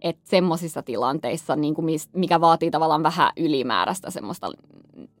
että 0.00 0.22
semmoisissa 0.30 0.82
tilanteissa, 0.82 1.56
niin 1.56 1.74
kuin 1.74 2.00
mikä 2.12 2.40
vaatii 2.40 2.70
tavallaan 2.70 3.02
vähän 3.02 3.32
ylimääräistä 3.36 4.10
semmoista 4.10 4.50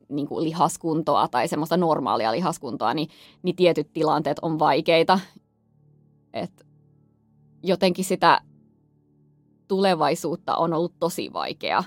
niin 0.08 0.26
kuin 0.26 0.44
lihaskuntoa 0.44 1.28
tai 1.28 1.48
semmoista 1.48 1.76
normaalia 1.76 2.32
lihaskuntoa, 2.32 2.94
niin, 2.94 3.08
niin 3.42 3.56
tietyt 3.56 3.92
tilanteet 3.92 4.38
on 4.42 4.58
vaikeita. 4.58 5.18
Et 6.32 6.66
jotenkin 7.62 8.04
sitä 8.04 8.40
tulevaisuutta 9.68 10.56
on 10.56 10.72
ollut 10.72 10.94
tosi 11.00 11.32
vaikea 11.32 11.84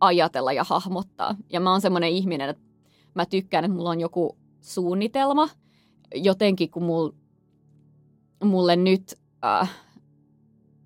ajatella 0.00 0.52
ja 0.52 0.64
hahmottaa. 0.64 1.36
Ja 1.50 1.60
mä 1.60 1.70
oon 1.70 1.80
semmoinen 1.80 2.10
ihminen, 2.10 2.48
että 2.50 2.62
mä 3.14 3.26
tykkään, 3.26 3.64
että 3.64 3.76
mulla 3.76 3.90
on 3.90 4.00
joku 4.00 4.36
suunnitelma. 4.60 5.48
Jotenkin 6.14 6.70
kun 6.70 6.82
mul, 6.82 7.10
mulle 8.44 8.76
nyt 8.76 9.14
äh, 9.44 9.70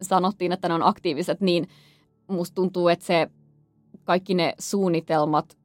sanottiin, 0.03 0.53
että 0.53 0.69
ne 0.69 0.75
on 0.75 0.83
aktiiviset, 0.83 1.41
niin 1.41 1.69
musta 2.27 2.55
tuntuu, 2.55 2.89
että 2.89 3.05
se 3.05 3.31
kaikki 4.05 4.35
ne 4.35 4.55
suunnitelmat 4.59 5.59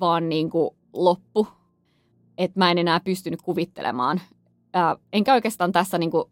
vaan 0.00 0.28
niin 0.28 0.50
kuin 0.50 0.70
loppu. 0.92 1.48
Että 2.38 2.60
mä 2.60 2.70
en 2.70 2.78
enää 2.78 3.00
pystynyt 3.00 3.42
kuvittelemaan. 3.42 4.20
Äh, 4.76 4.96
enkä 5.12 5.34
oikeastaan 5.34 5.72
tässä 5.72 5.98
niin 5.98 6.10
kuin 6.10 6.24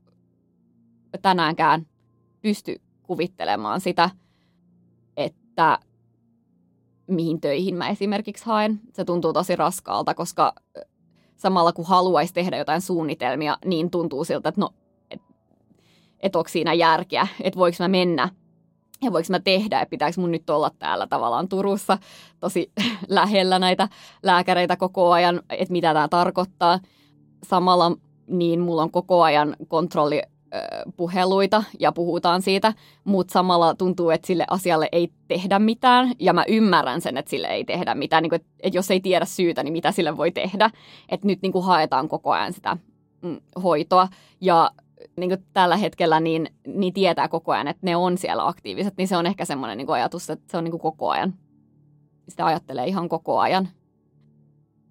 tänäänkään 1.23 1.87
pysty 2.41 2.81
kuvittelemaan 3.03 3.81
sitä, 3.81 4.11
että 5.17 5.79
mihin 7.07 7.41
töihin 7.41 7.75
mä 7.75 7.89
esimerkiksi 7.89 8.47
haen. 8.47 8.81
Se 8.93 9.05
tuntuu 9.05 9.33
tosi 9.33 9.57
raskaalta, 9.57 10.15
koska 10.15 10.53
samalla 11.37 11.73
kun 11.73 11.87
haluaisi 11.87 12.35
tehdä 12.35 12.57
jotain 12.57 12.81
suunnitelmia, 12.81 13.59
niin 13.65 13.91
tuntuu 13.91 14.25
siltä, 14.25 14.49
että 14.49 14.61
no, 14.61 14.71
et, 15.11 15.21
et 16.21 16.37
onko 16.37 16.49
siinä 16.49 16.75
järkeä, 16.75 17.27
että 17.41 17.59
voiko 17.59 17.77
mä 17.81 17.89
mennä 17.89 18.29
ja 19.03 19.13
voiko 19.13 19.27
mä 19.31 19.41
tehdä, 19.41 19.81
että 19.81 19.91
pitääkö 19.91 20.21
mun 20.21 20.31
nyt 20.31 20.51
olla 20.51 20.71
täällä 20.79 21.07
tavallaan 21.07 21.49
Turussa 21.49 21.99
tosi 22.41 22.73
lähellä 23.09 23.59
näitä 23.59 23.89
lääkäreitä 24.23 24.77
koko 24.77 25.13
ajan, 25.13 25.43
että 25.51 25.73
mitä 25.73 25.95
tämä 25.95 26.09
tarkoittaa. 26.09 26.81
Samalla 27.45 27.93
niin 28.27 28.61
mulla 28.61 28.83
on 28.83 28.91
koko 28.91 29.23
ajan 29.23 29.57
kontrolli 29.69 30.23
puheluita 30.97 31.65
ja 31.81 31.93
puhutaan 31.93 32.43
siitä, 32.43 32.75
mutta 33.05 33.33
samalla 33.33 33.75
tuntuu, 33.75 34.11
että 34.11 34.27
sille 34.27 34.45
asialle 34.51 34.89
ei 34.93 35.13
tehdä 35.29 35.59
mitään 35.59 36.13
ja 36.19 36.33
mä 36.33 36.45
ymmärrän 36.49 37.01
sen, 37.01 37.17
että 37.17 37.31
sille 37.31 37.47
ei 37.47 37.65
tehdä 37.65 37.95
mitään. 37.95 38.23
Niin 38.23 38.31
kuin, 38.31 38.41
että 38.61 38.79
jos 38.79 38.91
ei 38.91 39.01
tiedä 39.01 39.25
syytä, 39.25 39.63
niin 39.63 39.73
mitä 39.73 39.93
sille 39.93 40.17
voi 40.17 40.31
tehdä. 40.31 40.71
Että 41.09 41.27
nyt 41.27 41.43
niin 41.43 41.53
kuin 41.53 41.65
haetaan 41.65 42.09
koko 42.09 42.31
ajan 42.31 42.53
sitä 42.53 42.77
mm, 43.23 43.41
hoitoa 43.63 44.09
ja 44.41 44.71
niin 45.17 45.31
kuin 45.31 45.45
tällä 45.53 45.77
hetkellä 45.77 46.21
niin, 46.21 46.49
niin 46.67 46.93
tietää 46.95 47.29
koko 47.29 47.53
ajan, 47.53 47.69
että 47.69 47.87
ne 47.87 47.97
on 47.97 48.19
siellä 48.19 48.49
aktiiviset, 48.49 48.95
niin 48.97 49.09
se 49.09 49.17
on 49.17 49.27
ehkä 49.27 49.45
semmoinen 49.45 49.79
niin 49.79 49.87
kuin 49.87 49.95
ajatus, 49.95 50.31
että 50.31 50.51
se 50.51 50.57
on 50.57 50.65
niin 50.65 50.73
kuin 50.73 50.81
koko 50.81 51.11
ajan. 51.11 51.35
Sitä 52.29 52.47
ajattelee 52.47 52.87
ihan 52.87 53.09
koko 53.09 53.39
ajan. 53.39 53.69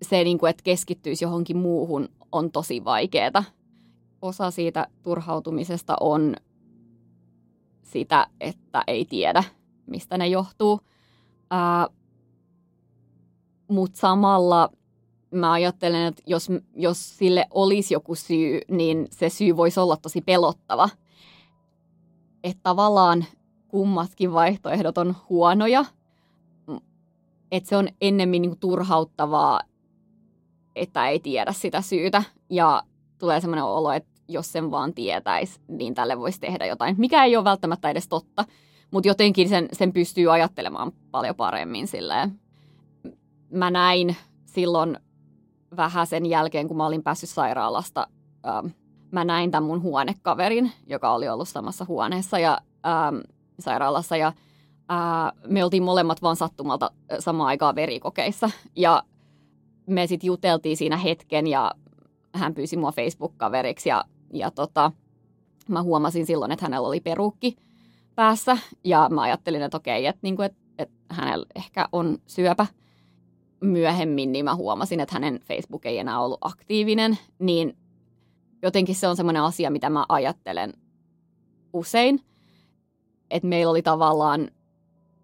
Se, 0.02 0.24
niin 0.24 0.38
kuin, 0.38 0.50
että 0.50 0.64
keskittyisi 0.64 1.26
johonkin 1.26 1.58
muuhun, 1.58 2.10
on 2.32 2.52
tosi 2.52 2.86
vaikeaa 2.86 3.44
osa 4.22 4.52
siitä 4.52 4.88
turhautumisesta 5.04 5.96
on 6.00 6.36
sitä, 7.84 8.28
että 8.40 8.84
ei 8.88 9.06
tiedä, 9.06 9.44
mistä 9.86 10.18
ne 10.18 10.28
johtuu. 10.28 10.80
Mutta 13.68 14.00
samalla 14.00 14.70
mä 15.32 15.52
ajattelen, 15.52 16.08
että 16.08 16.24
jos, 16.28 16.50
jos 16.76 17.18
sille 17.18 17.46
olisi 17.50 17.94
joku 17.94 18.16
syy, 18.16 18.62
niin 18.70 19.08
se 19.12 19.30
syy 19.30 19.58
voisi 19.58 19.80
olla 19.80 19.98
tosi 19.98 20.22
pelottava. 20.22 20.90
Että 22.44 22.60
tavallaan 22.64 23.26
kummatkin 23.68 24.34
vaihtoehdot 24.34 24.98
on 24.98 25.16
huonoja. 25.30 25.86
Että 27.52 27.70
se 27.70 27.78
on 27.78 27.88
ennemmin 28.02 28.42
niin 28.42 28.60
turhauttavaa, 28.60 29.62
että 30.76 31.08
ei 31.08 31.20
tiedä 31.20 31.54
sitä 31.54 31.82
syytä. 31.82 32.24
Ja 32.50 32.84
tulee 33.18 33.42
sellainen 33.42 33.66
olo, 33.66 33.92
että 33.92 34.11
jos 34.34 34.52
sen 34.52 34.72
vaan 34.72 34.94
tietäisi, 34.94 35.60
niin 35.68 35.94
tälle 35.94 36.20
voisi 36.20 36.40
tehdä 36.40 36.66
jotain. 36.66 36.96
Mikä 36.98 37.24
ei 37.24 37.38
ole 37.38 37.44
välttämättä 37.44 37.90
edes 37.90 38.08
totta, 38.08 38.46
mutta 38.92 39.08
jotenkin 39.08 39.50
sen, 39.50 39.68
sen 39.74 39.94
pystyy 39.94 40.34
ajattelemaan 40.34 40.92
paljon 41.12 41.36
paremmin 41.36 41.88
silleen. 41.88 42.40
Mä 43.50 43.72
näin 43.72 44.16
silloin 44.46 44.98
vähän 45.78 46.08
sen 46.08 46.26
jälkeen, 46.26 46.68
kun 46.68 46.78
mä 46.78 46.86
olin 46.86 47.04
päässyt 47.04 47.30
sairaalasta, 47.30 48.08
ähm, 48.48 48.68
mä 49.12 49.26
näin 49.26 49.52
tämän 49.52 49.64
mun 49.64 49.82
huonekaverin, 49.82 50.72
joka 50.88 51.14
oli 51.14 51.30
ollut 51.30 51.50
samassa 51.50 51.86
huoneessa 51.88 52.40
ja 52.40 52.58
ähm, 52.86 53.16
sairaalassa 53.60 54.18
ja 54.18 54.28
äh, 54.28 55.32
me 55.48 55.64
oltiin 55.64 55.84
molemmat 55.84 56.22
vaan 56.22 56.36
sattumalta 56.36 56.92
äh, 57.12 57.18
samaan 57.20 57.48
aikaan 57.48 57.76
verikokeissa 57.76 58.50
ja 58.76 59.04
me 59.86 60.08
sitten 60.08 60.28
juteltiin 60.28 60.78
siinä 60.78 60.98
hetken 60.98 61.48
ja 61.48 61.72
hän 62.34 62.54
pyysi 62.54 62.78
mua 62.78 62.92
Facebook-kaveriksi 62.92 63.90
ja, 63.90 64.04
ja 64.34 64.52
tota, 64.52 64.92
mä 65.68 65.82
huomasin 65.82 66.26
silloin, 66.26 66.52
että 66.52 66.66
hänellä 66.66 66.88
oli 66.88 67.00
perukki 67.00 67.56
päässä 68.16 68.58
ja 68.84 69.10
mä 69.10 69.22
ajattelin, 69.22 69.62
että 69.62 69.78
okei, 69.78 70.06
että, 70.06 70.20
niin 70.22 70.36
kuin, 70.36 70.46
että, 70.46 70.60
että 70.78 70.96
hänellä 71.10 71.46
ehkä 71.56 71.90
on 71.92 72.18
syöpä– 72.28 72.68
myöhemmin 73.62 74.32
niin 74.32 74.46
mä 74.46 74.56
huomasin, 74.56 75.00
että 75.00 75.16
hänen 75.16 75.40
Facebook 75.44 75.86
ei 75.86 75.98
enää 75.98 76.20
ollut 76.20 76.40
aktiivinen, 76.42 77.18
niin 77.40 77.78
jotenkin 78.62 78.96
se 78.96 79.08
on 79.08 79.16
semmoinen 79.16 79.44
asia, 79.44 79.72
mitä 79.72 79.90
mä 79.90 80.06
ajattelen 80.10 80.74
usein, 81.74 82.22
että 83.32 83.48
meillä 83.48 83.72
oli 83.72 83.82
tavallaan 83.82 84.52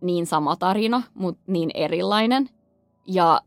niin 0.01 0.25
sama 0.25 0.55
tarina, 0.55 1.01
mutta 1.13 1.43
niin 1.47 1.71
erilainen. 1.73 2.49
Ja 3.07 3.41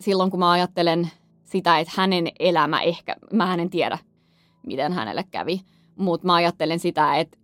silloin 0.00 0.30
kun 0.30 0.40
mä 0.40 0.50
ajattelen 0.50 1.10
sitä, 1.50 1.78
että 1.78 1.92
hänen 1.96 2.28
elämä 2.38 2.80
ehkä, 2.80 3.16
mä 3.32 3.54
en 3.54 3.70
tiedä, 3.70 3.98
miten 4.66 4.92
hänelle 4.92 5.24
kävi, 5.30 5.60
mutta 5.96 6.26
mä 6.26 6.34
ajattelen 6.34 6.78
sitä, 6.78 7.16
että 7.16 7.38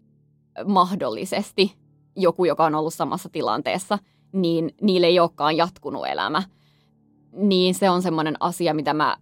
mahdollisesti 0.65 1.75
joku, 2.17 2.45
joka 2.45 2.65
on 2.65 2.75
ollut 2.75 2.95
samassa 2.95 3.29
tilanteessa– 3.29 3.99
niin 4.33 4.75
niille 4.81 5.07
ei 5.07 5.21
olekaan 5.21 5.57
jatkunut 5.57 6.07
elämä. 6.07 6.43
Niin 7.33 7.75
se 7.75 7.91
on 7.91 8.03
semmoinen 8.03 8.37
asia, 8.41 8.75
mitä 8.75 8.95
mä 8.95 9.17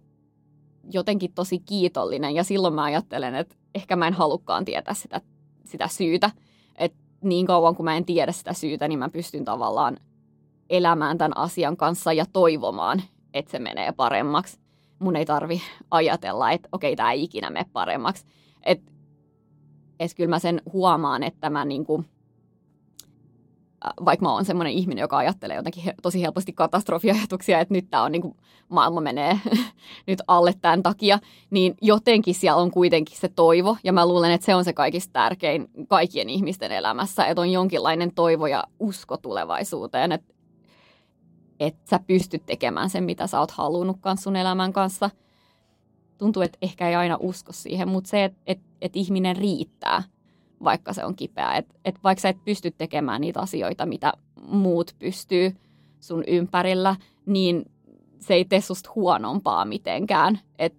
jotenkin 0.91 1.33
tosi 1.33 1.59
kiitollinen. 1.59 2.35
Ja 2.35 2.43
silloin 2.43 2.73
mä 2.73 2.83
ajattelen, 2.83 3.35
että 3.35 3.55
ehkä 3.75 3.95
mä 3.95 4.07
en 4.07 4.13
halukkaan 4.13 4.65
tietää 4.65 4.93
sitä, 4.93 5.21
sitä 5.65 5.87
syytä. 5.87 6.31
Että 6.75 6.97
niin 7.21 7.45
kauan 7.45 7.75
kuin 7.75 7.85
mä 7.85 7.97
en 7.97 8.05
tiedä 8.05 8.31
sitä 8.31 8.53
syytä, 8.53 8.87
niin 8.87 8.99
mä 8.99 9.09
pystyn 9.09 9.45
tavallaan 9.45 9.97
elämään 10.69 11.17
tämän 11.17 11.37
asian 11.37 11.77
kanssa 11.77 12.13
ja 12.13 12.25
toivomaan, 12.33 13.01
että 13.33 13.51
se 13.51 13.59
menee 13.59 13.91
paremmaksi. 13.91 14.59
Mun 14.99 15.15
ei 15.15 15.25
tarvi 15.25 15.61
ajatella, 15.91 16.51
että 16.51 16.69
okei, 16.71 16.95
tämä 16.95 17.11
ei 17.11 17.23
ikinä 17.23 17.49
mene 17.49 17.65
paremmaksi. 17.73 18.25
Että 18.63 18.91
et 19.99 20.13
kyllä 20.15 20.29
mä 20.29 20.39
sen 20.39 20.61
huomaan, 20.73 21.23
että 21.23 21.49
mä 21.49 21.65
niinku– 21.65 22.03
vaikka 24.05 24.25
mä 24.25 24.31
oon 24.31 24.45
semmoinen 24.45 24.73
ihminen, 24.73 25.01
joka 25.01 25.17
ajattelee 25.17 25.55
jotenkin 25.55 25.93
tosi 26.01 26.21
helposti 26.21 26.53
katastrofiajatuksia, 26.53 27.59
että 27.59 27.73
nyt 27.73 27.89
tämä 27.89 28.03
on 28.03 28.11
niin 28.11 28.21
kuin, 28.21 28.35
maailma 28.69 29.01
menee 29.01 29.39
nyt 30.07 30.21
alle 30.27 30.53
tämän 30.61 30.83
takia, 30.83 31.19
niin 31.49 31.75
jotenkin 31.81 32.35
siellä 32.35 32.61
on 32.61 32.71
kuitenkin 32.71 33.17
se 33.17 33.29
toivo, 33.35 33.77
ja 33.83 33.93
mä 33.93 34.05
luulen, 34.07 34.31
että 34.31 34.45
se 34.45 34.55
on 34.55 34.65
se 34.65 34.73
kaikista 34.73 35.13
tärkein 35.13 35.67
kaikkien 35.87 36.29
ihmisten 36.29 36.71
elämässä, 36.71 37.25
että 37.25 37.41
on 37.41 37.51
jonkinlainen 37.51 38.11
toivo 38.15 38.47
ja 38.47 38.63
usko 38.79 39.17
tulevaisuuteen, 39.17 40.11
että, 40.11 40.34
että 41.59 41.89
sä 41.89 41.99
pystyt 42.07 42.45
tekemään 42.45 42.89
sen, 42.89 43.03
mitä 43.03 43.27
sä 43.27 43.39
oot 43.39 43.51
halunnut 43.51 43.97
sun 44.19 44.35
elämän 44.35 44.73
kanssa. 44.73 45.09
Tuntuu, 46.17 46.43
että 46.43 46.57
ehkä 46.61 46.89
ei 46.89 46.95
aina 46.95 47.17
usko 47.19 47.51
siihen, 47.51 47.87
mutta 47.87 48.09
se, 48.09 48.23
että, 48.23 48.39
että, 48.47 48.65
että 48.81 48.99
ihminen 48.99 49.35
riittää– 49.35 50.03
vaikka 50.63 50.93
se 50.93 51.05
on 51.05 51.15
kipeä. 51.15 51.53
Et, 51.53 51.75
et 51.85 51.95
vaikka 52.03 52.21
sä 52.21 52.29
et 52.29 52.45
pysty 52.45 52.71
tekemään 52.71 53.21
niitä 53.21 53.39
asioita, 53.39 53.85
mitä 53.85 54.13
muut 54.47 54.95
pystyy 54.99 55.55
sun 55.99 56.23
ympärillä, 56.27 56.95
niin 57.25 57.65
se 58.19 58.33
ei 58.33 58.45
tee 58.45 58.61
susta 58.61 58.91
huonompaa 58.95 59.65
mitenkään. 59.65 60.39
Et 60.59 60.73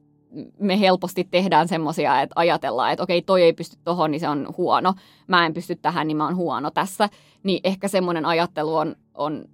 me 0.59 0.81
helposti 0.81 1.29
tehdään 1.31 1.69
semmoisia, 1.69 2.21
että 2.21 2.33
ajatellaan, 2.37 2.93
että 2.93 3.03
okei, 3.03 3.23
toi 3.23 3.43
ei 3.43 3.53
pysty 3.53 3.77
tohon, 3.85 4.11
niin 4.11 4.21
se 4.21 4.29
on 4.29 4.55
huono. 4.57 4.95
Mä 5.27 5.47
en 5.47 5.55
pysty 5.55 5.77
tähän, 5.77 6.07
niin 6.07 6.17
mä 6.17 6.25
oon 6.25 6.37
huono 6.37 6.71
tässä. 6.71 7.09
Niin 7.43 7.61
ehkä 7.65 7.89
semmoinen 7.89 8.27
ajattelu 8.27 8.77
on, 8.77 8.97
on, 9.15 9.45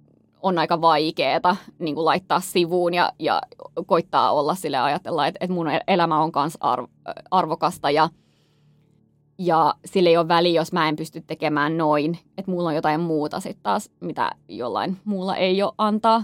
on 0.43 0.57
aika 0.57 0.81
vaikeeta 0.81 1.55
niin 1.79 1.95
kuin 1.95 2.05
laittaa 2.05 2.39
sivuun 2.39 2.93
ja, 2.93 3.11
ja 3.19 3.41
koittaa 3.85 4.31
olla 4.31 4.55
sille 4.55 4.77
ajatella, 4.77 5.27
että, 5.27 5.37
että 5.41 5.53
mun 5.53 5.67
elämä 5.87 6.19
on 6.19 6.31
myös 6.35 6.57
arv, 6.61 6.85
arvokasta 7.31 7.91
ja– 7.91 8.09
ja 9.37 9.73
sille 9.85 10.09
ei 10.09 10.17
ole 10.17 10.27
väliä, 10.27 10.61
jos 10.61 10.73
mä 10.73 10.89
en 10.89 10.95
pysty 10.95 11.21
tekemään 11.21 11.77
noin, 11.77 12.19
että 12.37 12.51
mulla 12.51 12.69
on 12.69 12.75
jotain 12.75 13.01
muuta 13.01 13.39
sitten 13.39 13.63
taas, 13.63 13.91
mitä 13.99 14.31
jollain 14.47 14.97
muulla 15.05 15.35
ei 15.35 15.63
ole 15.63 15.73
antaa. 15.77 16.23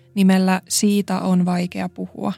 nimellä 0.15 0.61
Siitä 0.69 1.19
on 1.19 1.45
vaikea 1.45 1.89
puhua. 1.89 2.33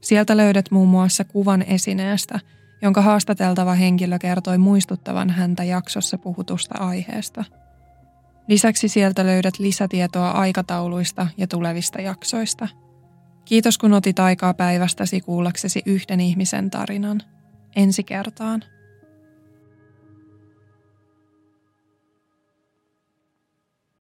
Sieltä 0.00 0.36
löydät 0.36 0.70
muun 0.70 0.88
muassa 0.88 1.24
kuvan 1.24 1.62
esineestä, 1.62 2.40
jonka 2.82 3.02
haastateltava 3.02 3.74
henkilö 3.74 4.18
kertoi 4.18 4.58
muistuttavan 4.58 5.30
häntä 5.30 5.64
jaksossa 5.64 6.18
puhutusta 6.18 6.78
aiheesta– 6.78 7.44
Lisäksi 8.48 8.88
sieltä 8.88 9.26
löydät 9.26 9.58
lisätietoa 9.58 10.30
aikatauluista 10.30 11.26
ja 11.36 11.46
tulevista 11.46 12.00
jaksoista. 12.00 12.68
Kiitos 13.44 13.78
kun 13.78 13.92
otit 13.92 14.18
aikaa 14.18 14.54
päivästäsi 14.54 15.20
kuullaksesi 15.20 15.82
yhden 15.86 16.20
ihmisen 16.20 16.70
tarinan. 16.70 17.22
Ensi 17.76 18.04
kertaan. 18.04 18.64